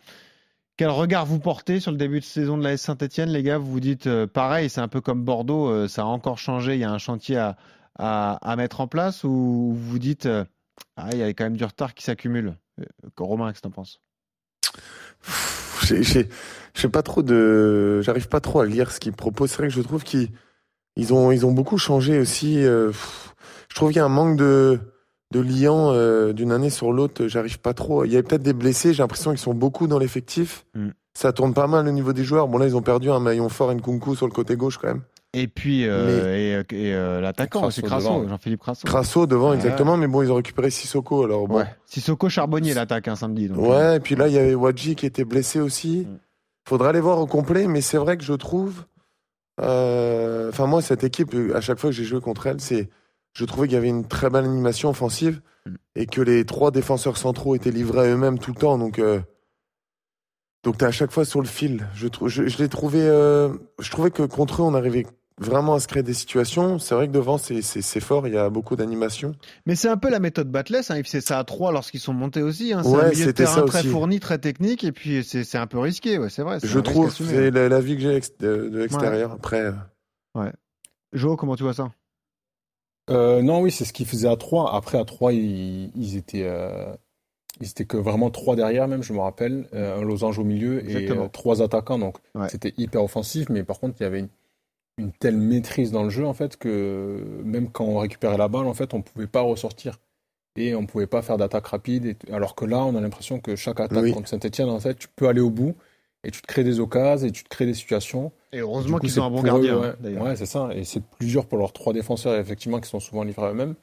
Quel 0.76 0.90
regard 0.90 1.26
vous 1.26 1.40
portez 1.40 1.80
sur 1.80 1.90
le 1.90 1.98
début 1.98 2.20
de 2.20 2.26
saison 2.26 2.56
de 2.56 2.64
la 2.64 2.78
Saint-Etienne, 2.78 3.30
les 3.30 3.42
gars? 3.42 3.58
Vous 3.58 3.72
vous 3.72 3.80
dites 3.80 4.06
euh, 4.06 4.28
pareil, 4.28 4.70
c'est 4.70 4.82
un 4.82 4.88
peu 4.88 5.02
comme 5.02 5.24
Bordeaux, 5.24 5.68
euh, 5.68 5.88
ça 5.88 6.04
a 6.04 6.06
encore 6.06 6.38
changé, 6.38 6.76
il 6.76 6.80
y 6.80 6.84
a 6.84 6.92
un 6.92 7.00
chantier 7.00 7.38
à, 7.38 7.58
à, 7.96 8.56
mettre 8.56 8.82
en 8.82 8.88
place 8.88 9.24
ou 9.24 9.74
vous 9.74 9.90
vous 9.90 9.98
dites 9.98 10.30
ah, 10.96 11.10
il 11.14 11.18
y 11.18 11.24
a 11.24 11.30
quand 11.30 11.46
même 11.46 11.58
du 11.58 11.66
retard 11.66 11.96
qui 11.96 12.04
s'accumule? 12.04 12.56
Romain, 13.18 13.48
qu'est-ce 13.48 13.62
que 13.62 13.68
t'en 13.68 13.72
penses? 13.72 14.00
J'ai- 15.82 16.30
pas 16.90 17.02
trop 17.02 17.24
de, 17.24 18.00
j'arrive 18.02 18.28
pas 18.28 18.42
trop 18.42 18.60
à 18.60 18.68
lire 18.68 18.92
ce 18.92 19.00
qu'ils 19.00 19.14
proposent. 19.14 19.50
C'est 19.50 19.58
vrai 19.58 19.70
que 19.70 19.74
je 19.74 19.82
trouve 19.82 20.04
qu'ils 20.04 20.30
ils 20.98 21.14
ont 21.14 21.32
ils 21.32 21.46
ont 21.46 21.52
beaucoup 21.54 21.78
changé 21.78 22.20
aussi. 22.20 22.64
euh, 22.66 22.88
pff, 22.90 23.34
je 23.70 23.76
trouve 23.76 23.90
qu'il 23.90 23.98
y 23.98 24.02
a 24.02 24.06
un 24.06 24.10
manque 24.10 24.36
de 24.38 24.80
de 25.34 25.40
liant 25.40 25.92
euh, 25.92 26.34
d'une 26.34 26.52
année 26.52 26.70
sur 26.70 26.92
l'autre. 26.92 27.28
J'arrive 27.28 27.60
pas 27.60 27.74
trop. 27.74 28.04
Il 28.06 28.12
y 28.12 28.18
a 28.18 28.24
peut-être 28.24 28.44
des 28.44 28.54
blessés. 28.54 28.94
J'ai 28.94 29.04
l'impression 29.04 29.32
qu'ils 29.32 29.40
sont 29.40 29.54
beaucoup 29.54 29.88
dans 29.88 30.00
l'effectif. 30.00 30.66
Mm. 30.74 30.90
ça 31.14 31.34
tourne 31.34 31.54
pas 31.54 31.68
mal 31.68 31.88
au 31.88 31.92
niveau 31.92 32.14
des 32.14 32.24
joueurs. 32.24 32.48
Bon 32.48 32.58
là, 32.58 32.66
ils 32.66 32.76
ont 32.76 32.82
perdu 32.82 33.10
un 33.12 33.20
maillon 33.20 33.50
fort, 33.50 33.74
Nkunku 33.74 34.16
sur 34.16 34.26
le 34.26 34.32
côté 34.32 34.56
gauche 34.56 34.78
quand 34.78 34.88
même. 34.88 35.02
Et 35.34 35.48
puis 35.48 35.86
euh, 35.86 36.64
et, 36.72 36.76
et, 36.76 36.94
euh, 36.96 37.20
l'attaquant, 37.20 37.70
c'est 37.70 37.82
Crasso, 37.82 38.26
Jean-Philippe 38.28 38.62
Crasso. 38.62 38.88
Crasso 38.88 39.28
devant, 39.28 39.54
exactement. 39.54 39.98
Mais 39.98 40.08
bon, 40.08 40.22
ils 40.24 40.32
ont 40.32 40.36
récupéré 40.36 40.70
Sissoko. 40.70 41.26
Alors 41.26 41.48
bon. 41.48 41.58
Ouais. 41.58 41.66
Sissoko 41.86 42.30
Charbonnier 42.30 42.74
l'attaque 42.74 43.08
un 43.10 43.16
samedi. 43.16 43.50
Donc, 43.50 43.60
ouais. 43.60 43.76
euh. 43.76 43.96
Et 43.96 44.00
puis 44.00 44.16
là, 44.16 44.30
il 44.30 44.34
y 44.34 44.38
avait 44.40 44.56
Wadji 44.56 44.96
qui 44.96 45.06
était 45.06 45.26
blessé 45.26 45.60
aussi. 45.60 46.08
Mm. 46.10 46.18
Faudra 46.68 46.90
aller 46.90 47.02
voir 47.02 47.20
au 47.20 47.28
complet, 47.28 47.68
mais 47.68 47.82
c'est 47.82 47.98
vrai 47.98 48.18
que 48.18 48.24
je 48.24 48.34
trouve. 48.34 48.86
Euh, 49.62 50.50
Enfin 50.50 50.66
moi, 50.68 50.82
cette 50.82 51.04
équipe, 51.04 51.36
à 51.54 51.62
chaque 51.62 51.80
fois 51.80 51.90
que 51.90 51.96
j'ai 51.96 52.04
joué 52.06 52.22
contre 52.22 52.48
elle, 52.48 52.62
c'est 52.62 52.90
je 53.34 53.46
trouvais 53.46 53.68
qu'il 53.68 53.76
y 53.76 53.78
avait 53.78 53.90
une 53.90 54.08
très 54.08 54.30
belle 54.30 54.46
animation 54.46 54.90
offensive 54.90 55.42
Mm. 55.68 55.76
et 55.96 56.06
que 56.06 56.22
les 56.22 56.46
trois 56.46 56.72
défenseurs 56.72 57.18
centraux 57.18 57.56
étaient 57.56 57.72
livrés 57.72 58.08
à 58.08 58.12
eux-mêmes 58.14 58.40
tout 58.40 58.52
le 58.52 58.60
temps. 58.60 58.78
Donc, 58.78 59.00
euh, 59.00 59.20
donc 60.64 60.78
tu 60.78 60.86
es 60.86 60.88
à 60.88 60.92
chaque 60.92 61.12
fois 61.12 61.26
sur 61.26 61.42
le 61.42 61.48
fil. 61.48 61.88
Je, 61.94 62.08
je, 62.26 62.48
je 62.48 62.58
l'ai 62.58 62.70
trouvé. 62.70 63.00
euh, 63.02 63.50
je 63.80 63.92
trouvais 63.92 64.12
que 64.12 64.24
contre 64.24 64.62
eux, 64.62 64.66
on 64.66 64.74
arrivait 64.74 65.06
vraiment 65.40 65.76
à 65.76 65.80
se 65.80 65.88
créer 65.88 66.04
des 66.04 66.14
situations. 66.14 66.80
C'est 66.80 66.96
vrai 66.96 67.08
que 67.08 67.12
devant, 67.14 67.38
c'est- 67.38 67.62
c'est 67.62 67.82
c'est 67.82 68.00
fort. 68.00 68.28
Il 68.28 68.34
y 68.34 68.38
a 68.38 68.50
beaucoup 68.50 68.76
d'animation. 68.76 69.36
Mais 69.66 69.76
c'est 69.76 69.88
un 69.88 69.98
peu 69.98 70.10
la 70.10 70.20
méthode 70.20 70.50
Batless. 70.52 70.90
Hein. 70.92 71.02
Faisait 71.04 71.22
ça 71.22 71.40
à 71.40 71.44
trois 71.44 71.72
lorsqu'ils 71.72 72.00
sont 72.00 72.14
montés 72.14 72.42
aussi. 72.42 72.74
Hein. 72.74 72.82
C'est 72.84 72.90
Ouais, 72.90 72.96
un 72.96 73.10
milieu 73.10 73.12
de 73.12 73.16
c'était 73.16 73.44
terrain 73.46 73.66
très 73.66 73.84
fourni, 73.84 74.20
très 74.20 74.40
technique. 74.40 74.84
Et 74.84 74.92
puis 74.92 75.24
c'est 75.24 75.44
c'est 75.44 75.58
un 75.58 75.68
peu 75.68 75.80
risqué. 75.80 76.18
Ouais, 76.18 76.30
c'est 76.30 76.42
vrai. 76.44 76.60
c'est 76.60 76.68
Je 76.68 76.80
trouve. 76.80 77.12
C'est 77.14 77.52
la, 77.52 77.70
la 77.70 77.80
vie 77.82 77.96
que 77.96 78.02
j'ai 78.02 78.16
ex- 78.16 78.38
de, 78.40 78.70
de 78.70 78.78
l'extérieur. 78.80 79.32
Après. 79.34 79.72
euh, 80.38 80.52
Jo, 81.14 81.36
comment 81.38 81.56
tu 81.56 81.64
vois 81.64 81.74
ça? 81.74 81.92
Euh, 83.10 83.42
non, 83.42 83.62
oui, 83.62 83.72
c'est 83.72 83.86
ce 83.86 83.94
qu'ils 83.94 84.06
faisaient 84.06 84.28
à 84.28 84.36
3. 84.36 84.76
Après, 84.76 84.98
à 85.00 85.06
3, 85.06 85.32
ils, 85.32 85.92
ils 85.96 86.18
étaient, 86.18 86.44
euh, 86.44 86.94
ils 87.62 87.70
étaient 87.70 87.86
que 87.86 87.96
vraiment 87.96 88.30
3 88.30 88.56
derrière, 88.58 88.88
même, 88.90 89.04
je 89.04 89.14
me 89.14 89.20
rappelle. 89.20 89.68
Euh, 89.74 90.00
un 90.00 90.04
losange 90.04 90.38
au 90.40 90.44
milieu 90.44 90.82
et 90.84 90.86
Exactement. 90.98 91.26
euh, 91.26 91.30
3 91.30 91.62
attaquants. 91.62 91.98
Donc, 92.00 92.18
Ouais. 92.36 92.50
c'était 92.50 92.74
hyper 92.78 93.02
offensif. 93.04 93.48
Mais 93.50 93.64
par 93.64 93.80
contre, 93.80 93.96
il 94.00 94.04
y 94.04 94.06
avait 94.06 94.20
une, 94.20 94.30
une 94.98 95.12
telle 95.12 95.38
maîtrise 95.38 95.92
dans 95.92 96.04
le 96.04 96.10
jeu, 96.10 96.26
en 96.26 96.34
fait, 96.34 96.58
que 96.58 97.24
même 97.44 97.70
quand 97.70 97.86
on 97.86 98.00
récupérait 98.00 98.38
la 98.38 98.48
balle, 98.48 98.66
en 98.68 98.74
fait, 98.74 98.94
on 98.94 98.98
ne 98.98 99.04
pouvait 99.04 99.28
pas 99.28 99.42
ressortir. 99.42 100.00
Et 100.56 100.74
on 100.74 100.82
ne 100.82 100.88
pouvait 100.88 101.06
pas 101.08 101.22
faire 101.22 101.38
d'attaque 101.38 101.68
rapide. 101.68 102.06
Et 102.06 102.16
t- 102.16 102.34
alors 102.34 102.56
que 102.56 102.66
là, 102.66 102.80
on 102.80 102.96
a 102.96 103.02
l'impression 103.02 103.40
que 103.40 103.56
chaque 103.56 103.80
attaque 103.80 104.04
Oui. 104.04 104.12
contre 104.12 104.28
Saint-Etienne, 104.28 104.70
en 104.70 104.80
fait, 104.80 104.96
tu 104.96 105.08
peux 105.16 105.28
aller 105.28 105.42
au 105.42 105.52
bout. 105.52 105.76
Et 106.24 106.32
tu 106.32 106.42
te 106.42 106.48
crées 106.48 106.64
des 106.64 106.80
occasions 106.80 107.28
et 107.28 107.32
tu 107.32 107.44
te 107.44 107.50
crées 107.50 107.68
des 107.68 107.76
situations. 107.76 108.32
Et 108.52 108.58
heureusement 108.60 108.98
qu'ils 108.98 109.20
ont 109.20 109.26
un 109.26 109.30
bon 109.30 109.44
gardien. 109.44 109.76
eux, 109.76 109.80
ouais. 109.82 109.88
hein, 109.90 109.96
d'ailleurs. 110.00 110.24
Ouais, 110.24 110.36
c'est 110.36 110.48
ça. 110.48 110.70
Et 110.74 110.84
c'est 110.84 111.04
plus 111.04 111.28
dur 111.28 111.46
pour 111.46 111.60
leurs 111.60 111.74
trois 111.74 111.94
défenseurs, 111.94 112.36
effectivement, 112.40 112.80
qui 112.82 112.90
sont 112.90 113.00
souvent 113.00 113.24
livrés 113.24 113.46
à 113.46 113.52
eux-mêmes. 113.52 113.76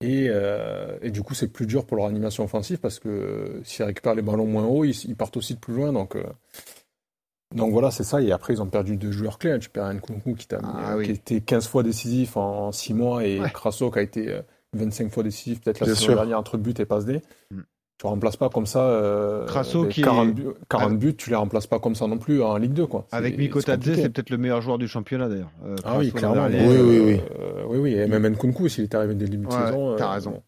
Et, 0.00 0.26
euh, 0.30 0.96
et 1.02 1.10
du 1.10 1.22
coup, 1.22 1.34
c'est 1.34 1.46
plus 1.52 1.66
dur 1.66 1.84
pour 1.84 1.98
leur 1.98 2.06
animation 2.06 2.42
offensive 2.42 2.78
parce 2.78 2.98
que 2.98 3.08
euh, 3.08 3.60
s'ils 3.64 3.84
récupèrent 3.84 4.14
les 4.14 4.22
ballons 4.22 4.46
moins 4.46 4.64
haut, 4.64 4.82
ils, 4.84 4.96
ils 5.04 5.14
partent 5.14 5.36
aussi 5.36 5.54
de 5.54 5.60
plus 5.60 5.74
loin. 5.74 5.92
Donc, 5.92 6.16
euh, 6.16 6.24
donc 7.54 7.72
voilà, 7.72 7.90
c'est 7.90 8.04
ça. 8.04 8.20
Et 8.20 8.32
après, 8.32 8.54
ils 8.54 8.62
ont 8.62 8.66
perdu 8.66 8.96
deux 8.96 9.12
joueurs 9.12 9.38
clés. 9.38 9.52
hein. 9.52 9.58
Tu 9.58 9.68
perds 9.70 9.92
Nkunku 9.94 10.34
qui, 10.34 10.46
Ah 10.52 10.92
euh, 10.92 10.98
oui. 10.98 11.04
qui 11.06 11.10
était 11.12 11.40
15 11.40 11.66
fois 11.68 11.82
décisif 11.82 12.36
en 12.36 12.72
6 12.72 12.94
mois 12.94 13.24
et 13.26 13.40
Ouais. 13.40 13.50
Crasso 13.50 13.90
qui 13.90 13.98
a 13.98 14.02
été 14.02 14.28
euh, 14.30 14.40
25 14.74 15.10
fois 15.12 15.22
décisif, 15.22 15.60
peut-être 15.60 15.80
la 15.80 15.86
Bien 15.86 15.94
saison 15.94 16.06
sûr. 16.06 16.14
dernière 16.16 16.38
entre 16.38 16.56
buts 16.58 16.74
et 16.78 16.84
passe 16.84 17.04
D. 17.04 17.20
Mm. 17.50 17.60
Tu 17.98 18.06
remplaces 18.08 18.36
pas 18.36 18.48
comme 18.48 18.66
ça. 18.66 18.80
Euh, 18.80 19.46
Crasso 19.46 19.84
les 19.84 19.90
qui 19.90 20.00
est- 20.00 20.04
40, 20.04 20.34
buts, 20.34 20.46
40 20.68 20.98
buts, 20.98 21.14
tu 21.14 21.30
les 21.30 21.36
remplaces 21.36 21.68
pas 21.68 21.78
comme 21.78 21.94
ça 21.94 22.08
non 22.08 22.18
plus 22.18 22.42
en 22.42 22.56
Ligue 22.56 22.72
2. 22.72 22.86
Quoi. 22.86 23.06
Avec 23.12 23.34
C'est- 23.34 23.38
Miko 23.40 23.60
c'est 23.60 23.66
Tadze, 23.66 23.76
compliqué. 23.84 24.02
c'est 24.02 24.08
peut-être 24.08 24.30
le 24.30 24.38
meilleur 24.38 24.60
joueur 24.60 24.78
du 24.78 24.88
championnat 24.88 25.28
d'ailleurs. 25.28 25.52
Euh, 25.64 25.76
Ah 25.84 25.98
oui, 25.98 26.10
clairement. 26.10 26.46
Oui, 26.48 26.56
oui, 26.80 27.00
oui. 27.04 27.20
Euh, 27.38 27.62
oui, 27.68 27.78
oui. 27.78 27.94
Et 27.94 28.06
même 28.08 28.26
Nkunku, 28.26 28.68
s'il 28.68 28.84
est 28.84 28.94
arrivé 28.96 29.14
dès 29.14 29.26
le 29.26 29.30
début 29.30 29.46
de 29.46 29.52
saison. 29.52 29.94
t'as 29.96 30.06
euh, 30.08 30.14
raison. 30.14 30.42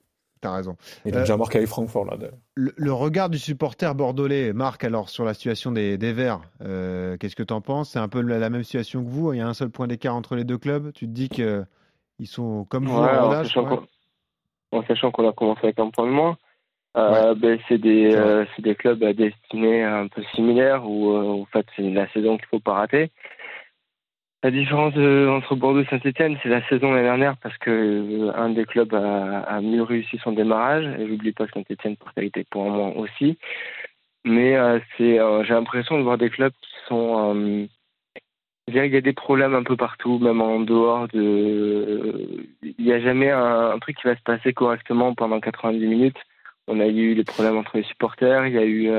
Bon. 0.44 0.50
T'as 0.50 0.56
raison. 0.56 0.76
Il 1.04 1.14
a 1.14 1.18
Euh, 1.18 1.20
déjà 1.20 1.36
marqué 1.36 1.58
avec 1.58 1.68
Francfort, 1.68 2.04
là. 2.04 2.16
d'ailleurs. 2.16 2.34
Le, 2.54 2.72
le 2.76 2.92
regard 2.92 3.30
du 3.30 3.38
supporter 3.38 3.94
bordelais, 3.94 4.52
Marc, 4.52 4.84
alors 4.84 5.08
sur 5.08 5.24
la 5.24 5.34
situation 5.34 5.72
des, 5.72 5.98
des 5.98 6.12
Verts, 6.12 6.40
euh, 6.62 7.16
qu'est-ce 7.16 7.36
que 7.36 7.42
tu 7.42 7.52
en 7.54 7.60
penses? 7.60 7.90
C'est 7.90 7.98
un 7.98 8.08
peu 8.08 8.20
la, 8.20 8.38
la 8.38 8.50
même 8.50 8.62
situation 8.62 9.02
que 9.02 9.08
vous? 9.08 9.32
Il 9.32 9.38
y 9.38 9.42
a 9.42 9.46
un 9.48 9.54
seul 9.54 9.70
point 9.70 9.86
d'écart 9.86 10.14
entre 10.14 10.36
les 10.36 10.44
deux 10.44 10.58
clubs? 10.58 10.92
Tu 10.92 11.06
te 11.06 11.12
dis 11.12 11.28
que 11.28 11.64
ils 12.18 12.26
sont 12.26 12.64
comme 12.64 12.86
vous 12.86 13.00
Ouais, 13.00 13.08
en 13.10 13.24
rodage, 13.28 13.46
sachant 13.46 13.68
ouais. 13.68 13.76
qu'on- 14.70 14.78
en 14.78 14.82
sachant 14.86 15.10
qu'on 15.10 15.28
a 15.28 15.32
commencé 15.32 15.60
avec 15.64 15.78
un 15.78 15.90
point 15.90 16.06
de 16.06 16.12
moins. 16.12 16.36
Euh, 16.96 17.34
ben, 17.34 17.58
c'est 17.68 17.78
des, 17.78 18.14
euh, 18.14 18.44
des 18.60 18.76
clubs 18.76 19.02
à 19.02 19.12
destinée 19.12 19.82
un 19.82 20.06
peu 20.06 20.22
similaires 20.34 20.88
où, 20.88 21.10
euh, 21.10 21.42
en 21.42 21.44
fait, 21.46 21.66
c'est 21.74 21.82
la 21.90 22.08
saison 22.12 22.36
qu'il 22.36 22.46
faut 22.46 22.60
pas 22.60 22.74
rater. 22.74 23.10
La 24.44 24.50
différence 24.50 24.92
entre 24.94 25.56
Bordeaux 25.56 25.80
et 25.80 25.86
Saint-Etienne, 25.86 26.36
c'est 26.42 26.50
la 26.50 26.62
saison 26.68 26.92
l'année 26.92 27.04
dernière 27.04 27.38
parce 27.38 27.56
que 27.56 27.70
euh, 27.70 28.32
un 28.36 28.50
des 28.50 28.66
clubs 28.66 28.92
a, 28.92 29.58
mieux 29.62 29.82
réussi 29.82 30.18
son 30.18 30.32
démarrage. 30.32 30.84
Et 30.98 31.08
j'oublie 31.08 31.32
pas 31.32 31.46
Saint-Etienne, 31.48 31.96
par 31.96 32.12
qualité 32.12 32.44
pour 32.50 32.68
moins 32.68 32.90
aussi. 32.90 33.38
Mais 34.26 34.54
euh, 34.54 34.80
euh, 35.00 35.44
j'ai 35.44 35.54
l'impression 35.54 35.96
de 35.96 36.02
voir 36.02 36.18
des 36.18 36.28
clubs 36.28 36.52
qui 36.60 36.70
sont. 36.88 37.34
euh, 37.34 37.66
qu'il 38.66 38.92
y 38.92 38.96
a 38.96 39.00
des 39.00 39.12
problèmes 39.14 39.54
un 39.54 39.62
peu 39.62 39.76
partout, 39.76 40.18
même 40.18 40.42
en 40.42 40.60
dehors 40.60 41.08
de. 41.08 42.46
Il 42.62 42.84
n'y 42.84 42.92
a 42.92 43.00
jamais 43.00 43.30
un, 43.30 43.70
un 43.70 43.78
truc 43.78 43.96
qui 43.96 44.06
va 44.06 44.14
se 44.14 44.22
passer 44.22 44.52
correctement 44.52 45.14
pendant 45.14 45.40
90 45.40 45.86
minutes. 45.86 46.18
On 46.68 46.80
a 46.80 46.86
eu 46.86 47.14
les 47.14 47.24
problèmes 47.24 47.56
entre 47.56 47.78
les 47.78 47.84
supporters, 47.84 48.46
il 48.46 48.52
y 48.52 48.58
a 48.58 48.66
eu. 48.66 48.90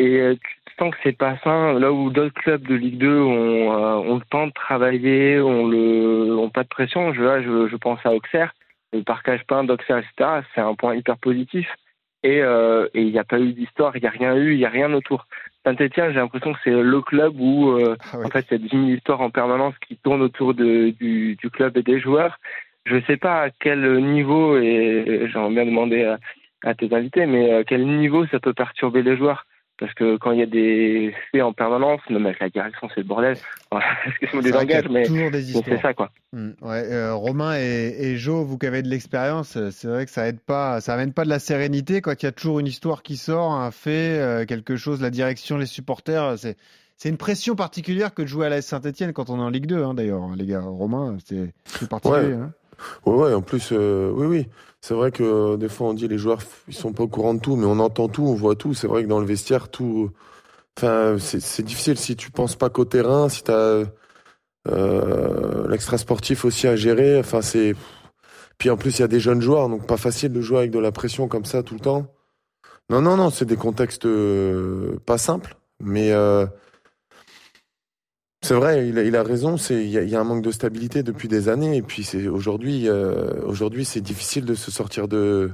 Euh, 0.00 0.02
Et 0.02 0.20
euh, 0.20 0.34
tu 0.34 0.74
sens 0.78 0.92
que 0.92 0.96
c'est 1.02 1.16
pas 1.16 1.38
sain. 1.44 1.78
Là 1.78 1.92
où 1.92 2.10
d'autres 2.10 2.34
clubs 2.34 2.66
de 2.66 2.74
Ligue 2.74 2.98
2 2.98 3.20
ont, 3.20 3.72
euh, 3.72 4.10
ont 4.10 4.16
le 4.16 4.24
temps 4.30 4.46
de 4.46 4.52
travailler, 4.52 5.40
ont, 5.40 5.66
le, 5.66 6.36
ont 6.36 6.50
pas 6.50 6.62
de 6.62 6.68
pression. 6.68 7.12
Je, 7.14 7.22
là, 7.22 7.42
je, 7.42 7.68
je 7.68 7.76
pense 7.76 8.00
à 8.04 8.12
Auxerre, 8.12 8.54
le 8.92 9.02
parcage 9.02 9.44
peint 9.46 9.64
d'Auxerre, 9.64 9.98
etc. 9.98 10.40
C'est 10.54 10.60
un 10.60 10.74
point 10.74 10.94
hyper 10.94 11.16
positif. 11.18 11.68
Et 12.22 12.40
euh, 12.42 12.88
il 12.94 13.12
n'y 13.12 13.18
a 13.18 13.24
pas 13.24 13.38
eu 13.38 13.52
d'histoire, 13.52 13.94
il 13.96 14.00
n'y 14.00 14.08
a 14.08 14.10
rien 14.10 14.34
eu, 14.34 14.52
il 14.52 14.58
n'y 14.58 14.64
a 14.64 14.70
rien 14.70 14.92
autour. 14.94 15.26
Saint-Etienne, 15.62 16.08
j'ai 16.12 16.20
l'impression 16.20 16.54
que 16.54 16.58
c'est 16.64 16.70
le 16.70 17.00
club 17.02 17.34
où 17.38 17.72
euh, 17.72 17.96
Ah 18.12 18.18
en 18.24 18.30
fait, 18.30 18.46
il 18.50 18.66
y 18.66 18.70
a 18.70 18.78
une 18.78 18.88
histoire 18.88 19.20
en 19.20 19.28
permanence 19.28 19.74
qui 19.86 19.98
tourne 19.98 20.22
autour 20.22 20.54
de, 20.54 20.90
du, 20.98 21.36
du 21.36 21.50
club 21.50 21.76
et 21.76 21.82
des 21.82 22.00
joueurs. 22.00 22.38
Je 22.86 22.96
ne 22.96 23.02
sais 23.02 23.18
pas 23.18 23.42
à 23.42 23.50
quel 23.50 24.02
niveau, 24.02 24.56
et 24.56 25.28
j'aimerais 25.30 25.50
bien 25.50 25.66
demander 25.66 26.04
à, 26.04 26.18
à 26.62 26.74
tes 26.74 26.94
invités, 26.94 27.26
mais 27.26 27.52
à 27.52 27.64
quel 27.64 27.86
niveau 27.86 28.26
ça 28.26 28.40
peut 28.40 28.54
perturber 28.54 29.02
les 29.02 29.16
joueurs 29.16 29.46
Parce 29.78 29.92
que 29.94 30.16
quand 30.18 30.30
il 30.30 30.38
y 30.38 30.42
a 30.42 30.46
des 30.46 31.12
faits 31.32 31.42
en 31.42 31.52
permanence, 31.52 32.00
même 32.08 32.24
avec 32.26 32.38
la 32.38 32.48
direction, 32.48 32.88
c'est 32.94 33.00
le 33.00 33.06
bordel. 33.06 33.36
Qu'il 34.20 34.46
y 34.46 34.48
a 34.48 34.50
langage, 34.52 34.88
mais, 34.88 35.04
toujours 35.04 35.32
des 35.32 35.38
mais 35.38 35.44
histoires. 35.44 35.64
c'est 35.66 35.82
ça, 35.82 35.94
quoi. 35.94 36.10
Mm, 36.32 36.50
ouais, 36.62 36.92
euh, 36.92 37.14
Romain 37.14 37.58
et, 37.58 37.94
et 37.98 38.16
Jo, 38.16 38.44
vous 38.44 38.56
qui 38.56 38.66
avez 38.66 38.82
de 38.82 38.88
l'expérience, 38.88 39.56
euh, 39.56 39.70
c'est 39.72 39.88
vrai 39.88 40.04
que 40.04 40.12
ça 40.12 40.28
aide 40.28 40.38
pas, 40.40 40.80
ça 40.80 40.94
amène 40.94 41.12
pas 41.12 41.24
de 41.24 41.28
la 41.28 41.40
sérénité 41.40 42.00
quand 42.02 42.12
il 42.22 42.24
y 42.24 42.28
a 42.28 42.32
toujours 42.32 42.60
une 42.60 42.68
histoire 42.68 43.02
qui 43.02 43.16
sort, 43.16 43.52
un 43.52 43.72
fait, 43.72 44.18
euh, 44.18 44.44
quelque 44.44 44.76
chose, 44.76 45.02
la 45.02 45.10
direction, 45.10 45.58
les 45.58 45.66
supporters, 45.66 46.38
c'est 46.38 46.56
c'est 46.96 47.08
une 47.08 47.16
pression 47.16 47.56
particulière 47.56 48.14
que 48.14 48.22
de 48.22 48.28
jouer 48.28 48.46
à 48.46 48.48
la 48.48 48.62
Saint-Etienne 48.62 49.12
quand 49.12 49.28
on 49.28 49.38
est 49.38 49.42
en 49.42 49.50
Ligue 49.50 49.66
2, 49.66 49.82
hein, 49.82 49.94
d'ailleurs, 49.94 50.22
hein, 50.22 50.34
les 50.38 50.46
gars. 50.46 50.60
Romain, 50.60 51.16
c'est 51.24 51.52
c'est 51.64 51.88
particulier. 51.88 52.34
Ouais. 52.34 52.34
hein. 52.34 52.52
Ouais, 53.06 53.14
ouais, 53.14 53.34
en 53.34 53.42
plus, 53.42 53.70
euh, 53.72 54.10
oui, 54.14 54.26
oui. 54.26 54.48
C'est 54.80 54.94
vrai 54.94 55.10
que 55.12 55.22
euh, 55.22 55.56
des 55.56 55.70
fois 55.70 55.88
on 55.88 55.94
dit 55.94 56.08
les 56.08 56.18
joueurs 56.18 56.40
ils 56.68 56.74
sont 56.74 56.92
pas 56.92 57.04
au 57.04 57.08
courant 57.08 57.32
de 57.34 57.40
tout, 57.40 57.56
mais 57.56 57.64
on 57.66 57.78
entend 57.80 58.08
tout, 58.08 58.24
on 58.24 58.34
voit 58.34 58.54
tout. 58.54 58.74
C'est 58.74 58.86
vrai 58.86 59.02
que 59.02 59.08
dans 59.08 59.20
le 59.20 59.26
vestiaire, 59.26 59.70
tout. 59.70 60.10
Enfin, 60.76 61.16
c'est 61.18 61.62
difficile 61.62 61.96
si 61.98 62.16
tu 62.16 62.30
penses 62.30 62.56
pas 62.56 62.68
qu'au 62.68 62.84
terrain, 62.84 63.28
si 63.28 63.44
t'as 63.44 63.84
euh, 64.68 65.68
l'extra 65.68 65.98
sportif 65.98 66.44
aussi 66.44 66.66
à 66.66 66.76
gérer. 66.76 67.18
Enfin, 67.18 67.42
c'est. 67.42 67.74
Puis 68.58 68.70
en 68.70 68.76
plus, 68.76 68.98
il 68.98 69.02
y 69.02 69.04
a 69.04 69.08
des 69.08 69.20
jeunes 69.20 69.40
joueurs, 69.40 69.68
donc 69.68 69.86
pas 69.86 69.96
facile 69.96 70.32
de 70.32 70.40
jouer 70.40 70.58
avec 70.58 70.70
de 70.70 70.78
la 70.78 70.92
pression 70.92 71.28
comme 71.28 71.44
ça 71.44 71.62
tout 71.62 71.74
le 71.74 71.80
temps. 71.80 72.06
Non, 72.90 73.00
non, 73.00 73.16
non, 73.16 73.30
c'est 73.30 73.46
des 73.46 73.56
contextes 73.56 74.06
euh, 74.06 74.98
pas 75.06 75.18
simples, 75.18 75.56
mais. 75.80 76.12
C'est 78.44 78.54
vrai, 78.54 78.88
il 78.88 78.98
a, 78.98 79.02
il 79.02 79.16
a 79.16 79.22
raison. 79.22 79.56
C'est 79.56 79.82
il 79.82 79.90
y, 79.90 79.98
a- 79.98 80.02
il 80.02 80.08
y 80.10 80.16
a 80.16 80.20
un 80.20 80.24
manque 80.24 80.42
de 80.42 80.50
stabilité 80.50 81.02
depuis 81.02 81.28
des 81.28 81.48
années, 81.48 81.76
et 81.76 81.82
puis 81.82 82.04
c'est 82.04 82.28
aujourd'hui, 82.28 82.88
euh, 82.88 83.40
aujourd'hui, 83.44 83.84
c'est 83.84 84.00
difficile 84.00 84.44
de 84.44 84.54
se 84.54 84.70
sortir 84.70 85.08
de 85.08 85.50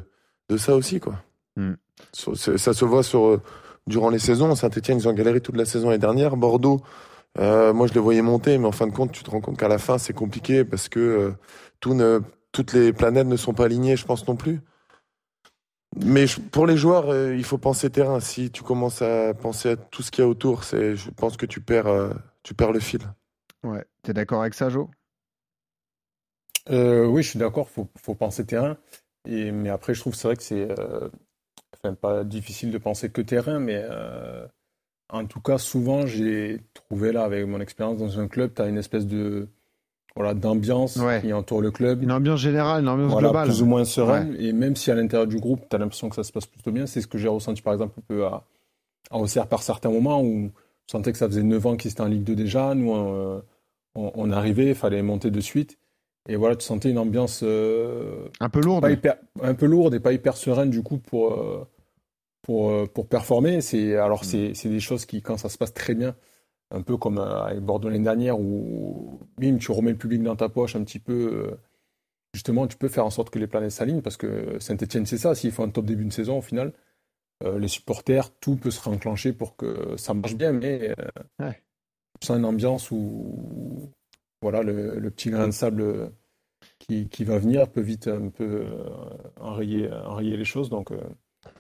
de 0.49 0.57
ça 0.57 0.75
aussi, 0.75 0.99
quoi. 1.01 1.15
Mm. 1.57 1.73
C'est- 2.13 2.59
Ça 2.59 2.73
se 2.75 2.85
voit 2.85 3.03
sur 3.05 3.41
durant 3.87 4.11
les 4.11 4.19
saisons. 4.19 4.55
Saint-Etienne, 4.55 4.99
ils 4.99 5.09
ont 5.09 5.13
galéré 5.13 5.41
toute 5.41 5.57
la 5.57 5.65
saison 5.65 5.89
l'année 5.91 5.99
dernière. 6.01 6.37
Bordeaux, 6.37 6.81
euh, 7.39 7.73
moi, 7.73 7.87
je 7.87 7.95
les 7.95 8.01
voyais 8.01 8.23
monter, 8.23 8.59
mais 8.59 8.67
en 8.67 8.73
fin 8.73 8.87
de 8.89 8.93
compte, 8.93 9.13
tu 9.13 9.23
te 9.25 9.31
rends 9.31 9.41
compte 9.41 9.57
qu'à 9.59 9.69
la 9.69 9.79
fin, 9.79 9.97
c'est 9.99 10.13
compliqué 10.13 10.65
parce 10.65 10.89
que 10.89 10.99
euh, 11.01 11.31
tout 11.81 11.95
ne, 11.95 12.21
toutes 12.53 12.73
les 12.73 12.93
planètes 12.93 13.27
ne 13.29 13.37
sont 13.37 13.55
pas 13.55 13.67
alignées, 13.67 13.97
je 13.97 14.05
pense 14.07 14.27
non 14.27 14.35
plus. 14.37 14.61
Mais 16.05 16.27
je- 16.27 16.41
pour 16.41 16.67
les 16.67 16.77
joueurs, 16.77 17.11
euh, 17.11 17.35
il 17.37 17.45
faut 17.45 17.59
penser 17.59 17.91
terrain. 17.91 18.21
Si 18.21 18.51
tu 18.51 18.63
commences 18.63 19.03
à 19.03 19.35
penser 19.35 19.71
à 19.71 19.77
tout 19.77 20.03
ce 20.03 20.11
qu'il 20.11 20.23
y 20.23 20.27
a 20.27 20.29
autour, 20.29 20.65
c'est, 20.65 20.97
je 20.97 21.11
pense 21.11 21.37
que 21.37 21.47
tu 21.47 21.61
perds, 21.61 21.89
tu 22.51 22.55
perds 22.55 22.73
le 22.73 22.81
fil. 22.81 22.99
Ouais. 23.63 23.85
T'es 24.03 24.13
d'accord 24.13 24.41
avec 24.41 24.55
ça, 24.55 24.71
Jo 24.71 24.91
Euh, 26.69 27.07
oui, 27.07 27.23
je 27.23 27.29
suis 27.31 27.39
d'accord, 27.39 27.69
faut, 27.69 27.87
faut 27.97 28.17
penser 28.17 28.45
terrain. 28.45 28.77
Et, 29.29 29.53
mais 29.53 29.69
après, 29.71 29.95
je 29.95 30.01
trouve 30.01 30.17
c'est 30.17 30.27
vrai 30.27 30.37
que 30.37 30.43
c'est 30.43 30.69
euh, 30.77 31.09
enfin, 31.77 31.95
pas 31.95 32.25
difficile 32.25 32.73
de 32.73 32.79
penser 32.79 33.09
que 33.11 33.21
terrain, 33.21 33.61
mais 33.61 33.81
euh, 33.89 34.45
en 35.11 35.27
tout 35.27 35.41
cas, 35.41 35.59
souvent, 35.59 36.07
j'ai 36.07 36.61
trouvé 36.75 37.13
là, 37.13 37.23
avec 37.23 37.47
mon 37.47 37.61
expérience 37.61 37.99
dans 37.99 38.19
un 38.19 38.27
club, 38.27 38.53
tu 38.53 38.63
as 38.63 38.67
une 38.67 38.79
espèce 38.79 39.07
de 39.07 39.47
voilà, 40.17 40.35
d'ambiance 40.35 40.97
Ouais. 40.97 41.21
qui 41.21 41.33
entoure 41.33 41.61
le 41.61 41.71
club. 41.71 42.03
Une 42.03 42.11
ambiance 42.11 42.41
générale, 42.41 42.83
une 42.83 42.89
ambiance 42.89 43.13
Voilà, 43.13 43.29
globale. 43.29 43.49
plus 43.49 43.63
ou 43.63 43.67
moins 43.67 43.85
sereine. 43.85 44.35
Et 44.41 44.53
même 44.53 44.75
si 44.75 44.91
à 44.91 44.97
l'intérieur 44.97 45.29
du 45.29 45.39
groupe, 45.39 45.69
tu 45.71 45.77
as 45.77 45.79
l'impression 45.79 46.09
que 46.09 46.17
ça 46.17 46.25
se 46.25 46.33
passe 46.33 46.47
plutôt 46.47 46.73
bien, 46.73 46.87
c'est 46.87 47.01
ce 47.01 47.07
que 47.07 47.17
j'ai 47.17 47.29
ressenti 47.29 47.63
par 47.63 47.75
exemple 47.75 48.01
un 48.01 48.03
peu 48.09 48.27
à, 48.27 48.45
à 49.13 49.19
Auxerre 49.19 49.47
par 49.47 49.63
certains 49.63 49.91
moments 49.91 50.21
où 50.21 50.51
on 50.91 50.99
sentait 50.99 51.13
que 51.13 51.19
ça 51.19 51.27
faisait 51.27 51.43
9 51.43 51.67
ans 51.67 51.77
qu'ils 51.77 51.91
étaient 51.91 52.01
en 52.01 52.07
Ligue 52.07 52.25
2 52.25 52.35
déjà. 52.35 52.75
Nous, 52.75 52.91
on, 52.91 53.43
on 53.95 54.31
arrivait, 54.31 54.69
il 54.69 54.75
fallait 54.75 55.03
monter 55.03 55.31
de 55.31 55.41
suite. 55.41 55.79
Et 56.29 56.37
voilà, 56.37 56.57
tu 56.57 56.65
sentais 56.65 56.91
une 56.91 56.99
ambiance 56.99 57.43
un 57.43 58.49
peu 58.51 58.61
lourde, 58.61 58.87
un 59.43 59.55
peu 59.55 59.67
lourde 59.67 59.95
et 59.95 60.01
pas 60.01 60.13
hyper 60.13 60.37
sereine 60.37 60.71
du 60.71 60.83
coup 60.83 60.99
pour 60.99 61.67
pour, 62.43 62.89
pour 62.91 63.09
performer. 63.09 63.61
C'est 63.61 63.97
alors 63.97 64.23
mm. 64.25 64.55
c'est 64.55 64.69
des 64.69 64.81
choses 64.81 65.07
qui 65.07 65.23
quand 65.23 65.37
ça 65.37 65.49
se 65.49 65.57
passe 65.57 65.73
très 65.73 65.95
bien, 65.95 66.15
un 66.71 66.83
peu 66.83 66.97
comme 66.97 67.19
avec 67.19 67.61
Bordeaux 67.61 67.89
l'année 67.89 68.05
dernière 68.05 68.39
où 68.39 69.21
bim 69.39 69.57
tu 69.57 69.73
remets 69.73 69.93
le 69.93 69.97
public 69.97 70.23
dans 70.23 70.37
ta 70.37 70.49
poche 70.49 70.77
un 70.77 70.85
petit 70.85 70.99
peu 70.99 71.57
justement, 72.35 72.67
tu 72.67 72.77
peux 72.77 72.89
faire 72.89 73.05
en 73.05 73.11
sorte 73.11 73.31
que 73.31 73.39
les 73.39 73.47
planètes 73.47 73.73
s'alignent 73.73 74.03
parce 74.03 74.17
que 74.17 74.59
Saint-Etienne, 74.61 75.07
c'est 75.07 75.19
ça. 75.19 75.35
S'il 75.35 75.53
faut 75.53 75.63
un 75.63 75.71
top 75.71 75.85
début 75.85 76.05
de 76.05 76.13
saison, 76.13 76.39
au 76.39 76.43
final, 76.43 76.73
euh, 77.45 77.59
les 77.59 77.69
supporters, 77.69 78.31
tout 78.39 78.57
peut 78.57 78.71
se 78.71 78.81
réenclencher 78.83 79.33
pour 79.33 79.57
que 79.57 79.97
ça 79.97 80.15
marche 80.15 80.35
bien. 80.35 80.53
Mais 80.53 80.95
euh, 81.41 81.53
c'est 82.21 82.35
une 82.35 82.45
ambiance 82.45 82.91
où 82.91 83.91
voilà, 84.43 84.63
le, 84.63 85.11
petit 85.11 85.31
grain 85.31 85.47
de 85.47 85.53
sable 85.53 86.13
qui, 86.79 87.09
qui, 87.09 87.25
va 87.25 87.39
venir 87.39 87.71
peut 87.71 87.81
vite 87.81 88.09
un 88.09 88.29
peu 88.29 88.67
euh, 88.67 88.85
enrayer, 89.41 89.91
enrayer 89.91 90.37
les 90.37 90.45
choses. 90.45 90.71
Donc, 90.71 90.93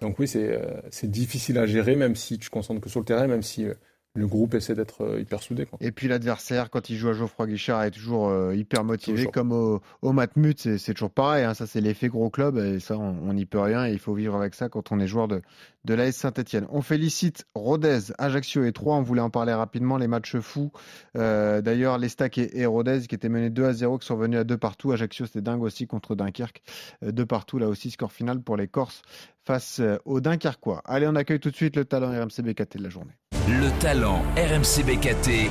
donc 0.00 0.18
oui, 0.18 0.28
c'est 0.28 1.10
difficile 1.10 1.58
à 1.58 1.66
gérer, 1.66 1.96
même 1.96 2.16
si 2.16 2.38
tu 2.38 2.50
concentres 2.50 2.80
que 2.80 2.90
sur 2.90 3.00
le 3.00 3.06
terrain, 3.06 3.26
même 3.26 3.42
si 3.42 3.66
le 4.14 4.26
groupe 4.26 4.54
essaie 4.54 4.74
d'être 4.74 5.04
euh, 5.04 5.20
hyper 5.20 5.40
soudé. 5.40 5.68
Et 5.80 5.92
puis 5.92 6.08
l'adversaire, 6.08 6.68
quand 6.68 6.90
il 6.90 6.96
joue 6.96 7.10
à 7.10 7.12
Geoffroy 7.12 7.46
Guichard, 7.46 7.84
est 7.84 7.92
toujours 7.92 8.28
euh, 8.28 8.54
hyper 8.56 8.82
motivé, 8.82 9.26
comme 9.26 9.52
au, 9.52 9.80
au 10.02 10.12
Matmut, 10.12 10.58
c'est 10.78 10.94
toujours 10.94 11.12
pareil. 11.12 11.44
Hein. 11.44 11.54
ça, 11.54 11.68
c'est 11.68 11.80
l'effet 11.80 12.08
gros 12.08 12.28
club, 12.28 12.58
et 12.58 12.80
ça, 12.80 12.98
on 12.98 13.32
n'y 13.32 13.46
peut 13.46 13.60
rien. 13.60 13.86
Et 13.86 13.92
il 13.92 14.00
faut 14.00 14.12
vivre 14.12 14.34
avec 14.34 14.54
ça 14.54 14.68
quand 14.68 14.90
on 14.90 14.98
est 14.98 15.06
joueur 15.06 15.28
de, 15.28 15.42
de 15.84 15.94
l'AS 15.94 16.16
Saint-Etienne. 16.16 16.66
On 16.70 16.82
félicite 16.82 17.46
Rodez, 17.54 18.12
Ajaccio 18.18 18.64
et 18.64 18.72
3. 18.72 18.96
On 18.96 19.02
voulait 19.02 19.20
en 19.20 19.30
parler 19.30 19.52
rapidement, 19.52 19.96
les 19.96 20.08
matchs 20.08 20.38
fous. 20.38 20.72
Euh, 21.16 21.60
d'ailleurs, 21.60 21.96
l'Estac 21.96 22.36
et, 22.38 22.58
et, 22.58 22.66
Rodez, 22.66 23.02
qui 23.08 23.14
étaient 23.14 23.28
menés 23.28 23.50
2 23.50 23.64
à 23.64 23.72
0, 23.72 23.98
qui 23.98 24.06
sont 24.08 24.16
venus 24.16 24.40
à 24.40 24.44
2 24.44 24.58
partout. 24.58 24.90
Ajaccio, 24.90 25.26
c'était 25.26 25.40
dingue 25.40 25.62
aussi 25.62 25.86
contre 25.86 26.16
Dunkerque. 26.16 26.62
2 27.02 27.26
partout, 27.26 27.58
là 27.58 27.68
aussi, 27.68 27.92
score 27.92 28.10
final 28.10 28.40
pour 28.40 28.56
les 28.56 28.66
Corses 28.66 29.02
face 29.44 29.80
aux 30.04 30.20
Dunkerquois. 30.20 30.82
Allez, 30.84 31.06
on 31.06 31.14
accueille 31.14 31.40
tout 31.40 31.50
de 31.50 31.56
suite 31.56 31.76
le 31.76 31.84
talent 31.84 32.10
RMC 32.10 32.42
BKT 32.42 32.78
de 32.78 32.82
la 32.82 32.90
journée. 32.90 33.12
Le 33.48 33.70
talent 33.80 34.22
RMC 34.36 34.84
BKT 34.84 35.50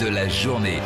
de 0.00 0.08
la 0.08 0.28
journée. 0.28 0.78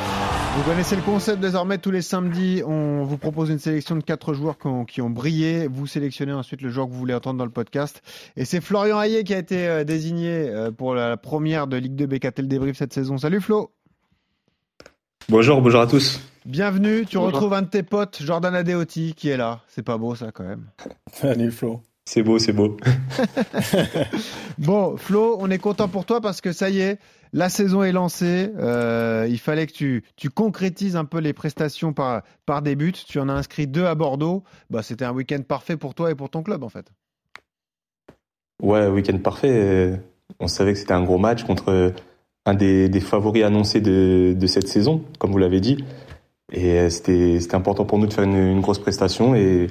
Vous 0.57 0.63
connaissez 0.63 0.97
le 0.97 1.03
concept 1.03 1.41
désormais, 1.41 1.79
tous 1.79 1.91
les 1.91 2.01
samedis, 2.01 2.63
on 2.67 3.05
vous 3.05 3.19
propose 3.19 3.51
une 3.51 3.59
sélection 3.59 3.97
de 3.97 4.03
quatre 4.03 4.33
joueurs 4.33 4.57
qui 4.87 5.01
ont, 5.01 5.11
brillé. 5.11 5.67
Vous 5.67 5.87
sélectionnez 5.87 6.33
ensuite 6.33 6.63
le 6.63 6.71
joueur 6.71 6.87
que 6.87 6.93
vous 6.93 6.99
voulez 6.99 7.15
entendre 7.15 7.39
dans 7.39 7.45
le 7.45 7.51
podcast. 7.51 8.03
Et 8.37 8.45
c'est 8.45 8.61
Florian 8.61 9.01
Hayé 9.01 9.25
qui 9.25 9.35
a 9.35 9.39
été 9.39 9.69
euh, 9.69 9.85
désigné 9.85 10.49
euh, 10.49 10.71
pour 10.71 10.95
la 10.95 11.17
première 11.17 11.67
de 11.67 11.77
Ligue 11.77 11.95
2 11.95 12.07
BKT 12.07 12.39
le 12.39 12.47
débrief 12.47 12.77
cette 12.79 12.95
saison. 12.95 13.19
Salut 13.19 13.41
Flo 13.41 13.71
Bonjour, 15.29 15.61
bonjour 15.61 15.81
à 15.81 15.87
tous. 15.87 16.21
Bienvenue, 16.47 17.05
tu 17.05 17.19
retrouves 17.19 17.53
un 17.53 17.63
de 17.63 17.69
tes 17.69 17.83
potes, 17.83 18.23
Jordan 18.23 18.55
Adeoti, 18.55 19.13
qui 19.15 19.29
est 19.29 19.37
là. 19.37 19.61
C'est 19.69 19.83
pas 19.83 19.99
beau 19.99 20.15
ça 20.15 20.33
quand 20.33 20.45
même. 20.45 20.65
Salut 21.13 21.51
Flo. 21.51 21.83
C'est 22.09 22.23
beau, 22.23 22.39
c'est 22.39 22.55
beau. 22.55 22.75
bon, 24.59 24.97
Flo, 24.97 25.37
on 25.41 25.51
est 25.51 25.59
content 25.59 25.89
pour 25.89 26.07
toi 26.07 26.23
parce 26.23 26.41
que 26.41 26.53
ça 26.53 26.71
y 26.71 26.81
est, 26.81 26.99
la 27.35 27.51
saison 27.51 27.83
est 27.83 27.93
lancée. 27.93 28.51
Euh, 28.57 29.27
il 29.29 29.39
fallait 29.39 29.67
que 29.67 29.75
tu, 29.75 30.03
tu, 30.17 30.31
concrétises 30.31 30.97
un 30.97 31.05
peu 31.05 31.19
les 31.19 31.35
prestations 31.35 31.93
par, 31.93 32.23
par 32.47 32.63
des 32.63 32.77
buts. 32.77 32.95
Tu 33.07 33.21
en 33.21 33.29
as 33.29 33.35
inscrit 33.35 33.67
deux 33.67 33.85
à 33.85 33.95
Bordeaux. 33.95 34.43
Bah, 34.71 34.83
C'était 34.83 35.05
un 35.05 35.13
week-end 35.13 35.43
parfait 35.47 35.77
pour 35.77 35.95
toi 35.95 36.11
et 36.11 36.15
pour 36.15 36.31
ton 36.31 36.43
club, 36.43 36.65
en 36.65 36.71
fait. 36.71 36.87
Ouais, 38.63 38.87
week-end 38.87 39.19
parfait. 39.19 40.01
On 40.41 40.49
savait 40.49 40.73
que 40.73 40.79
c'était 40.79 40.95
un 40.95 41.05
gros 41.05 41.19
match 41.19 41.45
contre 41.45 41.93
un 42.47 42.55
des, 42.55 42.89
des 42.89 43.01
favoris 43.01 43.45
annoncés 43.45 43.83
de, 43.83 44.35
de, 44.35 44.47
cette 44.47 44.69
saison, 44.69 45.05
comme 45.19 45.31
vous 45.31 45.37
l'avez 45.37 45.61
dit. 45.61 45.85
Et 46.55 46.89
c'était 46.89 47.55
important 47.55 47.85
pour 47.85 47.99
nous 47.99 48.07
de 48.07 48.15
faire 48.15 48.25
une, 48.25 48.39
une 48.39 48.63
grosse 48.63 48.79
prestation. 48.79 49.35
Et 49.35 49.67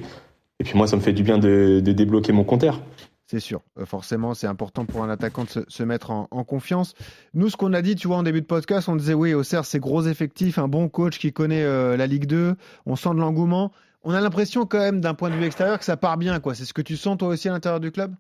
et 0.60 0.64
puis 0.64 0.76
moi, 0.76 0.88
ça 0.88 0.96
me 0.96 1.02
fait 1.02 1.14
du 1.14 1.24
bien 1.24 1.38
de, 1.38 1.82
débloquer 1.82 2.32
mon 2.32 2.44
compteur. 2.44 2.82
C'est 3.28 3.40
sûr, 3.40 3.62
euh, 3.78 3.86
forcément, 3.86 4.34
c'est 4.34 4.48
important 4.48 4.86
pour 4.86 5.04
un 5.04 5.10
attaquant 5.10 5.44
de 5.44 5.66
se, 5.68 5.84
mettre 5.84 6.12
en, 6.12 6.26
confiance. 6.46 6.94
Nous, 7.34 7.50
ce 7.50 7.58
qu'on 7.58 7.74
a 7.74 7.82
dit, 7.82 7.96
tu 7.96 8.08
vois, 8.08 8.18
en 8.18 8.24
début 8.24 8.42
de 8.42 8.46
podcast, 8.46 8.88
on 8.88 8.96
disait 8.96 9.14
oui, 9.14 9.34
au 9.34 9.44
CERF, 9.44 9.68
c'est 9.68 9.80
gros 9.80 10.04
effectif, 10.04 10.58
un 10.58 10.70
bon 10.70 10.88
coach 10.88 11.20
qui 11.20 11.34
connaît 11.34 11.64
euh, 11.64 11.98
la 11.98 12.08
Ligue 12.08 12.26
2, 12.26 12.56
on 12.86 12.96
sent 12.96 13.10
de 13.10 13.20
l'engouement. 13.20 13.72
On 14.04 14.14
a 14.14 14.22
l'impression 14.22 14.66
quand 14.66 14.80
même, 14.80 15.02
d'un 15.02 15.14
point 15.14 15.30
de 15.30 15.36
vue 15.36 15.44
extérieur, 15.44 15.78
que 15.78 15.86
ça 15.86 15.98
part 15.98 16.18
bien, 16.18 16.40
quoi. 16.40 16.56
C'est 16.56 16.64
ce 16.64 16.74
que 16.74 16.82
tu 16.82 16.96
sens 16.96 17.18
toi 17.18 17.28
aussi 17.28 17.50
à 17.50 17.52
l'intérieur 17.52 17.82
du 17.82 17.92
club? 17.92 18.16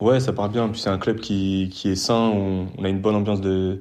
Ouais, 0.00 0.20
ça 0.20 0.32
part 0.32 0.48
bien. 0.48 0.68
Puis 0.70 0.80
c'est 0.80 0.90
un 0.90 0.98
club 0.98 1.20
qui, 1.20 1.70
est 1.84 1.96
sain, 1.96 2.14
on, 2.14 2.82
a 2.82 2.88
une 2.88 3.00
bonne 3.00 3.14
ambiance 3.14 3.42
de 3.42 3.80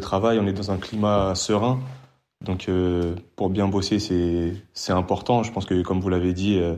travail, 0.00 0.38
on 0.38 0.46
est 0.46 0.52
dans 0.52 0.70
un 0.70 0.76
climat 0.76 1.34
serein. 1.34 1.80
Donc 2.44 2.68
euh, 2.68 3.14
pour 3.36 3.50
bien 3.50 3.68
bosser, 3.68 3.98
c'est 4.72 4.92
important. 4.92 5.42
Je 5.42 5.52
pense 5.52 5.66
que 5.66 5.82
comme 5.82 6.00
vous 6.00 6.08
l'avez 6.08 6.32
dit, 6.32 6.58
euh, 6.58 6.76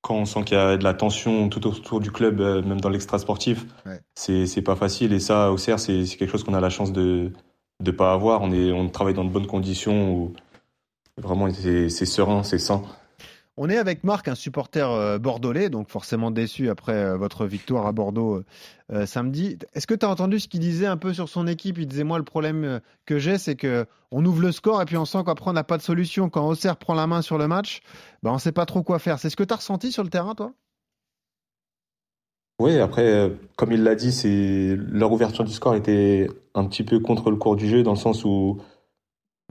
quand 0.00 0.14
on 0.14 0.24
sent 0.24 0.44
qu'il 0.44 0.56
y 0.56 0.60
a 0.60 0.76
de 0.76 0.84
la 0.84 0.94
tension 0.94 1.48
tout 1.48 1.64
autour 1.66 2.00
du 2.00 2.10
club, 2.10 2.40
euh, 2.40 2.62
même 2.62 2.80
dans 2.80 2.88
l'extra 2.88 3.18
sportif, 3.18 3.66
ouais. 3.86 4.00
c'est 4.14 4.62
pas 4.62 4.76
facile. 4.76 5.12
Et 5.12 5.20
ça, 5.20 5.52
au 5.52 5.58
CER, 5.58 5.78
c'est 5.78 6.04
quelque 6.04 6.30
chose 6.30 6.42
qu'on 6.42 6.54
a 6.54 6.60
la 6.60 6.70
chance 6.70 6.92
de 6.92 7.30
ne 7.80 7.90
pas 7.92 8.12
avoir. 8.12 8.42
On, 8.42 8.50
est, 8.52 8.72
on 8.72 8.88
travaille 8.88 9.14
dans 9.14 9.24
de 9.24 9.30
bonnes 9.30 9.46
conditions 9.46 10.12
où 10.12 10.32
vraiment 11.18 11.48
c'est 11.52 11.88
serein, 11.88 12.42
c'est 12.42 12.58
sain. 12.58 12.82
On 13.56 13.68
est 13.68 13.76
avec 13.76 14.04
Marc, 14.04 14.28
un 14.28 14.34
supporter 14.34 14.90
euh, 14.90 15.18
bordelais, 15.18 15.70
donc 15.70 15.90
forcément 15.90 16.30
déçu 16.30 16.70
après 16.70 16.94
euh, 16.94 17.16
votre 17.16 17.46
victoire 17.46 17.86
à 17.86 17.92
Bordeaux 17.92 18.42
euh, 18.92 19.06
samedi. 19.06 19.58
Est-ce 19.74 19.86
que 19.86 19.94
tu 19.94 20.06
as 20.06 20.08
entendu 20.08 20.38
ce 20.38 20.48
qu'il 20.48 20.60
disait 20.60 20.86
un 20.86 20.96
peu 20.96 21.12
sur 21.12 21.28
son 21.28 21.46
équipe? 21.46 21.76
Il 21.78 21.86
disait 21.86 22.04
moi 22.04 22.18
le 22.18 22.24
problème 22.24 22.80
que 23.06 23.18
j'ai 23.18 23.38
c'est 23.38 23.56
que 23.56 23.86
on 24.12 24.24
ouvre 24.24 24.40
le 24.40 24.52
score 24.52 24.80
et 24.80 24.84
puis 24.84 24.96
on 24.96 25.04
sent 25.04 25.18
qu'après 25.26 25.50
on 25.50 25.52
n'a 25.52 25.64
pas 25.64 25.76
de 25.76 25.82
solution. 25.82 26.30
Quand 26.30 26.48
Auxerre 26.48 26.76
prend 26.76 26.94
la 26.94 27.06
main 27.06 27.22
sur 27.22 27.38
le 27.38 27.48
match, 27.48 27.80
ben 28.22 28.30
on 28.30 28.34
ne 28.34 28.38
sait 28.38 28.52
pas 28.52 28.66
trop 28.66 28.82
quoi 28.82 28.98
faire. 28.98 29.18
C'est 29.18 29.30
ce 29.30 29.36
que 29.36 29.44
tu 29.44 29.52
as 29.52 29.56
ressenti 29.56 29.92
sur 29.92 30.04
le 30.04 30.10
terrain 30.10 30.34
toi? 30.34 30.52
Oui, 32.60 32.78
après, 32.78 33.32
comme 33.56 33.72
il 33.72 33.82
l'a 33.82 33.94
dit, 33.94 34.12
c'est 34.12 34.76
leur 34.76 35.12
ouverture 35.12 35.44
du 35.44 35.52
score 35.52 35.74
était 35.74 36.28
un 36.54 36.66
petit 36.66 36.82
peu 36.82 37.00
contre 37.00 37.30
le 37.30 37.36
cours 37.36 37.56
du 37.56 37.66
jeu, 37.66 37.82
dans 37.82 37.92
le 37.92 37.96
sens 37.96 38.22
où 38.24 38.58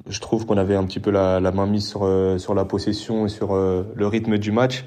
je 0.07 0.19
trouve 0.19 0.45
qu'on 0.45 0.57
avait 0.57 0.75
un 0.75 0.85
petit 0.85 0.99
peu 0.99 1.11
la, 1.11 1.39
main 1.51 1.65
mise 1.65 1.87
sur, 1.87 2.03
euh, 2.03 2.37
sur 2.37 2.53
la 2.53 2.65
possession 2.65 3.25
et 3.25 3.29
sur 3.29 3.53
euh, 3.53 3.83
le 3.95 4.07
rythme 4.07 4.37
du 4.37 4.51
match. 4.51 4.85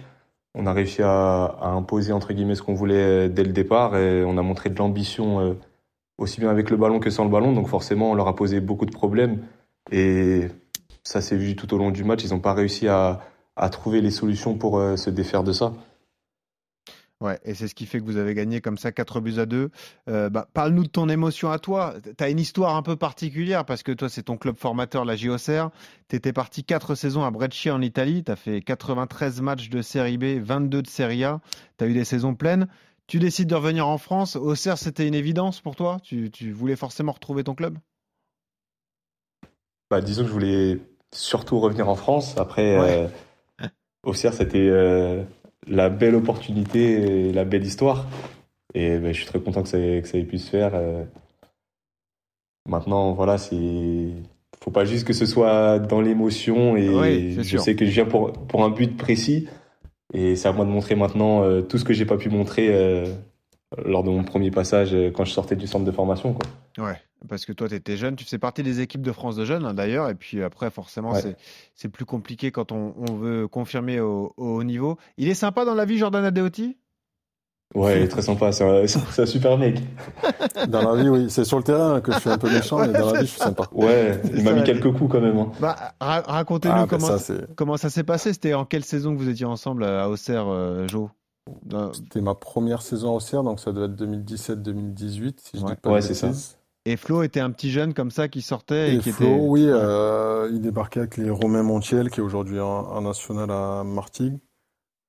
On 0.54 0.66
a 0.66 0.72
réussi 0.72 1.02
à, 1.02 1.56
imposer 1.62 2.12
entre 2.12 2.32
guillemets 2.32 2.54
ce 2.54 2.62
qu'on 2.62 2.74
voulait 2.74 3.28
dès 3.28 3.44
le 3.44 3.52
départ 3.52 3.96
et 3.96 4.24
on 4.24 4.36
a 4.36 4.42
montré 4.42 4.70
de 4.70 4.78
l'ambition 4.78 5.40
euh, 5.40 5.54
aussi 6.18 6.40
bien 6.40 6.50
avec 6.50 6.70
le 6.70 6.76
ballon 6.76 7.00
que 7.00 7.10
sans 7.10 7.24
le 7.24 7.30
ballon. 7.30 7.52
Donc 7.52 7.68
forcément, 7.68 8.10
on 8.10 8.14
leur 8.14 8.28
a 8.28 8.36
posé 8.36 8.60
beaucoup 8.60 8.86
de 8.86 8.92
problèmes 8.92 9.42
et 9.90 10.48
ça 11.02 11.20
s'est 11.20 11.36
vu 11.36 11.56
tout 11.56 11.72
au 11.74 11.78
long 11.78 11.90
du 11.90 12.04
match. 12.04 12.22
Ils 12.24 12.30
n'ont 12.30 12.40
pas 12.40 12.54
réussi 12.54 12.86
à, 12.88 13.20
à, 13.56 13.68
trouver 13.70 14.00
les 14.00 14.10
solutions 14.10 14.54
pour 14.54 14.80
se 14.96 15.10
défaire 15.10 15.42
de 15.42 15.52
ça. 15.52 15.72
Ouais, 17.22 17.38
et 17.44 17.54
c'est 17.54 17.68
ce 17.68 17.74
qui 17.76 17.86
fait 17.86 18.00
que 18.00 18.04
vous 18.04 18.16
avez 18.16 18.34
gagné 18.34 18.60
comme 18.60 18.76
ça 18.76 18.90
4 18.90 19.20
buts 19.20 19.38
à 19.38 19.46
2. 19.46 19.70
Euh, 20.08 20.28
bah, 20.28 20.48
Parle-nous 20.54 20.82
de 20.82 20.88
ton 20.88 21.08
émotion 21.08 21.52
à 21.52 21.60
toi. 21.60 21.94
Tu 22.18 22.24
as 22.24 22.28
une 22.28 22.40
histoire 22.40 22.74
un 22.74 22.82
peu 22.82 22.96
particulière 22.96 23.64
parce 23.64 23.84
que 23.84 23.92
toi, 23.92 24.08
c'est 24.08 24.24
ton 24.24 24.36
club 24.36 24.58
formateur, 24.58 25.04
la 25.04 25.14
JOCR. 25.14 25.70
Tu 26.08 26.16
étais 26.16 26.32
parti 26.32 26.64
4 26.64 26.96
saisons 26.96 27.22
à 27.24 27.30
Breccia 27.30 27.72
en 27.72 27.80
Italie. 27.80 28.24
Tu 28.24 28.32
as 28.32 28.34
fait 28.34 28.60
93 28.60 29.40
matchs 29.40 29.68
de 29.68 29.82
Série 29.82 30.18
B, 30.18 30.42
22 30.42 30.82
de 30.82 30.86
Serie 30.88 31.22
A. 31.22 31.40
Tu 31.78 31.84
as 31.84 31.86
eu 31.86 31.92
des 31.94 32.04
saisons 32.04 32.34
pleines. 32.34 32.66
Tu 33.06 33.20
décides 33.20 33.48
de 33.48 33.54
revenir 33.54 33.86
en 33.86 33.98
France. 33.98 34.34
Auxerre, 34.34 34.76
c'était 34.76 35.06
une 35.06 35.14
évidence 35.14 35.60
pour 35.60 35.76
toi? 35.76 35.98
Tu, 36.02 36.28
tu, 36.32 36.50
voulais 36.50 36.76
forcément 36.76 37.12
retrouver 37.12 37.44
ton 37.44 37.54
club? 37.54 37.78
Bah, 39.92 40.00
Disons 40.00 40.22
que 40.22 40.28
je 40.28 40.32
voulais 40.32 40.78
surtout 41.14 41.60
revenir 41.60 41.88
en 41.88 41.94
France. 41.94 42.36
Après, 42.36 42.80
ouais. 42.80 43.10
euh, 43.62 43.68
Auxerre, 44.02 44.34
c'était. 44.34 44.68
Euh 44.68 45.22
la 45.66 45.88
belle 45.88 46.14
opportunité 46.14 47.28
et 47.28 47.32
la 47.32 47.44
belle 47.44 47.64
histoire. 47.64 48.06
Et 48.74 48.98
ben, 48.98 49.12
je 49.12 49.18
suis 49.18 49.26
très 49.26 49.40
content 49.40 49.62
que 49.62 49.68
ça, 49.68 49.78
ait, 49.78 50.00
que 50.02 50.08
ça 50.08 50.18
ait 50.18 50.24
pu 50.24 50.38
se 50.38 50.50
faire. 50.50 50.72
Euh. 50.74 51.04
Maintenant, 52.68 53.12
voilà, 53.12 53.38
c'est. 53.38 54.08
Faut 54.62 54.70
pas 54.70 54.84
juste 54.84 55.06
que 55.06 55.12
ce 55.12 55.26
soit 55.26 55.80
dans 55.80 56.00
l'émotion 56.00 56.76
et 56.76 57.32
je 57.42 57.58
sais 57.58 57.74
que 57.74 57.84
je 57.84 57.90
viens 57.90 58.04
pour, 58.04 58.32
pour 58.32 58.62
un 58.64 58.70
but 58.70 58.96
précis. 58.96 59.48
Et 60.14 60.36
c'est 60.36 60.46
à 60.46 60.52
moi 60.52 60.64
de 60.64 60.70
montrer 60.70 60.94
maintenant 60.94 61.42
euh, 61.42 61.62
tout 61.62 61.78
ce 61.78 61.84
que 61.84 61.92
j'ai 61.92 62.04
pas 62.04 62.16
pu 62.16 62.28
montrer 62.28 62.68
euh, 62.70 63.12
lors 63.84 64.04
de 64.04 64.10
mon 64.10 64.22
premier 64.22 64.52
passage 64.52 64.94
quand 65.14 65.24
je 65.24 65.32
sortais 65.32 65.56
du 65.56 65.66
centre 65.66 65.84
de 65.84 65.90
formation. 65.90 66.34
Quoi. 66.34 66.86
Ouais, 66.86 66.96
parce 67.28 67.44
que 67.44 67.52
toi, 67.52 67.68
tu 67.68 67.74
étais 67.74 67.96
jeune, 67.96 68.16
tu 68.16 68.24
fais 68.24 68.38
partie 68.38 68.62
des 68.62 68.80
équipes 68.80 69.02
de 69.02 69.12
France 69.12 69.36
de 69.36 69.44
jeunes 69.44 69.64
hein, 69.64 69.74
d'ailleurs, 69.74 70.08
et 70.08 70.14
puis 70.14 70.42
après, 70.42 70.70
forcément, 70.70 71.14
c'est 71.74 71.88
plus 71.88 72.04
compliqué 72.04 72.50
quand 72.50 72.72
on, 72.72 72.94
on 72.96 73.14
veut 73.14 73.48
confirmer 73.48 74.00
au, 74.00 74.32
au, 74.36 74.56
haut 74.56 74.64
niveau. 74.64 74.98
Il 75.16 75.28
est 75.28 75.34
sympa 75.34 75.64
dans 75.64 75.74
la 75.74 75.84
vie, 75.84 75.98
Jordan 75.98 76.24
Adeoti? 76.24 76.76
Ouais, 77.74 78.00
il 78.00 78.02
est 78.02 78.08
très 78.08 78.22
sympa, 78.22 78.52
c'est 78.52 78.64
un, 78.64 78.84
un, 78.84 79.26
super 79.26 79.56
mec. 79.56 79.80
Dans 80.68 80.92
la 80.92 81.02
vie, 81.02 81.08
oui, 81.08 81.30
c'est 81.30 81.44
sur 81.44 81.56
le 81.56 81.62
terrain 81.62 82.00
que 82.02 82.12
je 82.12 82.18
suis 82.18 82.28
un 82.28 82.36
peu 82.36 82.50
méchant, 82.50 82.78
mais 82.80 82.92
dans 82.92 83.12
la 83.12 83.20
vie, 83.20 83.26
je 83.26 83.30
suis 83.30 83.40
sympa. 83.40 83.64
Ouais, 83.72 84.20
il 84.34 84.42
m'a 84.42 84.52
mis 84.52 84.62
quelques 84.62 84.92
coups 84.92 85.10
quand 85.10 85.20
même. 85.20 85.38
Hein. 85.38 85.52
Bah, 85.58 85.94
racontez-nous 86.00 86.74
ah, 86.76 86.86
comment, 86.88 87.16
ça, 87.18 87.34
comment 87.56 87.76
ça 87.78 87.88
s'est 87.88 88.04
passé. 88.04 88.34
C'était 88.34 88.52
en 88.52 88.66
quelle 88.66 88.84
saison 88.84 89.14
que 89.14 89.18
vous 89.18 89.28
étiez 89.28 89.46
ensemble 89.46 89.84
à 89.84 90.10
Auxerre, 90.10 90.48
euh, 90.48 90.86
Jo 90.86 91.10
C'était 91.94 92.20
ma 92.20 92.34
première 92.34 92.82
saison 92.82 93.14
au 93.14 93.20
CER, 93.20 93.42
donc 93.42 93.58
ça 93.58 93.72
doit 93.72 93.86
être 93.86 93.94
2017-2018, 93.94 95.34
si 95.38 95.58
je 95.58 95.62
ouais. 95.62 95.70
dis 95.70 95.76
pas 95.80 95.92
ouais, 95.92 96.02
c'est 96.02 96.14
ça. 96.14 96.30
Et 96.84 96.96
Flo 96.96 97.22
était 97.22 97.40
un 97.40 97.50
petit 97.50 97.70
jeune 97.70 97.94
comme 97.94 98.10
ça 98.10 98.28
qui 98.28 98.42
sortait 98.42 98.94
et, 98.94 98.96
Et 98.96 98.98
qui 98.98 99.12
Flo, 99.12 99.26
était. 99.26 99.38
oui, 99.40 99.64
euh, 99.66 100.50
il 100.52 100.60
débarquait 100.60 101.00
avec 101.00 101.16
les 101.16 101.30
Romain 101.30 101.62
Montiel, 101.62 102.10
qui 102.10 102.20
est 102.20 102.22
aujourd'hui 102.22 102.58
en 102.60 103.00
national 103.02 103.50
à 103.50 103.84
Martigues. 103.84 104.38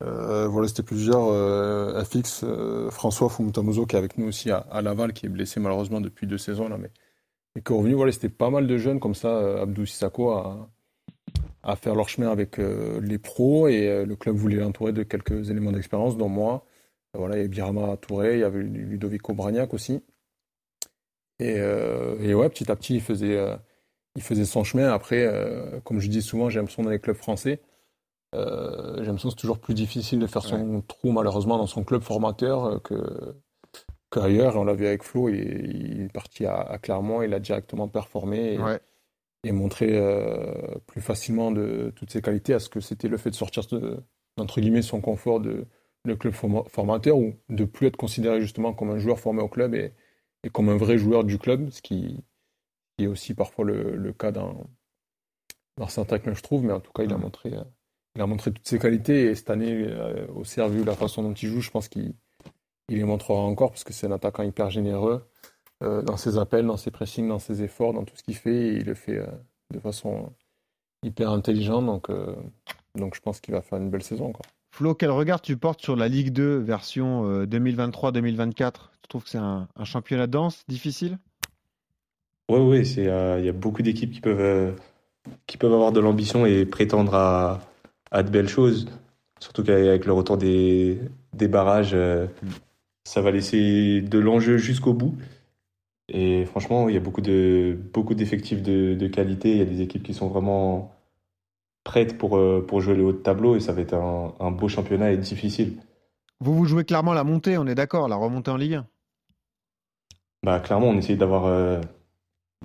Euh, 0.03 0.47
voilà, 0.47 0.67
c'était 0.67 0.83
plusieurs. 0.83 1.27
Euh, 1.29 2.03
FX, 2.03 2.43
euh, 2.43 2.89
François 2.91 3.29
Fumutamozo, 3.29 3.85
qui 3.85 3.95
est 3.95 3.99
avec 3.99 4.17
nous 4.17 4.27
aussi 4.27 4.51
à, 4.51 4.57
à, 4.57 4.81
Laval, 4.81 5.13
qui 5.13 5.25
est 5.25 5.29
blessé 5.29 5.59
malheureusement 5.59 6.01
depuis 6.01 6.27
deux 6.27 6.37
saisons 6.37 6.67
là, 6.67 6.77
mais 6.77 6.91
et 7.55 7.61
qui 7.61 7.71
est 7.71 7.75
revenu. 7.75 7.93
Voilà, 7.93 8.11
c'était 8.11 8.29
pas 8.29 8.49
mal 8.49 8.67
de 8.67 8.77
jeunes 8.77 8.99
comme 8.99 9.15
ça. 9.15 9.61
Abdou 9.61 9.85
Sissako 9.85 10.31
à, 10.31 10.69
à 11.63 11.75
faire 11.75 11.95
leur 11.95 12.09
chemin 12.09 12.29
avec 12.29 12.57
les 12.57 13.17
pros 13.19 13.67
et 13.67 14.03
le 14.05 14.15
club 14.15 14.35
voulait 14.35 14.57
l'entourer 14.57 14.91
de 14.91 15.03
quelques 15.03 15.49
éléments 15.49 15.71
d'expérience, 15.71 16.17
dont 16.17 16.29
moi. 16.29 16.65
Voilà, 17.15 17.35
il 17.35 17.37
y 17.37 17.41
avait 17.41 17.49
Birama 17.49 17.95
Touré, 17.97 18.33
il 18.33 18.39
y 18.39 18.43
avait 18.43 18.63
Ludovico 18.63 19.33
Bragnac 19.35 19.73
aussi. 19.73 20.01
Et, 21.43 21.55
euh, 21.57 22.15
et, 22.21 22.33
ouais, 22.33 22.47
petit 22.49 22.71
à 22.71 22.75
petit, 22.75 22.95
il 22.95 23.01
faisait, 23.01 23.37
euh, 23.37 23.57
il 24.15 24.21
faisait 24.21 24.45
son 24.45 24.63
chemin. 24.63 24.91
Après, 24.93 25.25
euh, 25.25 25.81
comme 25.81 25.99
je 25.99 26.07
dis 26.07 26.21
souvent, 26.21 26.49
j'ai 26.49 26.59
l'impression 26.59 26.83
dans 26.83 26.89
les 26.89 26.99
clubs 26.99 27.17
français, 27.17 27.59
euh, 28.33 28.95
j'ai 28.99 29.05
l'impression 29.05 29.29
que 29.29 29.33
c'est 29.35 29.41
toujours 29.41 29.59
plus 29.59 29.73
difficile 29.73 30.19
de 30.19 30.27
faire 30.27 30.41
son 30.41 30.75
ouais. 30.75 30.81
trou, 30.87 31.11
malheureusement, 31.11 31.57
dans 31.57 31.67
son 31.67 31.83
club 31.83 32.01
formateur 32.01 32.81
que 32.81 33.35
qu'ailleurs. 34.09 34.55
On 34.55 34.63
l'a 34.63 34.73
vu 34.73 34.87
avec 34.87 35.03
Flo, 35.03 35.27
il, 35.27 35.35
il 35.35 36.01
est 36.03 36.13
parti 36.13 36.45
à, 36.45 36.55
à, 36.55 36.77
Clermont, 36.77 37.21
il 37.21 37.33
a 37.33 37.39
directement 37.39 37.89
performé 37.89 38.53
et, 38.53 38.59
ouais. 38.59 38.79
et 39.43 39.51
montré 39.51 39.89
euh, 39.91 40.53
plus 40.87 41.01
facilement 41.01 41.51
de 41.51 41.91
toutes 41.95 42.11
ses 42.11 42.21
qualités 42.21 42.53
à 42.53 42.59
ce 42.59 42.69
que 42.69 42.79
c'était 42.79 43.09
le 43.09 43.17
fait 43.17 43.31
de 43.31 43.35
sortir 43.35 43.65
de, 43.67 43.97
entre 44.39 44.61
guillemets, 44.61 44.81
son 44.81 45.01
confort 45.01 45.41
de 45.41 45.65
le 46.05 46.15
club 46.15 46.33
formateur 46.33 47.17
ou 47.17 47.33
de 47.49 47.65
plus 47.65 47.87
être 47.87 47.97
considéré 47.97 48.41
justement 48.41 48.73
comme 48.73 48.91
un 48.91 48.99
joueur 48.99 49.19
formé 49.19 49.41
au 49.41 49.47
club 49.47 49.73
et, 49.75 49.93
et 50.43 50.49
comme 50.49 50.69
un 50.69 50.77
vrai 50.77 50.97
joueur 50.97 51.23
du 51.23 51.37
club, 51.39 51.69
ce 51.71 51.81
qui, 51.81 52.23
qui 52.97 53.05
est 53.05 53.07
aussi 53.07 53.33
parfois 53.33 53.65
le, 53.65 53.95
le 53.95 54.13
cas 54.13 54.31
dans, 54.31 54.65
dans 55.77 55.87
certains 55.87 56.19
clubs, 56.19 56.35
je 56.35 56.43
trouve, 56.43 56.63
mais 56.63 56.73
en 56.73 56.79
tout 56.79 56.91
cas, 56.91 57.03
il 57.03 57.13
a 57.13 57.17
montré, 57.17 57.53
euh, 57.53 57.63
il 58.15 58.21
a 58.21 58.27
montré 58.27 58.51
toutes 58.53 58.67
ses 58.67 58.79
qualités 58.79 59.25
et 59.27 59.35
cette 59.35 59.49
année, 59.49 59.73
euh, 59.73 60.27
au 60.35 60.43
Servu, 60.43 60.83
la 60.83 60.95
façon 60.95 61.23
dont 61.23 61.33
il 61.33 61.49
joue, 61.49 61.61
je 61.61 61.71
pense 61.71 61.87
qu'il 61.89 62.13
il 62.89 62.97
les 62.97 63.03
montrera 63.03 63.39
encore 63.39 63.71
parce 63.71 63.83
que 63.83 63.93
c'est 63.93 64.07
un 64.07 64.11
attaquant 64.11 64.43
hyper 64.43 64.69
généreux 64.69 65.25
euh, 65.83 66.01
dans 66.01 66.17
ses 66.17 66.37
appels, 66.37 66.65
dans 66.65 66.77
ses 66.77 66.91
pressings, 66.91 67.27
dans 67.27 67.39
ses 67.39 67.63
efforts, 67.63 67.93
dans 67.93 68.05
tout 68.05 68.15
ce 68.15 68.23
qu'il 68.23 68.35
fait, 68.35 68.55
et 68.55 68.73
il 68.77 68.85
le 68.85 68.93
fait 68.93 69.17
euh, 69.17 69.27
de 69.71 69.79
façon 69.79 70.33
hyper 71.03 71.31
intelligente, 71.31 71.85
donc, 71.85 72.09
euh, 72.09 72.35
donc 72.95 73.15
je 73.15 73.21
pense 73.21 73.41
qu'il 73.41 73.53
va 73.53 73.61
faire 73.61 73.79
une 73.79 73.89
belle 73.89 74.03
saison 74.03 74.27
encore. 74.27 74.45
Flo, 74.73 74.95
quel 74.95 75.11
regard 75.11 75.39
tu 75.39 75.55
portes 75.55 75.83
sur 75.83 75.95
la 75.95 76.07
Ligue 76.07 76.31
2 76.31 76.57
version 76.57 77.29
euh, 77.29 77.45
2023-2024 77.45 78.71
Tu 79.03 79.07
trouves 79.07 79.23
que 79.23 79.29
c'est 79.29 79.37
un, 79.37 79.67
championnat 79.83 80.25
dense, 80.25 80.63
difficile? 80.67 81.19
Oui, 82.49 82.59
oui, 82.59 82.93
il 82.97 83.07
euh, 83.07 83.39
y 83.39 83.49
a 83.49 83.51
beaucoup 83.51 83.83
d'équipes 83.83 84.11
qui 84.11 84.19
peuvent, 84.19 84.41
euh, 84.41 84.71
qui 85.45 85.57
peuvent 85.57 85.73
avoir 85.73 85.91
de 85.91 85.99
l'ambition 85.99 86.47
et 86.47 86.65
prétendre 86.65 87.13
à, 87.13 87.61
à, 88.09 88.23
de 88.23 88.31
belles 88.31 88.49
choses. 88.49 88.89
Surtout 89.39 89.63
qu'avec 89.63 90.07
le 90.07 90.13
retour 90.13 90.37
des, 90.37 90.99
des 91.33 91.47
barrages, 91.47 91.95
ça 93.03 93.21
va 93.21 93.29
laisser 93.29 94.01
de 94.01 94.17
l'enjeu 94.17 94.57
jusqu'au 94.57 94.93
bout. 94.93 95.15
Et 96.09 96.45
franchement, 96.45 96.89
il 96.89 96.95
y 96.95 96.97
a 96.97 97.01
beaucoup 97.01 97.21
de 97.21 97.77
beaucoup 97.93 98.15
d'effectifs 98.15 98.63
de, 98.63 98.95
de, 98.95 99.07
qualité. 99.07 99.51
Il 99.51 99.57
y 99.59 99.61
a 99.61 99.65
des 99.65 99.81
équipes 99.81 100.01
qui 100.01 100.15
sont 100.15 100.29
vraiment 100.29 100.95
prêtes 101.83 102.17
pour, 102.17 102.37
euh, 102.37 102.65
pour 102.65 102.81
jouer 102.81 102.95
le 102.95 103.03
haut 103.03 103.11
de 103.11 103.17
tableau 103.17 103.55
et 103.55 103.59
ça 103.59 103.73
va 103.73 103.81
être 103.81 103.93
un, 103.93 104.33
un, 104.39 104.51
beau 104.51 104.67
championnat 104.67 105.11
et 105.11 105.17
difficile. 105.17 105.77
Vous, 106.39 106.53
vous 106.55 106.65
jouez 106.65 106.83
clairement 106.83 107.13
la 107.13 107.23
montée, 107.23 107.57
on 107.57 107.67
est 107.67 107.75
d'accord, 107.75 108.07
la 108.07 108.15
remontée 108.15 108.51
en 108.51 108.57
Ligue 108.57 108.75
1 108.75 108.87
bah, 110.43 110.59
Clairement, 110.59 110.89
on 110.89 110.97
essaye 110.97 111.17
d'avoir 111.17 111.45
euh, 111.45 111.81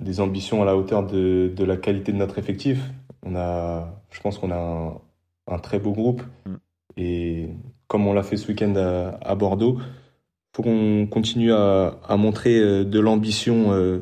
des 0.01 0.21
ambitions 0.21 0.61
à 0.61 0.65
la 0.65 0.75
hauteur 0.75 1.05
de, 1.05 1.51
de, 1.55 1.63
la 1.63 1.77
qualité 1.77 2.11
de 2.11 2.17
notre 2.17 2.39
effectif. 2.39 2.79
On 3.25 3.35
a, 3.35 4.01
je 4.11 4.19
pense 4.21 4.37
qu'on 4.37 4.51
a 4.51 4.57
un, 4.57 5.53
un, 5.53 5.59
très 5.59 5.79
beau 5.79 5.91
groupe 5.91 6.23
mm. 6.45 6.55
et 6.97 7.49
comme 7.87 8.07
on 8.07 8.13
l'a 8.13 8.23
fait 8.23 8.37
ce 8.37 8.47
week-end 8.47 8.75
à, 8.75 9.17
à, 9.21 9.35
Bordeaux, 9.35 9.77
il 9.79 10.55
faut 10.55 10.63
qu'on 10.63 11.07
continue 11.07 11.51
à, 11.51 11.97
à, 12.07 12.17
montrer 12.17 12.59
euh, 12.59 12.83
de 12.83 12.99
l'ambition 12.99 13.73
euh, 13.73 13.99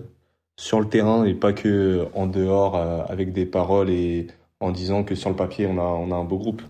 sur 0.57 0.79
le 0.79 0.87
terrain 0.87 1.25
et 1.25 1.33
pas 1.33 1.53
que 1.53 2.07
en 2.13 2.27
dehors 2.27 2.75
euh, 2.75 3.03
avec 3.07 3.31
des 3.31 3.45
paroles 3.45 3.89
et 3.89 4.27
en 4.59 4.71
disant 4.71 5.03
que 5.03 5.15
sur 5.15 5.29
le 5.29 5.35
papier, 5.35 5.67
on 5.67 5.77
a, 5.77 5.83
on 5.83 6.11
a 6.11 6.15
un 6.15 6.23
beau 6.23 6.37
groupe. 6.37 6.61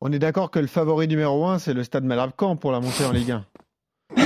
On 0.00 0.12
est 0.12 0.18
d'accord 0.18 0.50
que 0.50 0.58
le 0.58 0.66
favori 0.66 1.08
numéro 1.08 1.46
un, 1.46 1.58
c'est 1.58 1.74
le 1.74 1.84
Stade 1.84 2.04
Malherbe-Caen 2.04 2.56
pour 2.56 2.72
la 2.72 2.80
montée 2.80 3.04
en 3.04 3.12
Ligue 3.12 3.32
1. 3.32 3.44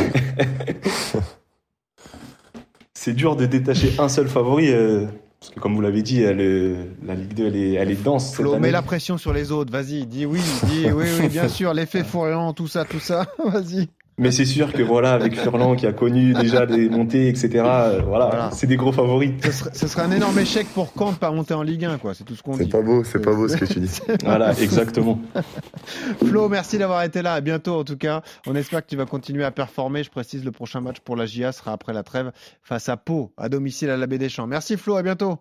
c'est 2.95 3.15
dur 3.15 3.37
de 3.37 3.47
détacher 3.47 3.95
un 3.99 4.09
seul 4.09 4.29
favori, 4.29 4.71
euh, 4.71 5.07
parce 5.41 5.53
que 5.53 5.61
comme 5.61 5.75
vous 5.75 5.81
l'avez 5.81 6.03
dit, 6.03 6.23
elle, 6.23 6.95
la 7.05 7.15
Ligue 7.15 7.35
2, 7.35 7.47
elle 7.47 7.57
est, 7.57 7.73
elle 7.75 7.91
est 7.91 8.03
dense. 8.03 8.35
Flo, 8.35 8.59
mets 8.59 8.71
la 8.71 8.83
pression 8.83 9.19
sur 9.19 9.33
les 9.33 9.51
autres, 9.53 9.73
vas-y, 9.73 10.07
dis 10.07 10.27
oui, 10.27 10.41
dis 10.65 10.91
oui, 10.91 11.07
oui, 11.21 11.29
bien 11.29 11.49
sûr, 11.49 11.75
l'effet 11.75 12.05
Furion, 12.05 12.53
tout 12.53 12.69
ça, 12.69 12.85
tout 12.85 13.01
ça, 13.01 13.27
vas-y. 13.45 13.89
Mais 14.19 14.33
c'est 14.33 14.45
sûr 14.45 14.73
que 14.73 14.83
voilà, 14.83 15.13
avec 15.13 15.39
Furlan 15.39 15.77
qui 15.77 15.87
a 15.87 15.93
connu 15.93 16.35
déjà 16.35 16.67
des 16.67 16.89
montées, 16.89 17.29
etc. 17.29 17.51
Euh, 17.55 18.03
voilà, 18.05 18.27
voilà. 18.27 18.51
c'est 18.53 18.67
des 18.67 18.77
gros 18.77 18.91
favoris. 18.91 19.33
Ce 19.45 19.53
serait, 19.53 19.71
ce 19.73 19.87
serait, 19.87 20.03
un 20.03 20.11
énorme 20.11 20.39
échec 20.39 20.67
pour 20.75 20.93
Caen 20.99 21.13
de 21.13 21.19
pas 21.19 21.31
monter 21.31 21.55
en 21.55 21.63
Ligue 21.63 21.85
1, 21.85 21.99
quoi. 21.99 22.15
C'est 22.15 22.25
tout 22.25 22.35
ce 22.35 22.43
qu'on 22.43 22.57
dit. 22.57 22.65
C'est 22.65 22.71
pas 22.71 22.83
beau, 22.83 23.05
c'est 23.05 23.21
pas 23.21 23.33
beau 23.33 23.47
ce 23.49 23.57
que 23.57 23.65
tu 23.65 23.79
dis. 23.79 24.01
voilà, 24.25 24.53
exactement. 24.61 25.21
Flo, 26.27 26.49
merci 26.49 26.79
d'avoir 26.79 27.05
été 27.05 27.23
là. 27.23 27.35
À 27.35 27.41
bientôt, 27.41 27.79
en 27.79 27.85
tout 27.85 27.97
cas. 27.97 28.23
On 28.47 28.57
espère 28.57 28.83
que 28.85 28.91
tu 28.91 28.97
vas 28.97 29.07
continuer 29.07 29.45
à 29.45 29.53
performer. 29.53 30.03
Je 30.03 30.11
précise, 30.11 30.45
le 30.45 30.51
prochain 30.51 30.81
match 30.81 30.99
pour 30.99 31.15
la 31.15 31.27
GIA 31.27 31.53
sera 31.53 31.73
après 31.73 31.93
la 31.93 32.03
trêve 32.03 32.33
face 32.63 32.89
à 32.89 32.97
Pau, 32.97 33.33
à 33.37 33.49
domicile 33.49 33.91
à 33.91 33.97
la 33.97 34.07
Baie 34.07 34.19
des 34.19 34.29
Champs. 34.29 34.47
Merci 34.49 34.77
Flo, 34.77 34.97
à 34.97 35.03
bientôt. 35.03 35.39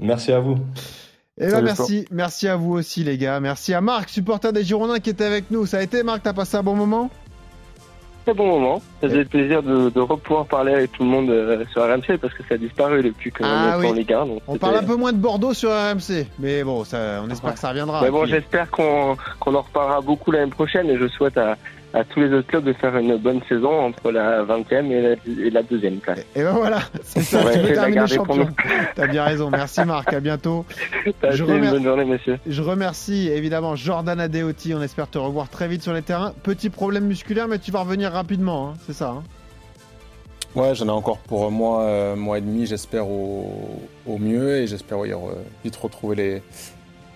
Merci 0.00 0.32
à 0.32 0.40
vous. 0.40 0.56
Et 1.36 1.48
ben 1.48 1.62
merci, 1.62 2.06
merci 2.12 2.46
à 2.46 2.54
vous 2.54 2.74
aussi 2.74 3.02
les 3.02 3.18
gars. 3.18 3.40
Merci 3.40 3.74
à 3.74 3.80
Marc, 3.80 4.08
supporter 4.08 4.52
des 4.52 4.62
Girondins 4.62 5.00
qui 5.00 5.10
était 5.10 5.24
avec 5.24 5.50
nous. 5.50 5.66
Ça 5.66 5.78
a 5.78 5.82
été 5.82 6.04
Marc, 6.04 6.22
t'as 6.22 6.32
passé 6.32 6.56
un 6.56 6.62
bon 6.62 6.76
moment? 6.76 7.10
Très 8.24 8.34
bon 8.34 8.46
moment. 8.58 8.82
Ça 9.00 9.08
faisait 9.08 9.24
plaisir 9.24 9.62
de, 9.62 9.90
de 9.90 10.14
pouvoir 10.16 10.46
parler 10.46 10.72
avec 10.72 10.92
tout 10.92 11.02
le 11.02 11.08
monde 11.08 11.30
euh, 11.30 11.64
sur 11.72 11.82
RMC 11.82 12.18
parce 12.20 12.32
que 12.34 12.42
ça 12.48 12.54
a 12.54 12.56
disparu 12.56 13.02
depuis 13.02 13.30
qu'on 13.30 13.44
ah, 13.44 13.74
est 13.76 13.80
oui. 13.80 13.86
en 13.88 13.92
Ligue 13.92 14.12
1. 14.12 14.26
on 14.48 14.56
parle 14.56 14.76
un 14.76 14.82
peu 14.82 14.96
moins 14.96 15.12
de 15.12 15.18
Bordeaux 15.18 15.54
sur 15.54 15.70
RMC, 15.70 16.26
mais 16.38 16.64
bon, 16.64 16.84
ça, 16.84 17.22
on 17.24 17.30
espère 17.30 17.54
que 17.54 17.60
ça 17.60 17.68
reviendra. 17.70 18.00
Mais 18.02 18.10
bon, 18.10 18.22
puis... 18.22 18.30
j'espère 18.30 18.70
qu'on 18.70 19.16
qu 19.16 19.48
en 19.50 19.60
reparlera 19.60 20.00
beaucoup 20.00 20.30
l'année 20.30 20.50
prochaine 20.50 20.88
et 20.88 20.96
je 20.96 21.08
souhaite 21.08 21.36
à, 21.36 21.56
à, 21.94 22.04
tous 22.04 22.20
les 22.20 22.32
autres 22.32 22.46
clubs 22.46 22.64
de 22.64 22.72
faire 22.72 22.96
une 22.96 23.16
bonne 23.16 23.40
saison 23.48 23.80
entre 23.80 24.10
la 24.10 24.42
20e 24.42 24.90
et 24.90 25.02
la, 25.02 25.44
et 25.44 25.50
la 25.50 25.62
deuxième 25.62 25.96
place. 25.98 26.18
Et, 26.34 26.40
et 26.40 26.42
ben 26.42 26.52
voilà, 26.52 26.80
c'est 27.02 27.22
ça, 27.22 27.44
ouais, 27.44 27.52
tu 27.52 27.58
veux 27.60 27.72
terminer 27.72 28.06
champion. 28.06 28.48
T'as 28.94 29.06
bien 29.06 29.24
raison, 29.24 29.50
merci 29.50 29.84
Marc, 29.84 30.12
à 30.12 30.20
bientôt. 30.20 30.64
Je 31.30 31.42
remercie, 31.44 31.70
bonne 31.70 31.84
journée, 31.84 32.04
monsieur. 32.04 32.38
Je 32.46 32.62
remercie 32.62 33.28
évidemment 33.28 33.76
Jordan 33.76 34.20
Adeoti, 34.20 34.74
on 34.74 34.82
espère 34.82 35.08
te 35.08 35.18
revoir 35.18 35.48
très 35.48 35.68
vite 35.68 35.82
sur 35.82 35.92
les 35.92 36.02
terrains. 36.02 36.32
Petit 36.42 36.70
problème 36.70 37.04
musculaire, 37.04 37.48
mais 37.48 37.58
tu 37.58 37.70
vas 37.70 37.80
revenir 37.80 38.12
rapidement, 38.12 38.70
hein, 38.70 38.74
c'est 38.86 38.94
ça 38.94 39.10
hein 39.10 39.22
Ouais, 40.54 40.72
j'en 40.76 40.86
ai 40.86 40.90
encore 40.90 41.18
pour 41.18 41.46
un 41.46 41.50
mois, 41.50 41.82
euh, 41.82 42.14
mois 42.14 42.38
et 42.38 42.40
demi, 42.40 42.64
j'espère 42.66 43.08
au, 43.08 43.80
au, 44.06 44.18
mieux, 44.18 44.58
et 44.58 44.68
j'espère 44.68 44.98
vite 45.64 45.74
retrouver 45.74 46.14
les, 46.14 46.42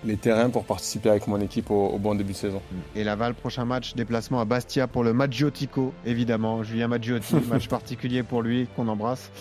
les 0.03 0.17
terrains 0.17 0.49
pour 0.49 0.65
participer 0.65 1.09
avec 1.09 1.27
mon 1.27 1.39
équipe 1.39 1.71
au, 1.71 1.87
au, 1.87 1.97
bon 1.97 2.15
début 2.15 2.33
de 2.33 2.37
saison. 2.37 2.61
Et 2.95 3.03
Laval, 3.03 3.33
prochain 3.33 3.65
match, 3.65 3.95
déplacement 3.95 4.39
à 4.39 4.45
Bastia 4.45 4.87
pour 4.87 5.03
le 5.03 5.13
Maggiotico, 5.13 5.93
évidemment. 6.05 6.63
Julien 6.63 6.87
Maggiotti, 6.87 7.35
match 7.49 7.67
particulier 7.67 8.23
pour 8.23 8.41
lui, 8.41 8.67
qu'on 8.75 8.87
embrasse. 8.87 9.31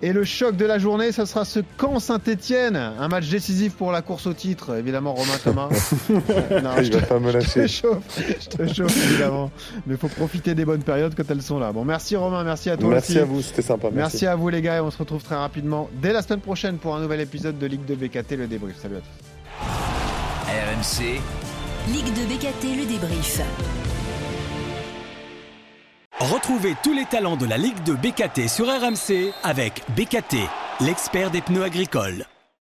Et 0.00 0.12
le 0.12 0.22
choc 0.22 0.56
de 0.56 0.64
la 0.64 0.78
journée, 0.78 1.10
ce 1.10 1.24
sera 1.24 1.44
ce 1.44 1.58
camp 1.76 1.98
Saint-Etienne, 1.98 2.76
un 2.76 3.08
match 3.08 3.28
décisif 3.28 3.74
pour 3.74 3.90
la 3.90 4.00
course 4.00 4.28
au 4.28 4.32
titre, 4.32 4.76
évidemment 4.76 5.12
Romain 5.12 5.38
Thomas. 5.42 5.68
non, 6.08 6.82
je, 6.82 6.90
te, 6.90 7.04
pas 7.04 7.18
me 7.18 7.32
lâcher. 7.32 7.66
je 7.66 7.80
te 7.82 7.86
chauffe, 7.86 8.20
je 8.40 8.48
te 8.48 8.72
chauffe 8.72 8.96
évidemment. 9.10 9.50
Mais 9.86 9.94
il 9.94 9.98
faut 9.98 10.06
profiter 10.06 10.54
des 10.54 10.64
bonnes 10.64 10.84
périodes 10.84 11.14
quand 11.16 11.28
elles 11.28 11.42
sont 11.42 11.58
là. 11.58 11.72
Bon, 11.72 11.84
merci 11.84 12.14
Romain, 12.14 12.44
merci 12.44 12.70
à 12.70 12.76
toi 12.76 12.90
merci 12.90 13.12
aussi. 13.12 13.20
à 13.20 13.24
vous, 13.24 13.42
c'était 13.42 13.62
sympa. 13.62 13.88
Merci. 13.92 13.96
merci 13.96 14.26
à 14.28 14.36
vous 14.36 14.48
les 14.48 14.62
gars 14.62 14.76
et 14.76 14.80
on 14.80 14.92
se 14.92 14.98
retrouve 14.98 15.24
très 15.24 15.36
rapidement 15.36 15.90
dès 16.00 16.12
la 16.12 16.22
semaine 16.22 16.40
prochaine 16.40 16.76
pour 16.78 16.94
un 16.94 17.00
nouvel 17.00 17.20
épisode 17.20 17.58
de 17.58 17.66
Ligue 17.66 17.84
de 17.84 17.96
BKT, 17.96 18.36
le 18.36 18.46
débrief. 18.46 18.76
Salut 18.80 18.96
à 18.96 19.00
tous. 19.00 19.97
RMC. 20.58 21.20
Ligue 21.86 22.12
de 22.14 22.24
BKT, 22.26 22.76
le 22.76 22.84
débrief. 22.84 23.40
Retrouvez 26.18 26.74
tous 26.82 26.92
les 26.92 27.04
talents 27.04 27.36
de 27.36 27.46
la 27.46 27.56
Ligue 27.56 27.80
de 27.84 27.92
BKT 27.92 28.48
sur 28.48 28.66
RMC 28.66 29.32
avec 29.44 29.84
BKT, 29.90 30.36
l'expert 30.80 31.30
des 31.30 31.42
pneus 31.42 31.62
agricoles. 31.62 32.26